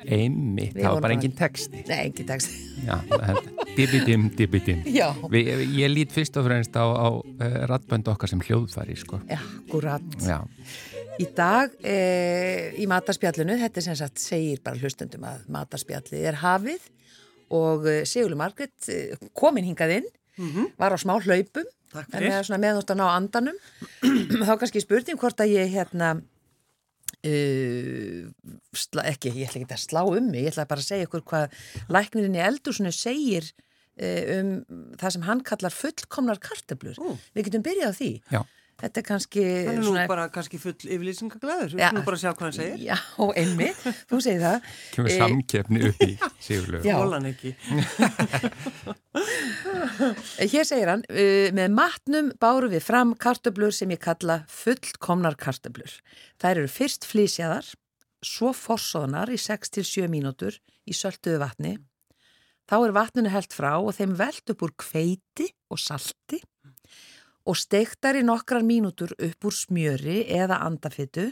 Einmitt, 0.04 0.76
það 0.76 0.86
var 0.86 1.02
bara 1.02 1.16
engin 1.16 1.34
texti. 1.34 1.80
Nei, 1.88 1.96
engin 1.96 2.28
texti. 2.30 2.60
Já, 2.86 2.98
dibidim, 3.74 4.28
dibidim. 4.38 4.84
Já. 5.00 5.08
Vi, 5.34 5.42
ég 5.80 5.90
lít 5.90 6.14
fyrst 6.14 6.38
og 6.38 6.46
fremst 6.46 6.78
á, 6.78 6.86
á 6.86 7.10
uh, 7.10 7.58
ratbönd 7.72 8.14
okkar 8.14 8.30
sem 8.30 8.46
hljóðfæri, 8.46 9.00
sko. 9.02 9.24
Já, 9.32 9.40
akkurat. 9.64 10.06
Já, 10.22 10.44
Í 11.18 11.26
dag 11.34 11.74
e, 11.82 11.98
í 12.78 12.86
matarspjallinu, 12.90 13.58
þetta 13.66 13.82
er 13.82 13.88
sem 13.88 13.98
sagt 13.98 14.22
segir 14.22 14.62
bara 14.62 14.78
hlustendum 14.78 15.26
að 15.26 15.50
matarspjallið 15.58 16.30
er 16.30 16.38
hafið 16.42 16.86
og 17.54 17.90
e, 17.90 18.00
Sigurður 18.10 18.44
Margret 18.46 18.94
e, 18.94 19.18
komin 19.38 19.66
hingað 19.72 20.00
inn, 20.00 20.14
var 20.78 20.94
á 20.94 20.98
smá 21.02 21.14
hlaupum, 21.18 21.66
Takk 21.94 22.08
en 22.10 22.20
fyrir. 22.20 22.30
með 22.30 22.46
svona 22.48 22.62
meðnúst 22.64 22.94
að 22.94 23.00
ná 23.02 23.06
andanum. 23.14 23.60
Þá 24.48 24.54
kannski 24.62 24.84
spurning 24.84 25.20
hvort 25.22 25.44
að 25.44 25.54
ég 25.54 25.74
hérna, 25.74 26.14
uh, 27.24 28.24
sla, 28.84 29.06
ekki, 29.12 29.34
ég 29.38 29.52
ætla 29.52 29.62
ekki 29.64 29.78
að 29.78 29.86
slá 29.86 30.02
um 30.06 30.32
mig, 30.32 30.48
ég 30.48 30.54
ætla 30.54 30.68
bara 30.70 30.84
að 30.84 30.90
segja 30.90 31.10
ykkur 31.10 31.28
hvað 31.30 31.62
læknirinn 31.94 32.40
í 32.40 32.44
eldursunni 32.48 32.94
segir 32.96 33.52
uh, 33.54 34.24
um 34.40 34.52
það 35.00 35.16
sem 35.18 35.30
hann 35.30 35.46
kallar 35.46 35.76
fullkomnar 35.76 36.42
kartöblur. 36.44 37.00
Ó. 37.00 37.16
Við 37.38 37.50
getum 37.50 37.66
byrjað 37.70 37.96
á 37.96 38.00
því. 38.02 38.12
já. 38.34 38.44
Þetta 38.82 39.00
er 39.00 39.06
kannski 39.08 39.44
Hann 39.44 39.76
er 39.78 39.80
nú 39.80 39.86
svona... 39.92 40.04
bara 40.10 40.24
kannski 40.34 40.58
full 40.60 40.74
yfirlýsingaglæður, 40.76 41.76
við 41.76 41.80
Já. 41.84 41.90
skulum 41.92 42.06
bara 42.08 42.18
sjá 42.20 42.30
hvað 42.34 42.46
hann 42.48 42.56
segir. 42.58 42.82
Já, 42.84 42.98
einmitt, 43.44 43.84
þú 44.10 44.20
segir 44.26 44.42
það. 44.44 44.66
Kemur 44.96 45.12
Eh, 45.14 45.20
samkeppni 45.22 45.84
upp 45.92 46.02
í 46.04 46.10
Sigurlaug. 46.48 46.88
Já. 46.90 46.96
Hólan 47.00 47.30
ekki. 47.30 47.54
Hér 50.54 50.68
segir 50.68 50.90
hann, 50.92 51.06
uh, 51.10 51.48
með 51.56 51.74
matnum 51.78 52.32
báru 52.42 52.70
við 52.74 52.84
fram 52.86 53.14
kartöblur 53.20 53.74
sem 53.76 53.92
ég 53.94 54.02
kalla 54.04 54.42
fullkomnar 54.52 55.38
kartöblur. 55.40 55.94
Þær 56.42 56.64
eru 56.64 56.72
fyrst 56.72 57.08
flísjaðar, 57.10 57.68
svo 58.24 58.54
forsóðnar 58.56 59.32
í 59.34 59.40
6-7 59.40 60.08
mínútur 60.12 60.58
í 60.90 60.96
sölduðu 60.96 61.40
vatni. 61.44 61.78
Þá 62.70 62.76
er 62.88 62.94
vatninu 62.96 63.32
held 63.34 63.52
frá 63.54 63.74
og 63.78 63.92
þeim 63.98 64.14
velt 64.20 64.50
upp 64.54 64.62
úr 64.64 64.72
kveiti 64.80 65.50
og 65.74 65.80
salti 65.84 66.40
og 67.50 67.58
steiktar 67.60 68.16
í 68.20 68.24
nokkrar 68.26 68.64
mínútur 68.66 69.16
upp 69.18 69.48
úr 69.50 69.56
smjöri 69.56 70.24
eða 70.32 70.62
andafittu. 70.64 71.32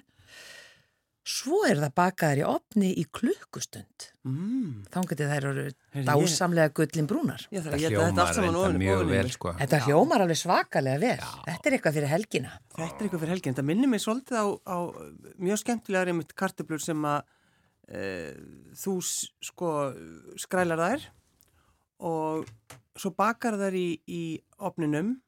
Svo 1.22 1.60
er 1.70 1.78
það 1.78 1.92
bakaðar 2.00 2.40
í 2.40 2.44
opni 2.50 2.88
í 2.98 3.04
klukkustund. 3.14 4.08
Mm. 4.26 4.80
Þá 4.90 4.98
getið 5.12 5.30
þær 5.32 5.46
eru 5.52 5.66
dásamlega 6.08 6.74
gullin 6.80 7.08
brúnar. 7.08 7.44
Að 7.46 7.68
Það 7.68 7.84
þetta 7.86 8.26
hljómar 8.34 8.58
ofan 8.64 8.80
mjög 8.82 9.04
vel, 9.04 9.10
mér. 9.12 9.30
sko. 9.36 9.54
Þetta 9.60 9.82
hljómar 9.86 10.26
alveg 10.26 10.40
svakalega 10.42 11.04
vel. 11.04 11.28
Þetta 11.46 11.70
er 11.70 11.78
eitthvað 11.78 11.98
fyrir 12.00 12.12
helgina. 12.16 12.56
Þetta 12.74 12.90
er 12.90 13.06
eitthvað 13.06 13.24
fyrir 13.24 13.34
helgin. 13.36 13.58
Það 13.60 13.70
minnir 13.70 13.94
mig 13.94 14.02
svolítið 14.02 14.42
á, 14.42 14.46
á 14.66 14.78
mjög 15.38 15.62
skemmtilegar 15.62 16.12
einmitt 16.12 16.34
kartöblur 16.42 16.82
sem 16.82 17.06
að 17.06 17.22
e, 17.86 18.04
þú 18.82 18.98
sko 19.06 19.74
skrælar 20.42 20.82
þær 20.82 21.10
og 22.02 22.50
svo 22.98 23.14
bakar 23.14 23.62
þær 23.62 23.78
í, 23.78 23.90
í 24.10 24.24
opninum 24.58 25.20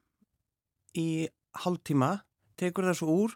í 0.98 1.28
hálftíma, 1.64 2.18
tekur 2.60 2.90
þær 2.90 3.00
svo 3.00 3.18
úr 3.26 3.36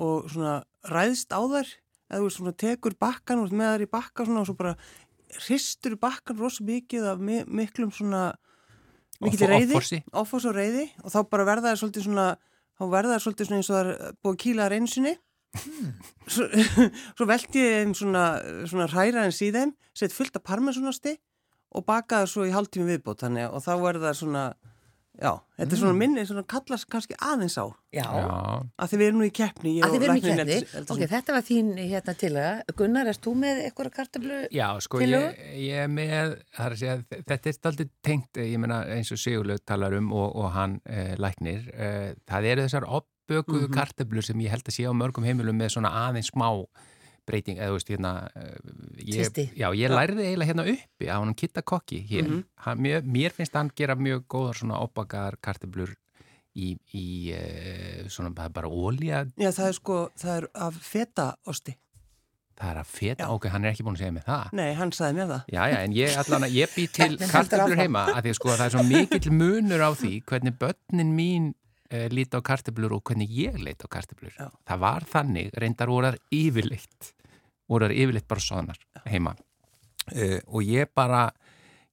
og 0.00 0.28
svona 0.32 0.60
ræðst 0.88 1.34
á 1.34 1.40
þær. 1.40 1.72
Eða 2.12 2.30
svona 2.34 2.52
tekur 2.52 2.96
bakkan 3.00 3.40
og 3.40 3.52
með 3.56 3.74
þær 3.74 3.84
í 3.86 3.90
bakka 3.92 4.26
svona 4.28 4.42
og 4.42 4.48
svo 4.50 4.56
bara 4.58 4.76
hristur 5.46 5.96
bakkan 6.00 6.36
rosa 6.36 6.64
mikið 6.64 7.08
af 7.08 7.20
mi 7.24 7.40
miklum 7.48 7.92
svona 7.94 8.32
mikið 9.22 9.48
reyði, 9.48 10.00
offos 10.12 10.44
og 10.48 10.56
reyði 10.56 10.88
og 11.00 11.12
þá 11.14 11.20
bara 11.30 11.46
verða 11.48 11.72
þær 11.72 11.80
svolítið 11.82 12.06
svona 12.08 12.26
þá 12.76 12.84
verða 12.92 13.16
þær 13.16 13.24
svolítið 13.26 13.48
svona 13.48 13.60
eins 13.60 13.70
og 13.70 13.76
það 13.76 13.90
er 13.92 14.16
búið 14.18 14.34
að 14.34 14.40
kýla 14.44 14.66
þær 14.66 14.76
einu 14.76 14.90
sinni. 14.92 15.14
Svo, 16.32 16.46
svo 17.16 17.28
velti 17.28 17.60
ég 17.62 17.78
þeim 17.78 17.94
svona, 17.96 18.24
svona 18.68 18.88
hræra 18.90 19.26
en 19.28 19.36
síðan 19.36 19.74
sett 19.96 20.14
fullt 20.16 20.36
af 20.38 20.44
parmesunasti 20.48 21.16
og 21.72 21.86
baka 21.88 22.22
það 22.22 22.30
svo 22.32 22.46
í 22.48 22.54
hálftími 22.54 22.88
viðbót 22.88 23.24
þannig. 23.24 23.48
Og 23.52 23.64
þá 23.64 23.72
verða 23.80 24.10
það 24.10 24.18
svona 24.20 24.44
já, 25.20 25.32
þetta 25.58 25.76
er 25.76 25.80
svona 25.80 25.98
minni, 25.98 26.24
svona 26.28 26.44
kallast 26.48 26.88
kannski 26.90 27.16
aðeins 27.20 27.58
á 27.60 27.66
Já. 27.92 28.06
Að 28.80 28.88
því 28.88 28.98
við 28.98 29.06
erum 29.10 29.18
nú 29.20 29.26
í 29.26 29.32
keppni 29.36 29.72
Að 29.76 29.84
og 29.84 29.92
þið 29.92 30.02
verðum 30.02 30.16
í 30.16 30.22
læknirinn 30.22 30.50
keppni. 30.64 30.84
Ok, 30.94 31.02
þetta 31.10 31.34
var 31.36 31.44
þín 31.44 31.72
hérna 31.76 32.14
til 32.22 32.30
að 32.40 32.72
Gunnar, 32.78 33.10
erst 33.12 33.26
þú 33.26 33.34
með 33.42 33.60
eitthvað 33.66 33.90
kartablu? 33.98 34.38
Já, 34.56 34.66
sko, 34.86 35.02
ég, 35.04 35.42
ég 35.60 35.82
er 35.84 35.90
með, 35.92 36.36
það 36.56 36.68
er 36.68 36.76
að 36.76 36.80
segja, 36.80 36.94
þetta 37.28 37.52
er 37.52 37.68
aldrei 37.72 37.90
tengt, 38.08 38.40
ég 38.40 38.62
meina 38.62 38.80
eins 38.96 39.12
og 39.12 39.20
Sigurlaug 39.20 39.60
talar 39.68 39.98
um 39.98 40.08
og, 40.16 40.30
og 40.40 40.48
hann 40.56 40.78
eh, 40.88 41.12
læknir, 41.20 41.68
eh, 41.76 42.08
það 42.32 42.48
eru 42.54 42.66
þessar 42.68 42.88
opbökuðu 42.88 43.68
mm 43.68 43.76
kartöflur 43.76 44.24
sem 44.24 44.40
ég 44.44 44.52
held 44.52 44.66
að 44.66 44.74
sé 44.74 44.88
á 44.88 44.92
mörgum 44.96 45.24
heimilum 45.28 45.56
með 45.56 45.76
svona 45.76 45.92
aðeins 46.06 46.32
smá 46.32 46.48
breyting, 47.28 47.58
eða 47.58 47.70
þú 47.72 47.78
veist, 47.78 47.90
hérna, 47.92 48.12
eh, 48.34 48.54
ég, 49.06 49.40
já, 49.58 49.68
ég 49.78 49.92
lærði 49.92 50.26
eiginlega 50.26 50.50
hérna 50.50 50.64
uppi 50.72 51.10
á 51.10 51.16
hann 51.18 51.34
Kitta 51.38 51.62
Kokki 51.62 52.00
hér, 52.08 52.30
hann, 52.66 52.82
mér, 52.82 53.04
mér 53.06 53.34
finnst 53.36 53.54
hann 53.58 53.70
gera 53.76 53.94
mjög 53.98 54.24
góðar 54.32 54.58
svona 54.58 54.80
opbakaðar 54.82 55.38
kartöflur 55.44 55.94
í, 56.54 56.74
í 56.92 57.06
eh, 57.36 58.02
svona 58.12 58.32
bara 58.34 58.68
ólja, 58.68 59.24
Já, 59.38 59.50
það 59.52 59.68
er 59.68 59.78
sko, 59.78 60.02
það 60.18 60.36
er 60.40 60.50
af 60.66 60.82
fetaosti. 60.82 61.76
Það 62.62 62.68
er 62.68 62.78
að 62.82 62.90
feta, 62.92 63.24
Já. 63.24 63.30
ok, 63.32 63.46
hann 63.48 63.64
er 63.64 63.72
ekki 63.72 63.84
búin 63.86 63.96
að 63.96 64.02
segja 64.02 64.12
mig 64.14 64.24
það. 64.26 64.50
Nei, 64.58 64.68
hann 64.76 64.90
sagði 64.94 65.16
mér 65.16 65.30
það. 65.30 65.46
Já, 65.54 65.62
já, 65.72 65.76
en 65.86 65.94
ég 65.96 66.18
allan 66.20 66.44
ég 66.52 66.74
bý 66.76 66.84
til 66.92 67.16
áfram. 67.16 67.78
heima 67.80 68.02
að 68.12 68.20
því 68.26 68.34
að 68.34 68.36
sko 68.38 68.52
það 68.52 68.64
er 68.66 68.74
svo 68.76 68.84
mikill 68.90 69.32
munur 69.38 69.82
á 69.82 69.90
því 69.96 70.12
hvernig 70.28 70.58
börnin 70.60 71.14
mín 71.16 71.48
uh, 71.92 72.06
líti 72.12 72.38
á 72.38 72.40
kartöflur 72.44 72.96
og 72.96 73.04
hvernig 73.06 73.30
ég 73.36 73.60
leiti 73.60 73.86
á 73.86 73.88
kartöflur. 73.92 74.34
Já. 74.34 74.48
Það 74.68 74.84
var 74.84 75.08
þannig, 75.12 75.52
reyndar 75.62 75.92
voruðar 75.92 76.18
yfirleitt, 76.32 77.12
voruðar 77.70 77.96
yfirleitt 77.96 78.28
bara 78.30 78.44
soðnar 78.48 78.82
heima 79.06 79.36
uh, 79.36 80.38
og 80.48 80.66
ég 80.66 80.90
bara, 80.96 81.26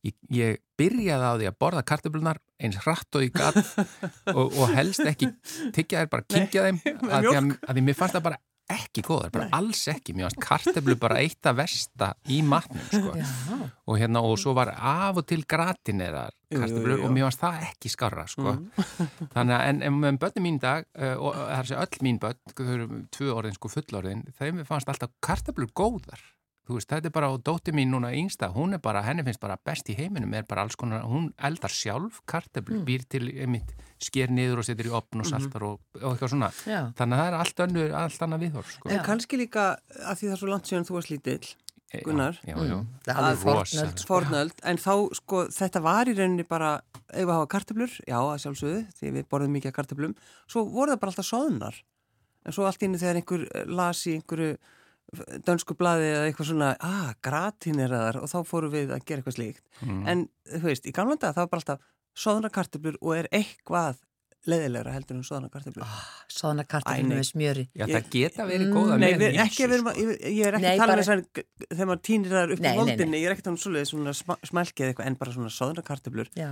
ég, 0.05 0.15
ég 0.33 0.59
byrjaði 0.79 1.31
á 1.31 1.33
því 1.35 1.49
að 1.49 1.57
borða 1.61 1.85
kartöflunar 1.87 2.39
eins 2.59 2.79
hratt 2.83 3.15
og 3.15 3.25
ég 3.25 3.33
gatt 3.35 3.59
og, 4.37 4.45
og 4.47 4.75
helst 4.75 5.03
ekki 5.07 5.31
tyggja 5.75 6.03
þær, 6.03 6.11
bara 6.13 6.27
kynkja 6.27 6.67
þeim 6.67 6.79
að 7.09 7.27
því 7.27 7.35
að, 7.35 7.51
að 7.63 7.79
því 7.79 7.85
mér 7.87 7.99
fannst 7.99 8.17
það 8.17 8.27
bara 8.29 8.41
ekki 8.69 9.03
góðar, 9.05 9.31
bara 9.33 9.47
alls 9.57 9.81
ekki, 9.91 10.13
mér 10.15 10.29
fannst 10.29 10.41
kartöflu 10.45 10.95
bara 11.01 11.19
eitt 11.23 11.45
að 11.49 11.61
versta 11.63 12.11
í 12.29 12.41
matnum 12.45 12.83
sko. 12.91 13.13
Og 13.89 13.99
hérna 14.01 14.21
og 14.25 14.37
svo 14.41 14.53
var 14.57 14.73
af 14.75 15.21
og 15.21 15.25
til 15.29 15.45
gratinerar 15.49 16.35
Jú, 16.49 16.63
jú, 16.65 16.79
jú, 16.81 16.95
jú. 16.95 17.03
og 17.05 17.11
mér 17.13 17.27
varst 17.27 17.43
það 17.43 17.59
ekki 17.67 17.91
skarra 17.93 18.25
sko. 18.29 18.55
þannig 19.35 19.53
að 19.53 19.65
en, 19.67 19.81
en 19.85 19.99
með 20.01 20.19
börnum 20.23 20.45
mín 20.47 20.57
dag 20.61 20.87
uh, 20.97 21.13
og 21.17 21.37
það 21.37 21.51
er 21.53 21.59
að 21.59 21.69
segja 21.69 21.85
öll 21.85 22.03
mín 22.07 22.21
börn 22.23 22.39
þau 22.55 22.65
eru 22.73 22.87
tvö 23.13 23.31
orðin 23.35 23.57
sko 23.59 23.71
fullorðin 23.75 24.23
þeim 24.39 24.63
fannst 24.65 24.89
alltaf 24.89 25.13
kartöflur 25.25 25.69
góðar 25.77 26.23
þú 26.69 26.77
veist, 26.77 26.89
þetta 26.93 27.09
er 27.09 27.13
bara, 27.15 27.29
og 27.33 27.41
dóttir 27.45 27.73
mín 27.75 27.89
núna 27.93 28.11
yngsta 28.15 28.51
hún 28.55 28.77
er 28.77 28.81
bara, 28.83 29.01
henni 29.07 29.23
finnst 29.25 29.41
bara 29.41 29.57
best 29.65 29.89
í 29.89 29.95
heiminum 29.97 30.33
er 30.37 30.45
bara 30.49 30.63
alls 30.67 30.77
konar, 30.79 31.01
hún 31.09 31.31
eldar 31.49 31.73
sjálf 31.73 32.21
kartöflur, 32.29 32.83
býr 32.87 33.03
til 33.09 33.25
einmitt 33.33 33.73
sker 33.99 34.29
niður 34.31 34.61
og 34.61 34.67
setur 34.69 34.87
í 34.87 34.93
opn 34.95 35.23
og 35.25 35.27
saltar 35.27 35.65
og, 35.67 35.79
og 35.99 36.13
eitthvað 36.13 36.31
svona, 36.35 36.51
Já. 36.69 36.81
þannig 36.95 37.17
að 37.17 37.23
það 37.23 37.31
er 37.33 37.39
allt 37.41 37.63
önnur 37.65 37.95
allt 38.03 38.21
annað 38.27 38.45
viðhorf 38.45 38.75
sko. 38.77 38.89
En 38.93 39.01
kannski 39.03 39.41
líka 39.41 39.65
að 40.05 40.21
því 40.21 40.29
það 40.29 40.35
er 40.37 40.39
svo 40.43 40.51
langt 40.53 40.69
síðan 40.71 40.87
þú 40.87 40.99
varst 41.01 41.11
lítill 41.15 41.55
Eh, 41.89 42.03
Gunnar. 42.05 42.35
já, 42.45 42.53
já, 42.53 42.65
já. 42.69 42.75
Það 43.01 43.09
er 43.09 43.19
alveg 43.25 43.45
Rosa. 43.49 43.77
fornöld. 43.81 44.01
fornöld, 44.05 44.59
en 44.69 44.77
þá 44.77 44.91
sko 45.17 45.37
þetta 45.49 45.79
var 45.81 46.05
í 46.05 46.13
rauninni 46.13 46.43
bara 46.45 46.67
ef 47.09 47.23
við 47.25 47.31
hafa 47.33 47.47
kartöflur, 47.49 47.95
já 48.05 48.13
að 48.19 48.41
sjálfsögðu 48.43 48.81
því 48.99 49.13
við 49.15 49.25
borðum 49.31 49.55
mikið 49.57 49.71
af 49.71 49.73
kartöflum, 49.79 50.13
svo 50.45 50.63
voru 50.69 50.93
það 50.93 50.99
bara 51.01 51.09
alltaf 51.15 51.25
soðnar, 51.31 51.79
en 52.45 52.53
svo 52.53 52.67
allt 52.69 52.85
inni 52.85 53.01
þegar 53.01 53.15
einhver 53.23 53.47
las 53.73 54.03
í 54.05 54.13
einhverju 54.19 54.51
dönsku 55.45 55.75
blaði 55.79 56.09
eða 56.13 56.27
eitthvað 56.29 56.49
svona 56.51 56.73
ah, 56.79 57.13
gratineraðar 57.25 58.21
og 58.23 58.29
þá 58.31 58.37
fóru 58.47 58.69
við 58.73 58.91
að 58.95 59.05
gera 59.05 59.21
eitthvað 59.23 59.37
slíkt, 59.39 59.63
Mm. 59.81 60.03
en 60.11 60.29
þú 60.59 60.65
veist, 60.69 60.85
í 60.85 60.91
gamla 60.93 61.15
dag 61.19 61.33
það 61.35 61.45
var 61.45 61.49
bara 61.53 61.61
alltaf 61.63 61.79
soðnar 62.19 62.51
kartöflur 62.51 62.97
og 63.01 63.15
er 63.17 63.27
eitthvað 63.31 63.97
leiðilegra 64.49 64.91
heldur 64.95 65.17
en 65.19 65.23
soðana 65.27 65.49
kartöflur. 65.51 65.83
Svona 66.31 66.63
Æ, 66.63 66.67
kartaflinu 66.71 67.09
nei. 67.09 67.17
með 67.19 67.27
smjöri. 67.27 67.63
Já, 67.75 67.85
Ég- 67.85 67.95
það 67.95 68.09
geta 68.13 68.45
verið 68.47 68.67
Mm, 68.69 68.75
góða 68.77 68.97
Nei, 68.99 69.13
með 69.13 69.19
við, 69.19 69.33
ýmsu, 69.33 69.43
ekki 69.45 69.63
að 69.65 69.69
vera, 69.69 69.79
sko. 69.79 69.99
ég, 69.99 70.21
ég 70.39 70.45
er 70.47 70.53
ekki 70.53 70.61
Nei, 70.63 70.71
að 70.71 70.79
tala 70.79 70.93
um 70.93 70.99
þess 70.99 71.09
að 71.09 71.43
þegar 71.75 71.87
maður 71.89 72.01
týnir 72.07 72.31
þar 72.35 72.51
upp 72.53 72.59
Nei, 72.59 72.69
í 72.69 72.75
nei, 72.75 72.75
nei. 72.75 72.79
voldinni, 72.79 73.19
ég 73.19 73.25
er 73.25 73.31
ekki 73.35 73.41
að 73.41 73.47
tala 73.49 73.57
um 73.57 73.63
svona 73.85 74.13
smælkið 74.47 74.87
eitthvað 74.89 75.05
en 75.07 75.15
bara 75.15 75.31
svona 75.35 75.49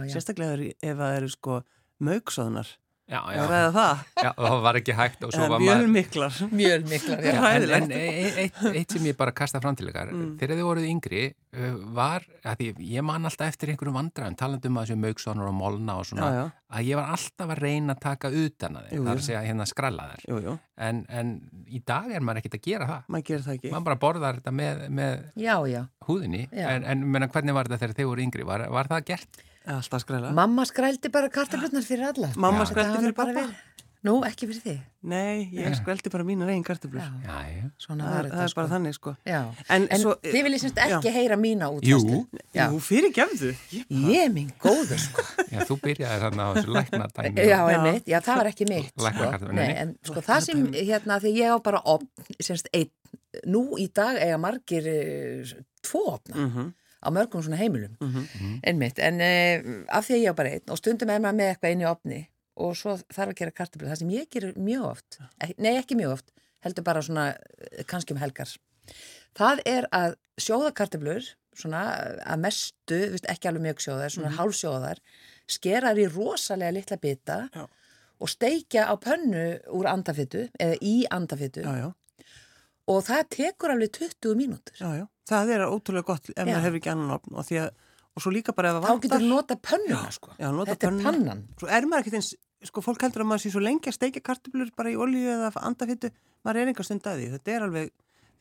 já. 0.03 0.13
Sérstaklega 0.17 0.73
ef 0.83 0.97
það 0.97 1.15
eru 1.17 1.29
sko 1.29 1.63
mögsoðnar. 2.03 2.67
Já, 3.07 3.21
já, 3.31 3.43
ræða 3.47 3.67
það. 3.71 3.99
já, 4.19 4.29
og 4.35 4.45
það 4.51 4.61
var 4.65 4.77
ekki 4.81 4.93
hægt 4.97 5.21
og 5.23 5.29
svo 5.31 5.43
Eða 5.45 5.49
var 5.53 5.61
mjöl 5.63 5.69
maður 5.77 5.91
miklar. 5.93 6.33
Mjöl 6.51 6.81
miklar, 6.91 7.21
Já, 7.23 7.35
já. 7.39 7.51
en, 7.55 7.69
en 7.77 7.91
e- 7.95 8.33
eitt, 8.43 8.57
eitt 8.75 8.91
sem 8.97 9.05
ég 9.07 9.15
bara 9.15 9.31
kasta 9.31 9.61
fram 9.63 9.77
til 9.79 9.87
ykkar 9.87 10.09
Mm. 10.11 10.33
þegar 10.41 10.57
þið 10.59 10.65
voruð 10.67 10.87
yngri 10.91 11.21
uh, 11.31 11.77
var, 11.95 12.25
að 12.43 12.59
því 12.59 12.67
ég 12.97 13.05
man 13.07 13.23
alltaf 13.29 13.47
eftir 13.53 13.71
einhverjum 13.71 13.95
vandræðum 13.95 14.35
talandi 14.39 14.67
um 14.67 14.79
að 14.81 14.89
þessu 14.89 14.99
mögsonar 15.05 15.47
og 15.47 15.55
molna 15.55 15.95
og 16.01 16.05
svona 16.09 16.27
Já, 16.27 16.35
já, 16.41 16.45
að 16.77 16.89
ég 16.91 16.99
var 16.99 17.09
alltaf 17.15 17.53
að 17.55 17.61
reyna 17.63 17.95
að 17.95 18.03
taka 18.09 18.31
utan 18.43 18.75
að 18.81 18.85
það 18.89 18.91
er 18.91 18.99
jú. 18.99 19.07
að 19.15 19.23
segja 19.29 19.43
hérna 19.47 19.67
skralla 19.71 20.07
þær 20.11 20.27
jú, 20.27 20.39
jú, 20.49 20.57
en, 20.89 21.03
en 21.21 21.33
í 21.71 21.81
dag 21.87 22.11
er 22.11 22.19
maður 22.27 22.43
ekkert 22.43 22.59
að 22.59 22.65
gera 22.67 22.89
það 22.91 23.07
maður 23.15 23.27
gerir 23.31 23.45
það 23.47 23.57
ekki. 23.61 23.71
maður 23.71 23.87
bara 23.87 24.01
borðar 24.03 24.41
þetta 24.41 24.55
með, 24.59 24.83
með 24.99 25.19
Já, 25.47 25.55
já. 25.71 25.81
húðinni 26.11 26.43
Já. 26.51 26.67
en, 26.75 26.83
en 26.91 27.07
menna, 27.15 27.31
hvernig 27.31 27.55
var 27.55 27.71
þetta 27.71 27.85
þegar 27.85 27.99
þið 28.01 28.11
voru 28.11 28.27
yngri 28.27 28.47
var, 28.51 28.67
var 28.75 28.91
það 28.91 29.05
gert? 29.13 29.45
Alltaf 29.67 30.01
skræla. 30.05 30.31
Mamma 30.31 30.63
skrældi 30.65 31.09
bara 31.11 31.29
kartaflutnar 31.29 31.83
fyrir 31.83 32.07
alla. 32.13 32.29
Mamma 32.35 32.63
Já. 32.63 32.69
skrældi 32.71 33.01
fyrir 33.01 33.13
pappa? 33.17 33.47
Nú, 34.05 34.21
ekki 34.23 34.45
fyrir 34.47 34.61
þig. 34.63 34.75
Nei, 35.09 35.49
ég 35.57 35.73
skrældi 35.75 36.09
bara 36.13 36.23
mínar 36.23 36.47
eigin 36.53 36.63
kartöflur. 36.63 37.01
Já, 37.01 37.09
Já, 37.25 37.37
já, 37.49 37.63
svona 37.81 38.03
Það, 38.05 38.13
var 38.13 38.27
það 38.27 38.29
þetta 38.37 38.43
er 38.45 38.53
bara 38.55 38.67
þannig 38.71 38.93
sko. 38.95 39.13
Já, 39.25 39.39
En 39.75 39.87
en 39.91 39.99
svo- 40.03 40.15
þið 40.23 40.43
viljið 40.45 40.61
semst 40.63 40.77
Já. 40.77 40.85
ekki 40.99 41.11
heyra 41.15 41.35
mína 41.41 41.65
Jú. 41.67 41.97
útfæslu. 41.97 42.19
Já, 42.55 42.67
Jú, 42.71 42.79
fyrir 42.79 43.11
gefðu. 43.17 43.51
ég 44.13 44.21
er 44.25 44.29
minn 44.29 44.51
góður 44.63 45.01
sko. 45.01 45.21
já, 45.51 45.59
þú 45.67 45.79
byrjaði 45.81 46.21
þannig 46.23 46.45
á 46.45 46.49
þessu 46.55 46.71
læknardæmi 46.77 47.47
Já, 47.49 47.59
og- 47.63 47.71
einmitt, 47.73 48.05
já, 48.07 48.19
það 48.21 48.37
var 48.37 48.45
ekki 48.53 48.65
mitt 48.69 48.91
sko. 48.93 49.03
Læknakartöflunni. 49.07 49.55
Nei, 49.55 49.75
en 49.81 49.95
sko 50.03 50.21
það 50.21 50.41
sem, 50.41 50.65
hérna, 50.73 51.19
því 51.19 51.31
ég 51.41 51.49
á 51.51 51.57
bara 51.63 51.81
opn, 51.83 52.07
semst 52.39 52.67
einn, 52.73 52.91
nú 53.45 53.75
í 53.77 53.89
dag 53.91 54.15
eiga 54.21 54.37
margir 54.37 54.87
uh, 54.87 55.61
tvo 55.83 56.05
opna 56.13 56.35
-hmm. 56.35 56.73
Á 57.07 57.09
mörgum 57.15 57.41
svona 57.45 57.57
heimilum, 57.61 57.95
Mhm. 58.01 58.59
einmitt, 58.67 58.99
en 58.99 59.15
uh, 59.23 59.85
af 59.89 60.07
því 60.07 60.13
að 60.17 60.23
ég 60.25 60.31
á 60.35 60.39
bara 60.39 60.49
einn 60.51 60.69
og 60.73 60.77
stundum 60.81 61.09
er 61.09 61.19
maður 61.23 61.39
með 61.39 61.51
eitthvað 61.55 61.71
inn 61.71 61.81
í 61.85 61.89
opni 61.91 62.19
og 62.57 62.75
svo 62.75 62.97
þarf 63.13 63.31
að 63.31 63.37
gera 63.39 63.51
kartöflu, 63.51 63.87
það 63.87 63.97
sem 64.01 64.09
ég 64.15 64.29
gerir 64.33 64.53
mjög 64.57 64.85
oft, 64.91 65.19
nei 65.57 65.75
ekki 65.77 65.95
mjög 65.95 66.11
oft, 66.17 66.31
heldur 66.65 66.83
bara 66.83 67.01
svona 67.05 67.27
eh, 67.37 67.83
kannski 67.87 68.13
um 68.15 68.19
helgar, 68.21 68.49
það 69.37 69.61
er 69.65 69.87
að 69.93 70.15
sjóða 70.41 70.71
kartöflur, 70.73 71.27
svona 71.57 71.81
að 72.25 72.39
mestu, 72.43 72.97
veist, 73.13 73.25
ekki 73.29 73.47
alveg 73.49 73.63
mjög 73.67 73.79
sjóðar, 73.85 74.11
svona 74.13 74.29
mm 74.33 74.37
hálfsjóðar, 74.37 74.99
skera 75.49 75.93
þær 75.93 76.01
í 76.03 76.07
rosalega 76.13 76.73
litla 76.75 76.97
bita 77.01 77.37
Já. 77.53 77.63
og 78.19 78.29
steikja 78.29 78.87
á 78.89 78.93
pönnu 79.01 79.45
úr 79.73 79.87
andafittu 79.89 80.47
eða 80.59 80.77
í 80.81 81.05
andafittu 81.09 81.61
Já, 81.63 81.73
já, 81.77 81.87
og 82.87 83.03
það 83.07 83.23
tekur 83.35 83.73
alveg 83.73 83.91
20 83.97 84.35
mínútur. 84.39 84.75
já, 84.79 84.89
já. 85.01 85.05
Það 85.27 85.49
er 85.57 85.61
ótrúlega 85.67 86.05
gott 86.07 86.29
ef 86.29 86.35
Já. 86.37 86.45
maður 86.47 86.63
hefur 86.67 86.79
ekki 86.79 86.91
annan 86.93 87.11
opn 87.17 87.35
og 87.35 87.43
því 87.43 87.57
að, 87.59 87.69
og 88.15 88.23
svo 88.23 88.31
líka 88.31 88.53
bara 88.55 88.69
ef 88.71 88.75
það 88.77 88.85
Þá 88.87 88.93
getur 89.01 89.09
vantar. 89.11 89.21
þú 89.25 89.27
nota 89.33 89.55
pönnuna 89.67 90.11
sko. 90.15 90.29
Já, 90.39 90.47
nota 90.55 90.71
Þetta 90.71 90.87
er 90.87 90.91
pönnuna. 90.93 91.11
pannan. 91.11 91.41
Svo 91.59 91.67
er 91.67 91.81
maður 91.91 91.99
ekkert 92.05 92.17
eins, 92.21 92.29
sko, 92.63 92.81
fólk 92.85 93.01
heldur 93.03 93.21
að 93.25 93.27
maður 93.33 93.43
sé 93.43 93.51
svo 93.51 93.59
lengi 93.61 93.91
að 93.91 93.97
steikja 93.99 94.21
kartöflur 94.23 94.71
bara 94.77 94.89
í 94.89 94.95
olíu 94.95 95.27
eða 95.35 95.51
andafittu, 95.67 96.11
maður 96.45 96.61
er 96.63 96.67
enga 96.71 96.83
stund 96.87 97.03
að 97.03 97.19
því. 97.19 97.27
Þetta 97.35 97.51
er 97.57 97.65
alveg, 97.67 97.91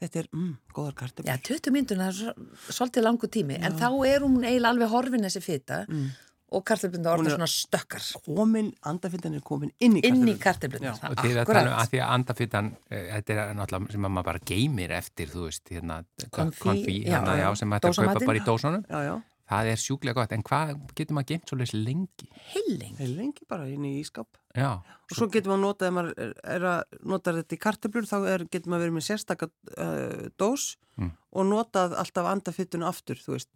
þetta 0.00 0.16
er, 0.22 0.28
mm, 0.32 0.52
góðar 0.78 0.94
Já, 0.94 0.98
kartöflur. 1.02 1.42
20 1.50 1.74
mínútur, 1.74 1.98
það 1.98 2.06
er 2.06 2.16
svo, 2.20 2.32
svolítið 2.78 3.02
langu 3.02 3.26
tími, 3.28 3.58
en 3.58 3.72
þá 3.82 3.88
er 4.06 4.20
hún 4.20 4.38
eiginlega 4.46 4.70
alveg 4.70 4.88
horfin 4.94 5.26
þessi 5.26 5.42
fita 5.42 5.86
Mm. 5.90 6.06
Og 6.52 6.62
kartöflunda 6.64 7.10
Hún 7.14 7.18
orða 7.26 7.30
er- 7.32 7.36
svona 7.36 7.48
stökkar 7.50 8.04
Komin, 8.26 8.72
andafittan 8.86 9.34
er 9.34 9.40
komin 9.42 9.72
inn 9.80 9.96
í 9.98 10.02
inn 10.06 10.20
kartöflur. 10.22 10.34
í 10.34 10.42
kartöflunda. 10.46 10.92
Já. 11.02 11.10
og 11.10 11.16
þið 11.24 11.40
að 11.42 11.46
tala 11.52 11.76
að 11.82 11.88
því 11.90 12.00
að 12.04 12.10
andafittan 12.16 12.68
eh, 12.90 13.06
þetta 13.16 13.32
er 13.34 13.54
náttúrulega 13.58 13.92
sem 13.96 14.04
að 14.06 14.12
maður 14.16 14.28
bara 14.30 14.44
geymir 14.46 14.90
eftir 14.94 15.26
þú 15.32 15.46
veist, 15.48 15.64
hérna 15.74 16.04
Konfí, 16.30 16.60
konfí, 16.62 16.96
já, 17.04 17.16
hérna, 17.18 17.36
já, 17.36 17.48
já. 17.50 17.56
sem 17.56 17.70
þetta 17.70 17.94
kaupa 17.96 18.26
bara 18.26 18.38
í 18.38 18.44
dósunum 18.46 18.84
Já, 18.90 19.00
já, 19.10 19.14
það 19.50 19.66
er 19.72 19.76
sjúklega 19.82 20.14
gott, 20.20 20.32
en 20.32 20.42
hvað 20.42 20.72
getur 20.98 21.14
maður 21.14 21.28
geimt 21.32 21.50
svolítið 21.50 21.84
lengi? 21.86 22.28
Heiling. 22.54 22.96
heil 22.98 23.12
lengi 23.16 23.44
bara 23.48 23.66
inn 23.70 23.84
í 23.86 24.00
ískap. 24.02 24.26
Já, 24.56 24.72
Og 25.06 25.14
svo 25.14 25.28
getur 25.30 25.52
maður 25.52 25.62
notað, 25.66 25.86
ef 25.86 25.94
maður 25.94 26.14
er, 26.18 26.32
er 26.56 26.64
að 26.66 26.82
nota 27.06 27.32
þetta 27.36 27.54
í 27.54 27.58
kartöflur, 27.62 28.06
þá 28.10 28.16
er, 28.32 28.44
getur 28.50 28.70
maður 28.72 28.86
verið 28.86 28.96
með 28.96 29.06
sérstaka 29.10 29.50
uh, 29.78 30.28
dós 30.38 30.76
Mm. 30.96 31.10
og 31.36 31.44
notað 31.44 31.92
alltaf 32.00 32.24
andafittuna 32.30 32.88
aftur, 32.88 33.16
þú 33.20 33.34
veist. 33.36 33.50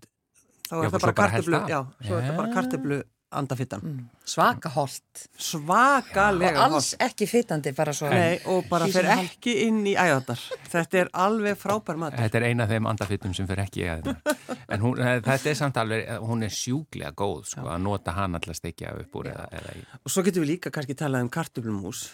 Þá 0.71 0.77
er 0.81 0.93
það 0.95 1.01
bara 1.03 1.41
af. 1.41 1.49
já, 1.71 1.81
svo 2.07 2.15
er 2.17 2.23
þetta 2.23 2.37
bara 2.37 2.51
Já. 2.51 2.55
kartöflu 2.61 3.01
andafittan. 3.31 3.81
Mm. 3.87 4.07
Svaka 4.27 4.71
holt. 4.75 5.21
og 5.23 5.43
Svakalega 5.47 6.65
alls 6.65 6.95
ekki 6.99 7.29
fitandi 7.31 7.73
bara 7.77 7.93
svo. 7.95 8.09
Nei, 8.11 8.41
og 8.51 8.67
bara 8.71 8.89
fer 8.91 9.07
ekki 9.15 9.55
inn 9.69 9.85
í 9.87 9.95
æðarnar. 9.95 10.41
Þetta 10.73 11.03
er 11.05 11.11
alveg 11.15 11.59
frábær 11.59 12.01
matur. 12.01 12.19
þetta 12.19 12.41
er 12.41 12.47
eina 12.49 12.67
af 12.67 12.73
þeim 12.75 12.89
andafittum 12.91 13.35
sem 13.37 13.47
fer 13.51 13.63
ekki 13.63 13.85
í 13.85 13.89
að 13.93 14.11
en 14.73 14.83
hún, 14.83 14.99
eh, 14.99 15.21
þetta 15.27 15.53
er 15.53 15.61
samt 15.61 15.79
alveg 15.83 16.11
hún 16.27 16.43
er 16.47 16.55
sjúklega 16.55 17.13
góð, 17.15 17.45
sko, 17.53 17.69
að 17.71 17.85
nota 17.87 18.17
hann 18.19 18.35
alltaf 18.39 18.59
stekja 18.59 18.97
upp 18.99 19.21
úr 19.23 19.31
eða, 19.31 19.47
eða 19.61 19.77
í 19.79 19.85
Og 20.03 20.11
svo 20.11 20.27
getum 20.27 20.47
við 20.47 20.57
líka 20.57 20.75
kannski 20.75 20.99
talað 20.99 21.27
um 21.27 21.31
kartöflumús. 21.31 22.09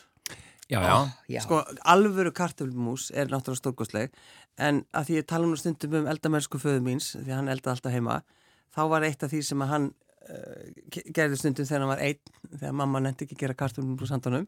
Já, 0.66 0.80
já, 0.82 0.96
Já, 1.30 1.40
Sko, 1.44 1.60
alvöru 1.86 2.32
kartöflumús 2.34 3.12
er 3.14 3.28
náttúrulega 3.30 3.62
stórkostleg, 3.62 4.16
en 4.58 4.82
að 4.92 5.04
því 5.08 5.20
ég 5.20 5.26
tala 5.30 5.46
nú 5.46 5.56
stundum 5.56 5.94
um 6.00 6.08
eldamennsku 6.10 6.58
föðu 6.58 6.82
míns, 6.82 7.12
því 7.14 7.36
hann 7.36 7.48
eldaði 7.52 7.76
alltaf 7.76 7.94
heima, 7.94 8.16
þá 8.74 8.82
var 8.92 9.06
eitt 9.06 9.22
af 9.26 9.30
því 9.32 9.42
sem 9.46 9.62
að 9.64 9.72
hann 9.74 9.86
uh, 10.26 10.66
gerði 11.14 11.38
stundum 11.40 11.68
þegar 11.68 11.84
hann 11.84 11.92
var 11.94 12.02
einn, 12.08 12.20
þegar 12.56 12.76
mamma 12.82 13.00
nefndi 13.04 13.26
ekki 13.28 13.38
að 13.38 13.42
gera 13.44 13.58
kartöflumús 13.62 14.12
handunum, 14.14 14.46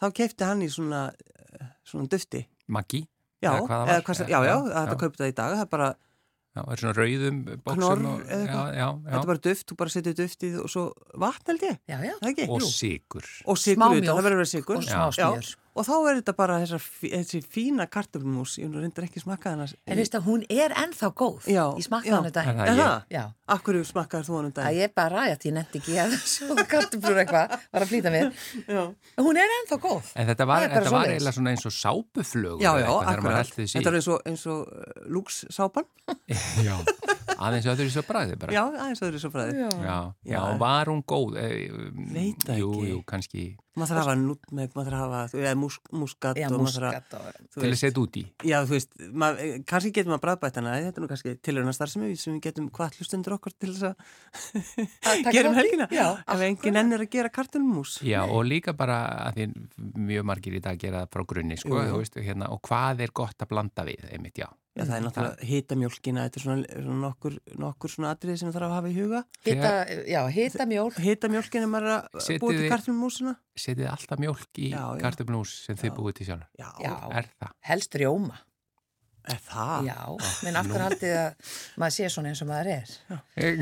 þá 0.00 0.06
keipti 0.16 0.44
hann 0.48 0.62
í 0.66 0.70
svona, 0.72 1.06
uh, 1.14 1.72
svona 1.86 2.10
dufti. 2.10 2.44
Maggi 2.68 3.04
Já, 3.40 3.54
Eða 3.56 3.60
hvað 3.64 3.70
það 3.70 3.80
var? 3.80 3.90
eða 3.94 4.02
hvað, 4.04 4.16
sem- 4.18 4.28
já, 4.28 4.38
já, 4.44 4.54
þetta 4.68 4.96
kaupið 5.00 5.20
það 5.22 5.30
í 5.30 5.36
dag, 5.38 5.52
það 5.56 5.62
er 5.64 5.68
bara, 5.72 5.90
Já, 6.50 6.60
er 6.66 6.80
svona 6.82 6.94
rauðum 6.98 7.36
bóksum 7.46 7.76
Knorr 7.78 8.00
og, 8.10 8.22
eða 8.26 8.26
já, 8.26 8.40
eitthvað? 8.42 8.70
já, 8.74 8.86
þetta 9.06 9.20
er 9.22 9.28
bara 9.30 9.42
duft, 9.46 9.64
þú 9.70 9.76
bara 9.78 9.92
setur 9.94 10.14
duftið 10.18 10.56
og 10.60 10.70
svo 10.72 10.82
vatn 11.22 11.52
held 11.52 11.62
ég, 11.62 11.76
já, 11.86 11.96
já. 12.04 12.14
það 12.18 12.30
ekki? 12.32 12.46
og 12.50 12.60
Jú. 12.64 12.70
sigur 12.74 13.28
og 13.54 13.60
sigur 13.62 13.84
það 13.86 14.00
verður 14.02 14.34
að 14.34 14.40
vera 14.40 14.48
sigur 14.50 14.80
og 14.80 14.82
smá 14.88 15.04
smjör. 15.14 15.50
Og 15.74 15.86
þá 15.86 15.92
er 16.10 16.16
þetta 16.20 16.34
bara 16.36 16.56
þessar, 16.62 16.82
fí- 16.82 17.10
þessi 17.14 17.40
fína 17.46 17.86
kartöflumús 17.86 18.56
ég 18.58 18.72
reyndar 18.74 19.04
ekki 19.06 19.22
smakkað 19.22 19.54
hana 19.54 19.66
En 19.86 20.00
veist 20.00 20.16
að 20.18 20.24
hún 20.26 20.42
er 20.50 20.74
ennþá 20.82 21.10
góð. 21.14 21.46
Já, 21.46 21.64
já. 22.10 22.16
hann 22.16 22.26
Er 22.26 22.32
þetta. 22.32 22.44
Er? 22.74 23.04
Já. 23.14 23.22
Akkur 23.50 23.78
smakkaðar 23.86 24.26
þú 24.28 24.36
hann 24.36 24.48
um 24.50 24.52
Það 24.54 24.66
dag? 24.66 24.76
ég 24.80 24.94
bara 24.94 25.22
að 25.24 25.30
ég 25.50 25.54
nefndi 25.56 25.80
ekki 25.80 25.96
að 26.02 26.16
sjóða 26.34 26.66
kartöflur 26.70 27.20
eitthvað, 27.22 27.54
var 27.72 27.86
að 27.86 27.92
flýta 27.92 28.12
mér. 28.14 28.32
Já, 28.66 28.82
Hún 29.20 29.40
er 29.42 29.54
ennþá 29.60 29.80
góð. 29.86 30.10
En 30.16 30.30
þetta 30.30 30.46
var, 30.50 30.66
þetta 30.74 30.94
var 30.96 31.10
eiginlega 31.14 31.36
svona 31.38 31.54
eins 31.54 31.66
og 31.70 31.76
sápuflögur 31.78 32.62
já, 32.62 32.70
eða 32.74 32.84
já 32.86 33.14
akkurat 33.14 33.58
í. 33.64 33.68
Þetta 33.74 33.90
er 33.94 33.98
eins 34.00 34.10
og, 34.10 34.20
eins 34.30 34.46
og 34.50 34.66
uh, 34.66 35.04
lúksápan 35.10 35.88
Já, 36.66 36.76
aðeins 37.38 37.66
öðru 37.70 37.90
svo 37.94 38.02
bræði 38.08 38.36
bara. 38.40 38.54
Já, 38.56 38.62
aðeins 38.66 39.02
öðru 39.06 39.22
svo 39.22 39.30
fræði 39.34 39.58
Já, 39.64 39.70
já, 39.84 39.98
Já. 40.32 40.40
var 40.60 40.90
hún 40.92 41.02
góð? 41.04 41.36
Eh, 41.40 41.66
Veit 42.14 42.46
það 42.46 42.62
jú, 42.62 42.70
ekki. 42.74 42.92
Jú, 42.94 43.02
kannski 43.06 43.44
Maður 43.78 43.90
þarf 43.92 44.00
að 44.00 44.02
hafa 44.02 44.14
nutmeg, 44.18 44.72
maður 44.74 44.88
þarf 44.90 45.00
að 45.00 45.12
hafa 45.14 45.38
eða 45.40 45.50
músk, 45.56 45.90
múskat 45.94 46.38
Já, 46.40 46.46
og 46.50 46.56
maður 46.58 46.74
þarf 46.74 46.88
að 46.90 46.96
muskat 46.98 47.54
til 47.54 47.68
að 47.70 47.76
setja 47.78 48.02
út 48.02 48.16
í. 48.18 48.22
Já, 48.50 48.56
þú 48.66 48.74
veist, 48.74 48.90
mað, 49.22 49.38
kannski 49.70 49.92
getum 49.94 50.10
maður 50.12 50.22
bræðbætt 50.24 50.58
hana 50.58 50.72
þetta 50.80 50.98
er 51.00 51.04
nú 51.04 51.10
kannski 51.12 51.34
tilhörna 51.46 51.74
starfsemi 51.76 52.10
sem 52.18 52.34
við 52.34 52.42
getum 52.48 52.66
hvað 52.74 52.98
hlustundur 52.98 53.36
okkur 53.38 53.54
til 53.62 53.70
þess 53.76 53.86
að 53.86 55.46
um 55.46 55.54
í? 55.54 55.60
helgina 55.60 55.86
ef 56.34 56.44
enginn 56.50 56.80
ennir 56.82 57.06
að 57.06 57.12
gera 57.14 57.32
kartunumús 57.32 58.00
Já, 58.04 58.24
og 58.26 58.42
líka 58.50 58.74
bara 58.76 58.98
að 59.30 59.38
því 59.38 59.48
mjög 60.10 60.26
margir 60.34 60.58
í 60.58 60.62
dag 60.66 60.80
gera 60.82 61.04
það 61.06 61.14
frá 61.14 61.26
grunni, 61.32 61.60
sko, 61.62 61.70
Jú, 61.78 61.84
jú. 61.86 61.92
þú 61.94 62.02
veist, 62.02 62.18
hérna, 62.26 62.50
og 62.50 62.60
hvað 62.66 63.04
er 63.06 63.14
gott 63.22 63.46
að 63.46 63.52
blanda 63.54 63.86
við, 63.86 64.02
einmitt, 64.10 64.42
já. 64.42 64.50
Já, 64.80 64.84
það 64.88 64.96
er 64.96 65.04
náttúrulega 65.06 65.46
hita 65.50 65.76
mjölkina, 65.76 66.24
þetta 66.26 66.40
er 66.40 66.44
svona, 66.46 66.66
svona 66.72 66.98
nokkur, 67.04 67.36
nokkur 67.60 67.92
svona 67.92 68.12
atriði 68.16 68.40
sem 68.40 68.48
við 68.50 68.56
þarf 68.56 68.68
að 68.70 68.74
hafa 68.78 68.90
í 68.90 68.96
huga. 68.96 69.22
Hita, 69.46 69.72
já, 70.08 70.20
hita 70.34 70.66
mjólk. 70.70 71.00
Hita 71.04 71.30
mjölkina 71.32 71.66
er 71.68 71.72
maður 71.74 71.90
að 71.96 72.30
búa 72.42 72.54
til 72.56 72.68
kartumúsina. 72.72 73.34
Setið 73.60 73.90
alltaf 73.92 74.22
mjólk 74.24 74.60
í 74.64 74.70
Já, 74.72 74.84
já. 74.96 75.02
kartöflús 75.04 75.52
sem 75.66 75.76
þið 75.80 75.90
Já. 75.92 75.96
búið 76.00 76.14
til 76.20 76.26
sjálf. 76.30 76.46
Já, 76.58 76.70
Já, 76.80 76.94
Er 77.20 77.28
það? 77.36 77.52
helst 77.70 77.98
rjóma. 78.00 78.38
er 79.30 79.36
það? 79.46 79.84
Já, 79.84 79.98
menn 80.46 80.56
af 80.56 80.66
hverju 80.66 80.84
haldið 80.88 81.12
að 81.20 81.52
maður 81.78 81.92
sé 81.98 82.08
svona 82.10 82.30
eins 82.32 82.40
og 82.42 82.48
maður 82.48 82.70
er. 82.72 82.94
já, 83.10 83.18
ég, 83.44 83.60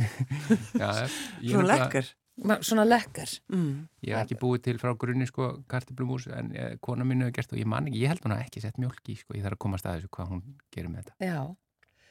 Svona 1.42 1.64
nefnilega- 1.66 1.82
lekkar. 1.82 2.06
Ma- 2.08 2.27
Svona 2.62 2.84
lekkar. 2.86 3.30
Mm. 3.50 3.88
Ég 4.06 4.14
hef 4.14 4.24
ekki 4.28 4.36
búið 4.38 4.60
til 4.68 4.76
frá 4.78 4.92
grunni 4.96 5.26
sko 5.26 5.48
kartöflumús 5.66 6.28
en 6.30 6.52
eh, 6.54 6.76
kona 6.80 7.02
mínu 7.04 7.26
hefur 7.26 7.34
gert 7.40 7.52
og 7.52 7.58
ég 7.58 7.66
man 7.66 7.88
ekki, 7.90 8.02
ég 8.04 8.12
held 8.12 8.22
hún 8.22 8.34
að 8.36 8.44
ekki 8.46 8.62
sett 8.62 8.78
mjólk 8.78 9.02
í 9.10 9.16
sko, 9.18 9.34
ég 9.34 9.42
þarf 9.46 9.58
að 9.58 9.62
komast 9.64 9.86
að 9.88 9.96
þessu 9.98 10.12
hvað 10.14 10.28
hún 10.34 10.42
gerir 10.74 10.92
með 10.92 11.08
þetta. 11.08 11.16
Já. 11.26 11.40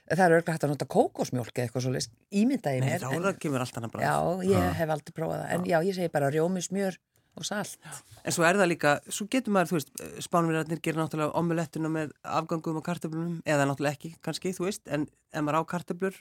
Það 0.07 0.23
er 0.25 0.35
örglega 0.37 0.53
hægt 0.55 0.63
að 0.63 0.71
nota 0.71 0.85
kókosmjólk 0.87 1.51
eða 1.51 1.65
eitthvað 1.67 1.83
svo 1.83 1.91
ímyndaði 2.31 2.79
Nei, 2.79 2.89
mér. 2.89 3.01
þá 3.03 3.11
en- 3.15 3.25
en... 3.27 3.39
kemur 3.43 3.59
allt 3.63 3.77
annað 3.79 3.97
Já, 4.03 4.15
bræð. 4.23 4.43
ég 4.51 4.57
Ah. 4.63 4.73
hef 4.73 4.89
aldrei 4.89 5.13
prófað 5.17 5.39
það. 5.41 5.49
En 5.55 5.63
já, 5.67 5.77
ég 5.83 5.95
segi 5.95 6.11
bara 6.13 6.29
rjómi, 6.31 6.61
smjör 6.63 6.97
og 7.37 7.43
salt. 7.45 7.77
En 8.23 8.31
svo 8.31 8.43
er 8.47 8.55
það 8.55 8.67
líka, 8.71 8.93
svo 9.11 9.27
getur 9.29 9.51
maður, 9.53 9.67
þú 9.67 9.75
veist, 9.77 9.91
spánverðarnir 10.27 10.79
gerir 10.81 10.97
náttúrulega 11.01 11.35
omulettuna 11.35 11.89
með 11.91 12.11
afgangum 12.23 12.77
og 12.79 12.83
kartöflunum, 12.87 13.41
eða 13.45 13.67
náttúrulega 13.67 13.95
ekki 13.99 14.15
kannski, 14.23 14.55
þú 14.55 14.65
veist, 14.65 14.81
en 14.87 15.07
ef 15.33 15.41
maður 15.43 15.59
á 15.59 15.63
kartöflur, 15.75 16.15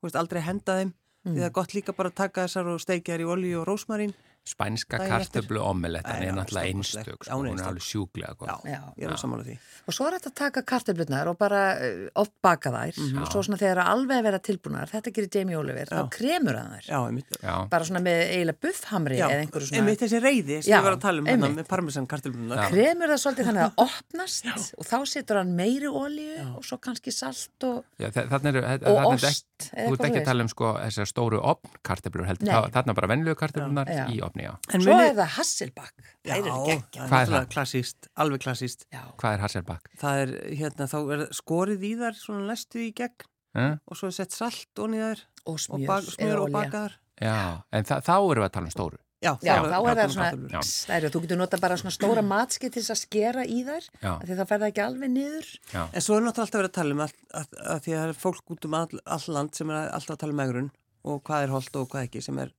þú 0.00 0.06
veist, 0.06 0.16
aldrei 0.16 0.40
henda 0.46 0.78
þeim, 0.78 0.94
því 1.24 1.38
það 1.38 1.48
er 1.48 1.56
gott 1.60 1.74
líka 1.76 1.96
bara 1.96 2.12
að 2.12 2.20
taka 2.22 2.46
þessar 2.46 2.70
og 2.74 2.82
steikja 2.82 3.16
þær 3.16 3.24
í 3.24 3.30
olíu 3.36 3.60
og 3.62 3.68
rósmarín 3.70 4.14
spænska 4.44 4.98
kartöflu 4.98 5.60
omelettan 5.62 6.22
er 6.22 6.34
náttúrulega 6.34 6.66
einstök, 6.66 7.24
sko, 7.24 7.36
hún 7.38 7.52
er 7.52 7.66
alveg 7.68 7.84
sjúklega 7.86 8.34
góð. 8.34 8.48
Já, 8.66 8.72
Já. 8.74 8.80
ég 8.98 9.04
er 9.06 9.12
að 9.14 9.20
samála 9.22 9.44
því. 9.46 9.54
Og 9.86 9.94
svo 9.94 10.06
er 10.08 10.16
þetta 10.16 10.30
að 10.32 10.36
taka 10.40 10.62
kartöflutnar 10.66 11.30
og 11.30 11.36
bara 11.38 11.60
uh, 11.78 12.00
oft 12.18 12.32
baka 12.42 12.72
þær 12.74 12.98
og 13.22 13.28
svo 13.30 13.44
svona 13.46 13.60
þegar 13.60 13.82
alveg 13.84 14.18
að 14.18 14.26
vera 14.26 14.40
tilbúnar, 14.42 14.90
þetta 14.90 15.12
gerir 15.14 15.38
Jamie 15.38 15.58
Oliver, 15.60 15.92
þá 15.92 16.10
kremur 16.16 16.58
hann 16.58 16.74
þær. 16.74 16.88
Já, 16.88 16.98
einmitt. 17.06 17.38
Bara 17.70 17.88
svona 17.88 18.02
með 18.02 18.24
eiginlega 18.24 18.62
buffhamri 18.66 19.20
eða 19.20 19.38
einhverju 19.44 19.70
svona. 19.70 19.84
einmitt 19.84 20.02
þessi 20.02 20.22
reyði 20.26 20.58
sem 20.58 20.72
Já, 20.72 20.76
ég 20.80 20.88
var 20.88 20.98
að 20.98 21.06
tala 21.06 21.22
um 21.22 21.30
hérna 21.30 21.46
einmitt. 21.46 21.62
með 21.62 21.70
parmesan 21.70 22.10
kartilbrunar. 22.10 22.66
Kremur 22.72 23.14
það 23.14 23.22
svolítið 23.26 23.50
þannig 23.52 23.68
að 23.68 23.70
það 23.70 23.84
opnast 23.86 24.74
og 24.74 24.90
þá 24.90 24.98
setur 25.14 25.42
hann 25.44 25.54
meiri 25.62 25.94
olíu 26.02 26.50
og 26.56 26.66
svo 26.66 26.82
kannski 26.82 27.14
salt 27.14 27.70
og, 27.70 27.86
já 28.02 28.10
og 28.10 28.50
er 28.50 29.06
ost. 29.06 29.51
Eða 29.72 29.88
þú 29.88 29.92
ert 29.96 30.04
ekki 30.08 30.20
að 30.20 30.24
tala 30.28 30.42
um 30.42 30.48
sko 30.52 30.70
þessar 30.78 31.08
stóru 31.10 31.38
opnkartöflur 31.52 32.26
heldur. 32.26 32.48
Þá- 32.52 32.70
þarna 32.76 32.94
bara 32.98 33.08
venluðu 33.12 33.34
kartöflunar 33.42 33.86
Já. 33.92 34.04
í 34.10 34.20
opni, 34.22 34.42
já. 34.48 34.54
En 34.74 34.80
Svo 34.80 34.92
muni- 34.92 35.08
er 35.08 35.14
það 35.14 35.30
Hasselback. 35.36 35.92
Já, 36.24 36.32
Það 36.32 36.38
eru 36.38 36.50
það 36.92 37.12
er 37.12 37.22
er 37.22 37.32
það? 37.32 37.48
klassíst, 37.54 38.08
alveg 38.16 38.40
klassíst. 38.40 38.86
Já. 38.92 39.02
Hvað 39.18 39.34
er 39.34 39.38
Hasselback? 39.46 39.88
Það 39.98 40.22
er, 40.22 40.28
hérna, 40.62 40.88
þá 40.88 40.98
er 41.12 41.26
skorið 41.32 41.80
í 41.82 41.92
þar, 41.98 42.14
svona 42.14 42.46
lestu 42.52 42.78
í 42.78 42.92
gegn 42.94 43.28
Eh? 43.54 43.76
og 43.86 43.96
svo 43.96 44.06
er 44.08 44.12
sett 44.16 44.32
salt 44.32 44.66
onni 44.78 44.96
þar 44.98 45.20
Og 45.46 45.54
og 45.54 45.58
smjör, 45.58 45.86
bak, 45.86 46.02
eða 46.02 46.14
smjör 46.16 46.40
og 46.40 46.50
bakaðar. 46.52 46.92
Já, 47.20 47.62
en 47.72 47.84
þa 47.84 48.00
þá 48.02 48.14
erum 48.16 48.42
við 48.42 48.48
að 48.48 48.52
tala 48.52 48.64
um 48.66 48.70
stóru. 48.70 48.98
Já, 49.22 49.32
Já, 49.46 49.54
þá 49.62 49.76
er 49.78 49.98
það 50.00 50.14
svona. 50.16 50.30
Já. 50.50 50.60
stæri, 50.66 51.10
þú 51.14 51.20
getur 51.24 51.38
nota 51.38 51.60
bara 51.62 51.76
svona 51.78 51.94
stóra 51.94 52.24
matskið 52.26 52.72
til 52.74 52.82
þess 52.82 52.94
að 52.96 53.00
skera 53.04 53.44
í 53.46 53.60
þær, 53.68 53.84
því 54.02 54.38
það 54.42 54.64
ekki 54.68 54.82
alveg 54.86 55.12
niður. 55.14 55.52
Já, 55.72 55.82
En 55.92 56.02
svo 56.02 56.16
er 56.18 56.24
náttúrulega 56.26 56.46
alltaf 56.48 56.58
verið 56.58 56.72
að 56.72 56.78
tala 56.80 56.96
um 56.96 57.04
að, 57.06 57.14
að, 57.42 57.52
að 57.76 57.84
því 57.84 57.94
að 57.94 58.00
það 58.02 58.08
er 58.14 58.18
fólk 58.24 58.56
út 58.56 58.66
um 58.66 58.74
all, 58.80 59.02
all 59.18 59.36
land 59.36 59.54
sem 59.54 59.70
er 59.70 59.92
alltaf 59.94 60.16
að 60.16 60.20
tala 60.24 60.34
um 60.36 60.42
megrun 60.42 60.72
og 61.02 61.22
hvað 61.28 61.46
er 61.46 61.54
holdt 61.54 61.78
og 61.78 61.88
hvað 61.94 62.08
ekki 62.08 62.24
sem 62.26 62.42
er 62.42 62.50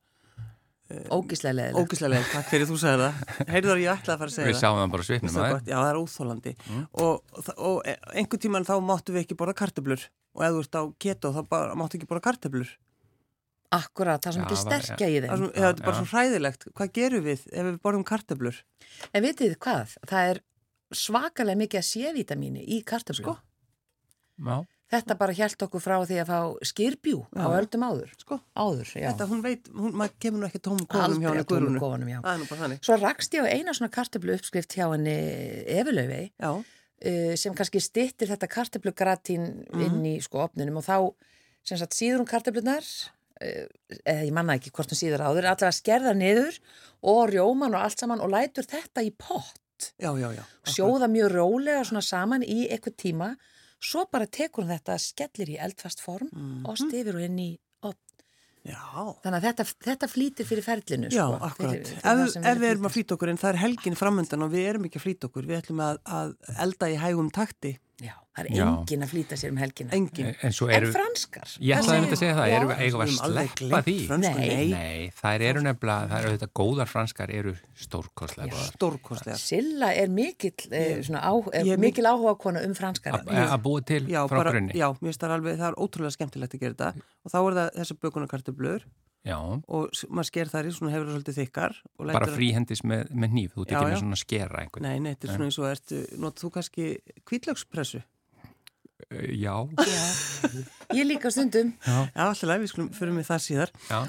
Ógíslega 1.09 1.55
leðileg. 1.57 1.77
ógislega 1.79 2.11
leið, 2.13 2.25
takk 2.29 2.49
fyrir 2.51 2.67
þú 2.69 2.75
sagði 2.77 3.05
það. 3.07 3.29
Heyrður 3.53 3.79
ég 3.81 3.91
ætlaði 3.93 4.13
að 4.13 4.19
fara 4.19 4.29
að 4.29 4.33
segja 4.35 4.47
við 4.49 4.53
það. 4.53 4.61
sáum 4.63 4.79
það 4.79 4.91
bara 4.93 5.05
svipnum 5.07 5.31
Það 5.33 5.45
að 5.45 5.53
gott, 5.53 5.69
Já, 5.71 5.75
það 5.79 5.89
er 5.89 5.99
óþólandi 6.03 6.53
og, 6.91 7.37
og, 7.39 7.47
og 7.57 7.87
einhvern 8.13 8.41
tíman 8.43 8.67
þá 8.67 8.73
máttu 8.83 9.15
við 9.15 9.23
ekki 9.23 9.37
borða 9.39 9.55
kartöblur 9.63 10.03
og 10.35 10.43
ef 10.45 10.53
þú 10.53 10.61
ert 10.65 10.77
á 10.77 10.83
keto 11.05 11.31
þá 11.33 11.39
bara, 11.49 11.77
máttu 11.79 11.97
ekki 11.97 12.09
borða 12.11 12.25
kartöblur 12.27 12.73
Akkurat, 13.77 14.21
það 14.23 14.29
er 14.29 14.35
svona 14.37 14.45
Já, 14.45 14.49
ekki 14.53 14.61
sterkja 14.63 15.07
í 15.09 15.15
það 15.17 15.27
þeim. 15.27 15.37
svona, 15.43 15.53
það 15.59 15.69
er 15.69 15.83
bara 15.87 15.97
svo 15.99 16.09
hræðilegt 16.13 16.67
hvað 16.77 16.91
gerum 16.99 17.23
við 17.27 17.45
ef 17.51 17.67
við 17.69 17.79
borðum 17.87 18.05
kartöblur 18.11 18.59
En 19.13 19.23
vitið 19.25 19.49
þið 19.53 19.57
hvað? 19.65 19.95
Það 20.11 20.29
er 20.33 20.41
svakalega 20.93 21.57
mikið 21.63 21.79
að 21.81 21.87
C-vitamíni 21.89 22.63
í 22.69 22.83
kartöflu. 22.85 23.23
Sko. 23.23 23.35
Já, 24.43 24.63
Þetta 24.93 25.15
bara 25.17 25.33
hjælt 25.33 25.63
okkur 25.65 25.81
frá 25.81 25.95
því 26.05 26.17
að 26.21 26.27
fá 26.29 26.39
skirbjú 26.69 27.23
á 27.33 27.49
Já. 27.49 27.57
öldum 27.57 27.81
áður. 27.87 28.11
sko, 28.21 28.35
Áður, 28.53 28.89
já. 28.93 29.07
þetta 29.09 29.25
hún 29.31 29.39
veit 29.41 29.69
hún, 29.73 29.95
maður 29.97 30.13
kemur 30.21 30.39
nú 30.43 30.45
ekki 30.51 30.59
tómum 30.61 30.85
kónum 30.85 31.17
hjá 31.23 31.29
Aldrei 31.31 31.39
henni 31.39 31.45
tóma 31.49 31.49
Guðrúnu 31.49 31.79
kofunum, 31.81 32.11
já. 32.11 32.19
það 32.21 32.33
er 32.35 32.37
nú 32.43 32.47
bara 32.51 32.61
þannig 32.61 32.83
Svo 32.85 32.97
rakst 33.01 33.33
ég 33.33 33.41
á 33.41 33.53
eina 33.57 33.73
svona 33.73 33.89
kartöflu 33.95 34.35
uppskrift 34.37 34.75
hjá 34.77 34.85
henni 34.93 35.15
já, 36.37 36.51
uh, 36.53 37.33
sem 37.41 37.55
kannski 37.57 37.81
stittir 37.81 38.29
þetta 38.29 38.47
kartöflugratín 38.53 39.47
inn 39.81 40.05
í 40.05 40.21
sko 40.21 40.43
opninum 40.45 40.77
og 40.77 40.85
þá 40.85 40.97
sem 41.65 41.79
sagt 41.81 41.97
síður 41.97 42.21
hún 42.21 42.29
kartöflunar 42.29 42.83
uh, 42.85 43.09
eða 43.43 44.23
ég 44.23 44.33
manna 44.35 44.57
ekki 44.59 44.71
hvort 44.73 44.93
hún 44.93 44.99
síður 44.99 45.25
áður 45.27 45.49
allavega 45.51 45.75
skerða 45.75 46.13
niður 46.17 46.59
og 47.13 47.25
rjóman 47.33 47.75
og 47.75 47.83
allt 47.83 48.03
saman 48.03 48.23
og 48.23 48.31
lætur 48.33 48.67
þetta 48.69 49.03
í 49.03 49.11
pott. 49.11 49.59
Já, 49.99 50.13
já, 50.15 50.29
já 50.37 50.43
sjóða 50.69 51.09
mjög 51.11 51.33
rólega 51.33 51.83
svona 51.83 52.03
saman 52.05 52.45
í 52.45 52.63
eitthvað 52.71 52.95
tíma 53.03 53.33
svo 53.83 54.05
bara 54.11 54.29
tekur 54.31 54.63
hún 54.63 54.71
þetta 54.71 54.95
skellir 55.01 55.51
í 55.55 55.59
eldfast 55.59 55.99
form 56.03 56.29
og 56.63 56.79
stifir 56.79 57.17
hún 57.17 57.27
inn 57.27 57.41
í 57.43 57.49
já, 58.63 58.79
þannig 59.23 59.37
að 59.37 59.45
þetta, 59.47 59.65
þetta 59.87 60.07
flýtir 60.07 60.47
fyrir 60.47 60.65
ferlinu 60.65 61.09
Já, 61.11 61.25
sko, 61.25 61.39
akkurat. 61.49 61.73
fyrir, 61.73 61.97
fyrir 61.99 62.21
ef, 62.23 62.37
ef 62.51 62.61
við 62.61 62.69
erum 62.69 62.87
að 62.87 62.95
flýta 62.95 63.17
okkur 63.17 63.31
en 63.33 63.39
það 63.41 63.51
er 63.51 63.61
helgin 63.63 63.99
framöndan 63.99 64.45
og 64.45 64.53
við 64.53 64.69
erum 64.71 64.87
ekki 64.87 65.01
að 65.01 65.05
flýta 65.07 65.29
okkur, 65.29 65.49
við 65.49 65.59
ætlum 65.59 65.81
að, 65.83 65.99
að 66.19 66.31
elda 66.65 66.89
í 66.93 66.95
hægum 67.01 67.31
takti, 67.35 67.73
Já, 68.03 68.13
það 68.35 68.43
er 68.43 68.47
engin 68.63 69.03
að 69.05 69.11
flýta 69.13 69.37
sér 69.39 69.51
um 69.53 69.59
helgina 69.61 69.93
engin. 69.95 70.29
en 70.43 70.51
svo 70.51 70.67
En 70.67 70.75
eru 70.75 70.89
franskar 70.91 71.47
Ég 71.63 71.77
ætlaði 71.77 71.95
einmitt 72.01 72.15
að 72.15 72.19
segja 72.19 72.33
það, 72.35 72.53
erum 72.57 72.71
við 72.73 72.81
eigum 72.83 73.03
að 73.03 73.11
Við 73.11 73.19
sleppa 73.19 73.79
því? 73.85 73.95
frönsku, 74.09 74.33
Nei. 74.35 74.47
nei. 74.49 74.67
Nei, 74.73 75.11
þær 75.21 75.45
eru 75.49 75.61
nefnilega, 75.63 76.09
þær 76.11 76.17
eru 76.19 76.31
auðvitað 76.33 76.51
góðar 76.59 76.91
franskar 76.91 77.33
eru 77.37 77.53
stórkostlega 77.85 78.49
góðar. 78.51 78.71
Stórkostlega. 78.73 79.37
Silla 79.39 79.93
er 79.93 80.09
mikill, 80.09 80.67
eh, 80.71 80.99
svona 81.07 81.21
á, 81.23 81.33
er 81.53 81.63
ég 81.69 81.73
er 81.77 81.83
mikil 81.85 82.03
áhuga 82.11 82.35
kona 82.43 82.65
um 82.67 82.73
franskara. 82.75 83.23
Að 83.23 83.53
að 83.53 83.61
búa 83.63 83.85
til 83.85 84.03
Já, 84.07 84.27
frá 84.27 84.37
bara, 84.43 84.51
grunni. 84.51 84.73
já, 84.75 84.87
mér 84.99 85.09
finnst 85.13 85.23
það 85.23 85.35
alveg, 85.37 85.57
það 85.63 85.69
er 85.71 85.79
ótrúlega 85.79 86.17
skemmtilegt 86.17 86.53
að 86.53 86.59
gera 86.59 86.73
þetta 86.73 86.93
og 87.23 87.31
þá 87.31 87.37
er 87.39 87.53
það 87.61 87.71
þessar 87.79 87.97
bökunarkartöflur 88.03 88.81
Já, 89.23 89.37
og 89.39 89.93
maður 90.11 90.27
sker 90.27 90.49
þær 90.51 90.67
í 90.67 90.71
svona 90.75 90.91
hefur 90.91 91.05
það 91.07 91.13
svolítið 91.15 91.37
þykkar 91.37 91.75
og 91.95 92.09
bara 92.11 92.27
fríhendis 92.33 92.81
með, 92.83 93.11
með 93.15 93.35
nýf, 93.37 93.53
þú 93.55 93.63
Já, 93.69 93.77
já. 93.77 93.83
með 93.87 94.01
svona 94.01 94.17
skera 94.19 94.63
einhvern. 94.63 94.83
Nei, 94.83 94.97
nei, 94.99 95.13
þetta 95.13 95.29
er 95.29 95.37
svona 95.37 95.47
eins 95.47 95.59
og 95.61 95.67
ertu, 95.69 95.99
notu 96.19 96.43
þú 96.43 96.49
kannski 96.57 96.87
kvítlökspressu? 97.29 98.01
Uh, 99.07 99.31
Já, 99.39 99.55
Já, 99.79 100.03
ég 100.99 101.07
líka 101.07 101.31
stundum. 101.31 101.71
Já, 101.87 101.95
alltaf 102.25 102.43
leið, 102.51 102.65
við 102.65 102.73
skulum 102.73 102.91
fyrir 102.99 103.15
mig 103.15 103.27
það 103.29 103.41
síðar 103.47 103.73
já, 103.87 103.99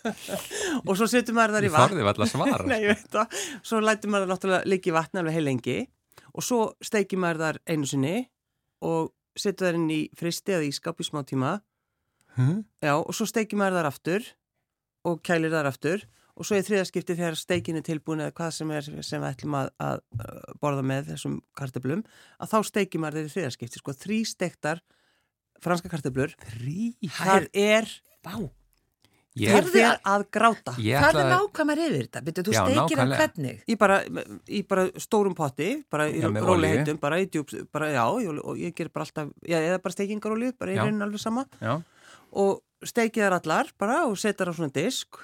og 0.88 0.92
svo 0.96 1.12
setur 1.12 1.36
maður 1.36 1.58
þar 1.58 1.68
í 1.68 1.70
ég 1.70 1.76
vatn 1.76 2.26
alltaf. 2.32 2.66
Nei, 2.72 2.80
ég 2.80 2.94
veit 2.94 3.08
það. 3.12 3.40
Svo 3.60 3.84
lætur 3.84 4.12
maður 4.16 4.32
náttúrulega 4.32 4.72
líka 4.72 4.88
í 4.88 4.96
vatni 4.96 5.20
alveg 5.20 5.36
heil 5.36 5.46
lengi 5.50 5.78
og 6.32 6.46
svo 6.46 6.62
steikir 6.84 7.20
maður 7.20 7.44
þar 7.44 7.60
einu 7.68 7.88
sinni 7.92 8.16
og 8.88 9.12
setur 9.36 9.68
þar 9.68 9.78
inn 9.82 9.90
í 9.92 10.00
fristi 10.16 10.56
eða 10.56 10.68
ískap 10.68 11.00
í 11.00 11.06
smá 11.12 11.20
tíma. 11.28 11.58
Hm? 12.36 12.60
Já, 12.84 12.94
og 13.00 13.10
svo 13.16 13.26
steikir 13.28 13.58
maður 13.60 13.80
þar 13.80 13.88
aftur 13.90 14.28
og 15.10 15.22
kælir 15.26 15.50
þar 15.54 15.68
aftur 15.72 16.04
og 16.40 16.46
svo 16.48 16.56
í 16.56 16.62
þriðaskipti 16.64 17.16
þegar 17.18 17.36
steikin 17.36 17.76
er 17.80 17.84
tilbúin 17.84 18.22
eða 18.24 18.32
hvað 18.38 18.52
sem 18.56 18.70
er 18.72 18.86
sem 18.86 19.20
við 19.20 19.26
ætlum 19.32 19.56
að, 19.58 19.72
að 19.82 19.98
uh, 20.20 20.54
borða 20.62 20.84
með 20.86 21.10
þessum 21.10 21.40
kartöblum 21.58 22.04
að 22.40 22.52
þá 22.54 22.58
steikir 22.70 23.02
maður 23.02 23.18
þeir 23.20 23.28
í 23.28 23.34
þriðaskipti. 23.34 23.82
Sko 23.82 23.96
þrý 23.98 24.20
steiktar 24.30 24.80
franska 25.60 25.90
kartöblur. 25.92 26.32
Þrý? 26.54 26.94
Það 27.18 27.50
er, 27.52 27.92
Vá, 28.24 28.38
Ég, 29.38 29.46
ég 29.54 29.66
fer 29.70 30.00
að 30.10 30.24
gráta. 30.34 30.72
ég 30.82 30.98
hvað 30.98 31.18
er 31.20 31.28
nákvæmar 31.30 31.78
yfir 31.84 32.00
þetta? 32.02 32.20
Byrju, 32.26 32.42
þú 32.48 32.54
steikir 32.56 32.98
það 32.98 33.12
hvernig? 33.14 33.60
Í 33.70 33.76
bara, 33.78 33.98
í 34.50 34.62
bara 34.66 34.86
stórum 35.00 35.36
potti, 35.38 35.68
bara 35.88 36.08
í 36.10 36.18
róli 36.24 36.72
heitum, 36.72 36.98
bara 37.00 37.20
í 37.22 37.28
djúps, 37.30 37.60
bara 37.70 37.92
já, 37.94 38.02
ég- 38.24 38.40
og 38.42 38.58
ég 38.58 38.74
ger 38.74 38.90
bara 38.90 39.06
alltaf, 39.06 39.30
já, 39.46 39.60
eða 39.62 39.78
bara 39.84 39.94
steikingarolíu, 39.94 40.56
bara 40.58 40.74
í 40.74 40.80
raunin 40.82 41.06
alveg 41.06 41.22
sama 41.22 41.44
já, 41.62 41.76
og 42.32 42.60
steikið 42.86 43.26
þar 43.26 43.38
allar 43.40 43.70
bara 43.78 44.04
og 44.08 44.16
setar 44.18 44.48
á 44.48 44.52
svona 44.56 44.72
disk 44.72 45.18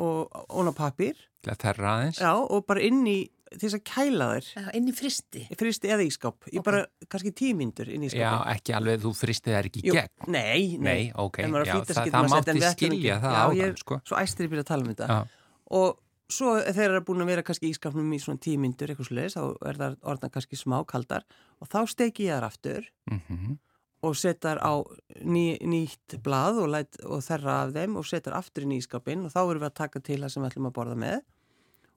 og 0.00 0.30
ón 0.48 0.70
á 0.70 0.74
pappír, 0.76 1.16
til 1.42 1.52
að 1.52 1.58
þerra 1.64 1.92
aðeins. 1.98 2.18
já, 2.22 2.32
og 2.36 2.66
bara 2.66 2.80
inn 2.86 3.02
í 3.10 3.18
þess 3.50 3.74
að 3.74 3.82
kæla 3.82 4.26
þær, 4.30 4.46
Já, 4.54 4.68
inn 4.78 4.86
í 4.88 4.92
fristi. 4.94 5.40
fristi 5.58 5.88
eða 5.90 6.04
ískáp, 6.06 6.36
í 6.54 6.58
Ok. 6.60 6.64
bara 6.64 6.84
kannski 7.10 7.32
tímyndur 7.34 7.88
inn 7.90 8.04
í 8.06 8.08
Já, 8.14 8.30
ískáp. 8.30 8.46
ekki 8.54 8.74
alveg, 8.78 9.00
þú 9.02 9.10
fristið 9.18 9.56
þær 9.56 9.66
ekki 9.70 9.80
í 9.82 9.86
Jú, 9.88 9.94
gegn. 9.96 10.28
Nei, 10.28 10.76
nei, 10.78 10.78
Nei, 10.78 11.12
ok, 11.18 11.38
En 11.42 11.50
maður 11.50 11.64
að 11.64 11.66
já, 11.66 11.72
það, 11.72 11.86
það 11.90 12.04
setja, 12.04 12.22
mátti 12.30 12.70
skilja 12.76 13.16
það 13.20 13.34
Já, 13.34 13.42
áðan, 13.42 13.56
ég- 13.58 13.78
sko. 13.82 14.00
Svo 14.06 14.16
æstir 14.22 14.46
ég 14.46 14.50
byrja 14.54 14.62
að 14.62 14.70
tala 14.70 14.82
um 14.86 14.94
þetta. 14.94 15.08
Já, 15.08 15.26
Og 15.70 15.98
svo 16.30 16.52
þegar 16.62 16.90
það 16.94 16.96
er 17.00 17.06
búin 17.10 17.22
að 17.22 17.26
vera 17.26 17.42
kannski 17.42 17.66
í 17.66 17.74
ískapnum 17.74 18.12
í 18.14 18.20
svona 18.22 18.38
tímyndur 18.38 18.88
eitthvað 18.94 19.08
sluðis, 19.10 19.34
þá 19.34 19.42
er 19.66 19.74
það 19.82 19.96
orðan 20.06 20.30
kannski 20.30 20.56
smá 20.56 20.78
kaldar 20.86 21.24
og 21.60 21.68
þá 21.68 21.78
steiki 21.90 22.28
ég 22.30 22.38
þar 22.38 22.46
aftur 22.46 22.86
mhm, 23.10 23.58
og 24.06 24.16
setar 24.16 24.60
á 24.64 24.72
ný, 25.20 25.58
nýtt 25.60 26.16
blað 26.24 26.62
og, 26.62 26.70
læt, 26.72 27.00
og 27.04 27.20
þerra 27.24 27.58
af 27.66 27.74
þeim 27.76 27.98
og 28.00 28.08
setar 28.08 28.38
aftur 28.38 28.64
í 28.64 28.80
ískapin 28.80 29.26
og 29.26 29.34
þá 29.34 29.40
erum 29.42 29.62
við 29.62 29.68
að 29.68 29.78
taka 29.82 30.02
til 30.04 30.20
það 30.22 30.32
sem 30.32 30.42
við 30.44 30.50
ætlum 30.52 30.70
að 30.70 30.76
borða 30.78 30.98
með 31.02 31.20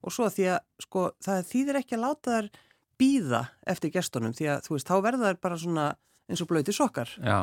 og 0.03 0.11
svo 0.15 0.29
því 0.31 0.47
að 0.51 0.61
sko 0.83 1.05
það 1.23 1.49
þýðir 1.51 1.79
ekki 1.79 1.97
að 1.97 2.03
láta 2.03 2.37
þær 2.37 2.49
býða 2.99 3.43
eftir 3.73 3.93
gestunum 3.93 4.35
því 4.35 4.49
að 4.53 4.65
þú 4.67 4.77
veist 4.77 4.89
þá 4.91 4.95
verða 5.07 5.29
þær 5.31 5.43
bara 5.47 5.59
svona 5.63 5.89
eins 6.29 6.43
og 6.43 6.49
blöyti 6.51 6.75
sokkar 6.75 7.11
já. 7.17 7.39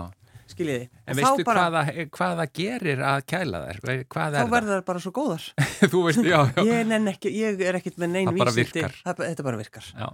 skiljiði 0.50 0.88
En 1.06 1.18
veistu 1.18 1.46
bara 1.48 1.66
hvaða, 1.68 2.06
hvaða 2.16 2.48
gerir 2.60 3.04
að 3.04 3.24
kæla 3.32 3.62
þær? 3.66 3.82
Hvað 4.12 4.36
þá 4.36 4.40
er 4.42 4.54
verða 4.54 4.78
þær 4.78 4.88
bara 4.92 5.04
svo 5.04 5.14
góðar? 5.16 5.46
Þú 5.92 6.02
veist, 6.06 6.24
já, 6.24 6.40
já. 6.52 6.64
ég, 6.68 6.96
ekki, 7.14 7.32
ég 7.36 7.62
er 7.64 7.80
ekkit 7.80 8.00
með 8.00 8.12
nein 8.16 8.30
Það 8.30 8.42
bara 8.44 8.54
vísindi. 8.56 8.84
virkar. 8.84 8.98
Það, 9.06 9.24
þetta 9.30 9.48
bara 9.48 9.60
virkar 9.60 9.90
já. 9.94 10.08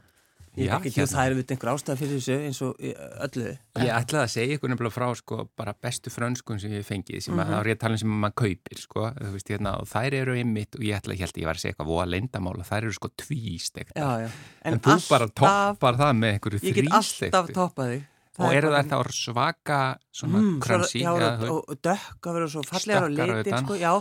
Ég, 0.57 0.71
Já, 0.71 0.77
ekki, 0.79 0.89
hérna. 0.97 1.13
það 1.13 1.27
er 1.29 1.35
við 1.37 1.51
einhver 1.53 1.69
ástæð 1.75 1.99
fyrir 2.01 2.17
þessu 2.17 2.35
eins 2.47 2.61
og 2.65 2.79
öllu 3.27 3.43
Ég 3.77 3.91
ætlaði 3.93 4.23
að 4.25 4.31
segja 4.33 4.57
ykkur 4.57 4.71
nefnilega 4.73 4.95
frá 4.95 5.07
sko, 5.19 5.37
bara 5.57 5.75
bestu 5.85 6.09
frönskun 6.15 6.61
sem 6.63 6.71
ég 6.73 6.87
fengið 6.89 7.23
sem 7.27 7.35
Mhm. 7.37 7.43
að, 7.45 7.51
þá 7.53 7.59
er 7.61 7.67
ég 7.69 7.77
að 7.77 7.81
tala 7.83 7.93
um 7.93 7.99
sem 7.99 8.15
maður 8.25 8.35
kaupir 8.41 8.79
sko, 8.81 9.03
veist, 9.35 9.49
hérna, 9.53 9.75
og 9.83 9.87
þær 9.91 10.15
eru 10.17 10.33
einmitt 10.33 10.75
og 10.77 10.81
ég 10.81 10.97
ætla, 10.97 11.13
ég 11.13 11.21
held 11.27 11.35
að 11.37 11.43
ég 11.43 11.45
var 11.51 11.55
að 11.55 11.61
segja 11.61 11.75
eitthvað 11.75 11.91
voða 11.93 12.07
leindamála 12.15 12.65
þær 12.65 12.83
eru 12.89 12.93
sko 12.97 13.09
tvístekta 13.21 14.01
já, 14.01 14.11
já. 14.25 14.31
en, 14.65 14.81
þú 14.81 14.97
bara 15.11 15.29
toppar 15.29 15.95
það 16.01 16.13
með 16.23 16.33
einhverju 16.39 16.61
ég 16.63 16.75
get 16.75 16.89
alltaf 16.89 17.21
þrístektu 17.21 17.53
toppað 17.61 17.91
þig 17.93 18.07
og 18.39 18.53
eru 18.57 18.69
þær 18.73 18.89
þá 18.89 18.97
svaka 19.13 19.81
svona 20.13 20.39
Mm, 20.41 20.61
krönsi 20.61 21.01
svo- 21.05 21.19
já, 21.21 21.51
og, 21.51 21.65
og 21.69 21.77
dökk 21.83 22.21
að 22.31 22.33
vera 22.33 22.49
svo 22.49 22.63
fallegar 22.65 23.11
litin 23.13 23.45
utan. 23.45 23.65
sko, 23.67 23.75
já, 23.77 23.93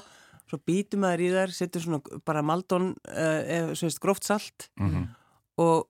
svo 0.47 0.57
býtum 0.65 0.99
maður 1.03 1.19
í 1.19 1.29
þær 1.35 1.51
setur 1.51 1.81
svona 1.81 1.99
bara 2.23 2.41
maldón 2.41 2.95
uh, 3.11 3.41
eða 3.43 3.75
svo 3.75 3.87
veist 3.91 3.99
gróft 3.99 4.23
salt 4.23 4.69
Mhm. 4.79 5.09
og 5.57 5.87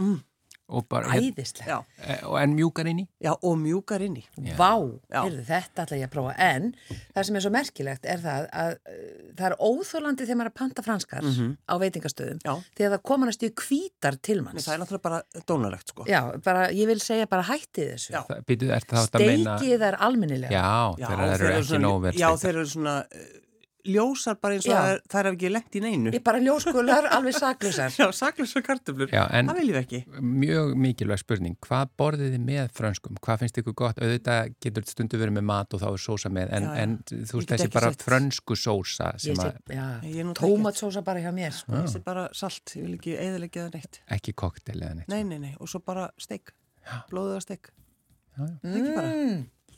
mm, 0.00 0.18
og 0.70 0.86
bara, 0.90 1.10
æðislega. 1.18 1.66
Já, 1.66 2.04
eh, 2.06 2.20
og 2.28 2.36
en 2.38 2.52
mjúkar 2.54 2.86
inn 2.90 3.02
í 3.02 3.06
já, 3.22 3.32
og 3.34 3.56
mjúkar 3.58 4.02
inn 4.06 4.20
í. 4.20 4.22
Vá, 4.58 4.78
heyrðu, 5.16 5.42
þetta 5.48 5.84
ætla 5.84 5.98
ég 5.98 6.06
að 6.06 6.12
prófa. 6.14 6.34
En 6.38 6.70
það 7.14 7.26
sem 7.26 7.38
er 7.38 7.44
svo 7.44 7.52
merkilegt 7.54 8.06
er 8.06 8.22
það 8.22 8.46
að 8.62 8.76
uh, 8.76 9.02
það 9.40 9.46
er 9.48 9.56
óþólandi 9.58 10.28
þegar 10.28 10.40
maður 10.40 10.50
er 10.50 10.54
að 10.54 10.58
panta 10.60 10.86
franskar 10.86 11.26
á 11.26 11.74
veitingastöðum 11.82 12.40
Já. 12.46 12.54
þegar 12.78 12.94
það 12.94 13.04
komanast 13.10 13.42
í 13.46 13.52
hvítar 13.64 14.18
Nei, 14.20 14.24
tilmanns 14.30 14.68
það 14.68 14.76
er 14.76 14.82
náttúrulega 14.84 15.06
bara 15.08 15.44
dónalegt, 15.50 15.94
sko. 15.94 16.06
Já, 16.10 16.20
bara, 16.46 16.70
ég 16.76 16.90
vil 16.90 17.00
segja 17.02 17.28
bara 17.30 17.46
hætti 17.50 17.90
þessu. 17.90 18.14
Steikið 19.10 19.86
er 19.90 19.98
almennilega. 19.98 20.54
Já, 20.54 21.10
þeir 21.10 21.26
eru 21.26 21.54
ekki 21.58 21.84
vel 22.06 22.18
Já, 22.20 22.28
þeir 22.38 22.54
eru 22.54 22.68
svona 22.70 22.98
uh, 23.04 23.30
ljósar 23.88 24.36
bara 24.40 24.54
eins 24.56 24.66
og 24.68 24.74
það 24.74 24.88
er- 24.94 25.00
þær 25.12 25.24
hef 25.30 25.36
ekki 25.36 25.50
lengt 25.50 25.76
í 25.76 25.80
neinu. 25.84 26.10
Ég 26.12 26.22
bara 26.24 26.38
ljóskular, 26.42 27.06
alveg 27.16 27.34
saklusar 27.38 27.90
Já, 28.00 28.06
saklusar 28.12 28.62
en 29.32 29.48
Það 29.48 29.60
viljum 29.60 29.76
við 29.76 29.80
ekki. 29.80 30.00
mjög 30.20 30.74
mikilvæg 30.84 31.22
spurning, 31.22 31.56
hvað 31.64 31.92
borðið 32.00 32.34
þið 32.36 32.44
með 32.50 32.70
frönskum? 32.76 33.16
Hvað 33.24 33.42
finnst 33.44 33.60
ykkur 33.62 33.76
gott? 33.82 34.00
Auðvitað 34.02 34.54
getur 34.60 34.88
stundu 34.90 35.20
verið 35.22 35.36
með 35.38 35.46
mat 35.52 35.74
og 35.74 35.80
þá 35.80 35.88
er 35.92 36.02
sósa 36.04 36.32
með 36.32 36.52
en, 36.58 36.62
Já, 36.68 36.74
já. 36.74 36.82
en 36.82 36.96
þú 37.08 37.40
veist 37.40 37.54
þessi 37.54 37.70
bara 37.72 37.90
sett- 37.94 38.06
frönsku 38.08 38.56
sósa 38.58 39.10
tómatsósa 40.36 41.02
bara 41.04 41.20
hjá 41.24 41.30
mér 41.34 41.52
sko. 41.56 41.72
Er 41.80 42.04
bara 42.04 42.28
salt, 42.36 42.74
ég 42.76 42.84
vil 42.86 42.96
ekki 42.98 43.16
eðilegja 43.18 43.66
það 43.68 43.74
neitt. 43.78 44.00
ekki 44.10 44.32
koktel 44.34 44.80
eða 44.80 44.94
neitt. 45.00 45.08
Nei, 45.08 45.22
nei, 45.24 45.38
nei, 45.38 45.54
og 45.60 45.68
svo 45.68 45.80
bara 45.84 46.10
steik. 46.20 46.52
Blóðuða 47.10 47.40
steik. 47.44 47.70
Já, 48.36 48.44
já. 48.46 48.54
Ekki 48.70 48.94
bara. 48.96 49.10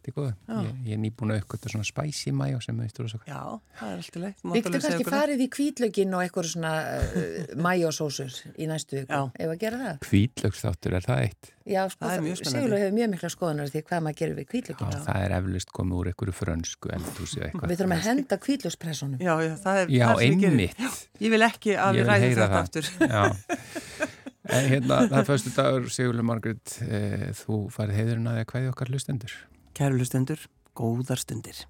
Mm. 0.03 0.09
Þetta 0.09 0.11
er 0.11 0.17
góð. 0.19 0.33
Já. 0.49 0.59
Ég, 0.67 0.79
ég 0.89 0.97
er 0.97 1.01
nýbúin 1.03 1.31
að 1.33 1.41
aukvölda 1.43 1.71
svona 1.71 1.87
spicy 1.87 2.33
mayo 2.35 2.59
sem 2.65 2.79
veist 2.83 2.97
þú 2.99 3.07
svo. 3.13 3.21
Já, 3.29 3.41
það 3.79 3.93
er 3.93 4.01
alltaf 4.03 4.23
leið. 4.23 4.35
Við 4.43 4.57
getum 4.59 4.75
kannski 4.83 5.07
farið 5.07 5.43
í 5.45 5.49
kvítlögin 5.57 6.17
og 6.19 6.25
eitthvað 6.25 6.49
svona 6.51 6.73
uh, 6.83 7.53
majósósur 7.67 8.39
í 8.59 8.67
næstu 8.71 8.99
viku, 8.99 9.13
Já. 9.15 9.23
ef 9.39 9.53
að 9.55 9.59
gera 9.63 9.81
það 9.83 10.01
Kvítlöksþáttur, 10.09 10.97
er 10.99 11.07
það 11.07 11.23
eitt? 11.29 11.53
Já, 11.63 11.85
sko, 11.87 12.03
Það 12.03 12.17
er 12.17 12.23
mjög 12.27 12.39
spennandi. 12.41 12.59
Sigurlega 12.59 12.83
hefur 12.83 12.95
mjög 12.99 13.11
mikla 13.13 13.29
skoðunar 13.31 13.69
því 13.71 13.83
hvað 13.87 14.01
maður 14.03 14.19
gerir 14.19 14.35
við 14.35 14.43
Já, 14.43 14.51
kvítlögin 14.51 15.05
það 15.07 15.19
er 15.23 15.35
eflust 15.37 15.71
komið 15.77 16.01
úr 16.01 16.11
einhverju 16.11 16.35
frönsku 16.35 16.91
eldhúsi 16.97 17.39
eða 17.39 17.47
eitthvað. 17.53 17.71
Við 17.71 17.79
þurfum 17.83 17.95
að 17.95 18.07
henda 18.09 18.39
kvítlögspressunum 18.43 19.23
Já, 19.23 19.33
já, 19.47 19.53
það 19.63 19.79
er 19.85 19.93
Já, 19.95 20.07
það 20.09 20.19
sem 20.19 20.27
ég 20.27 20.43
geri. 20.43 20.51
einmitt. 20.51 21.05
Ég 21.23 21.35
vil 21.37 21.43
ekki 21.47 21.77
að 21.79 21.93
Ég 21.93 22.03
við 22.03 22.03
vil 22.03 22.11
ræðum 22.11 22.27
heyra 22.27 22.43
þetta 22.43 22.51
það. 22.51 22.65
aftur. 22.67 22.85
Já. 23.15 24.11
En 24.53 24.67
hérna, 24.67 24.97
það 25.07 25.19
er 25.21 25.27
fyrstu 25.29 25.53
dagur, 25.55 25.85
Sigurlega 25.95 26.27
Margrét, 26.27 26.73
e, 26.83 26.99
þú 27.39 27.61
farið 27.71 27.99
heiðurinn 28.01 28.27
að 28.27 28.35
því 28.41 28.43
að 28.43 28.49
hvaði 28.53 28.71
okkar 28.73 28.91
hlustendur. 28.91 29.35
Kæru 29.73 29.97
hlustendur, 29.97 30.41
góðar 30.77 31.21
stundir. 31.23 31.65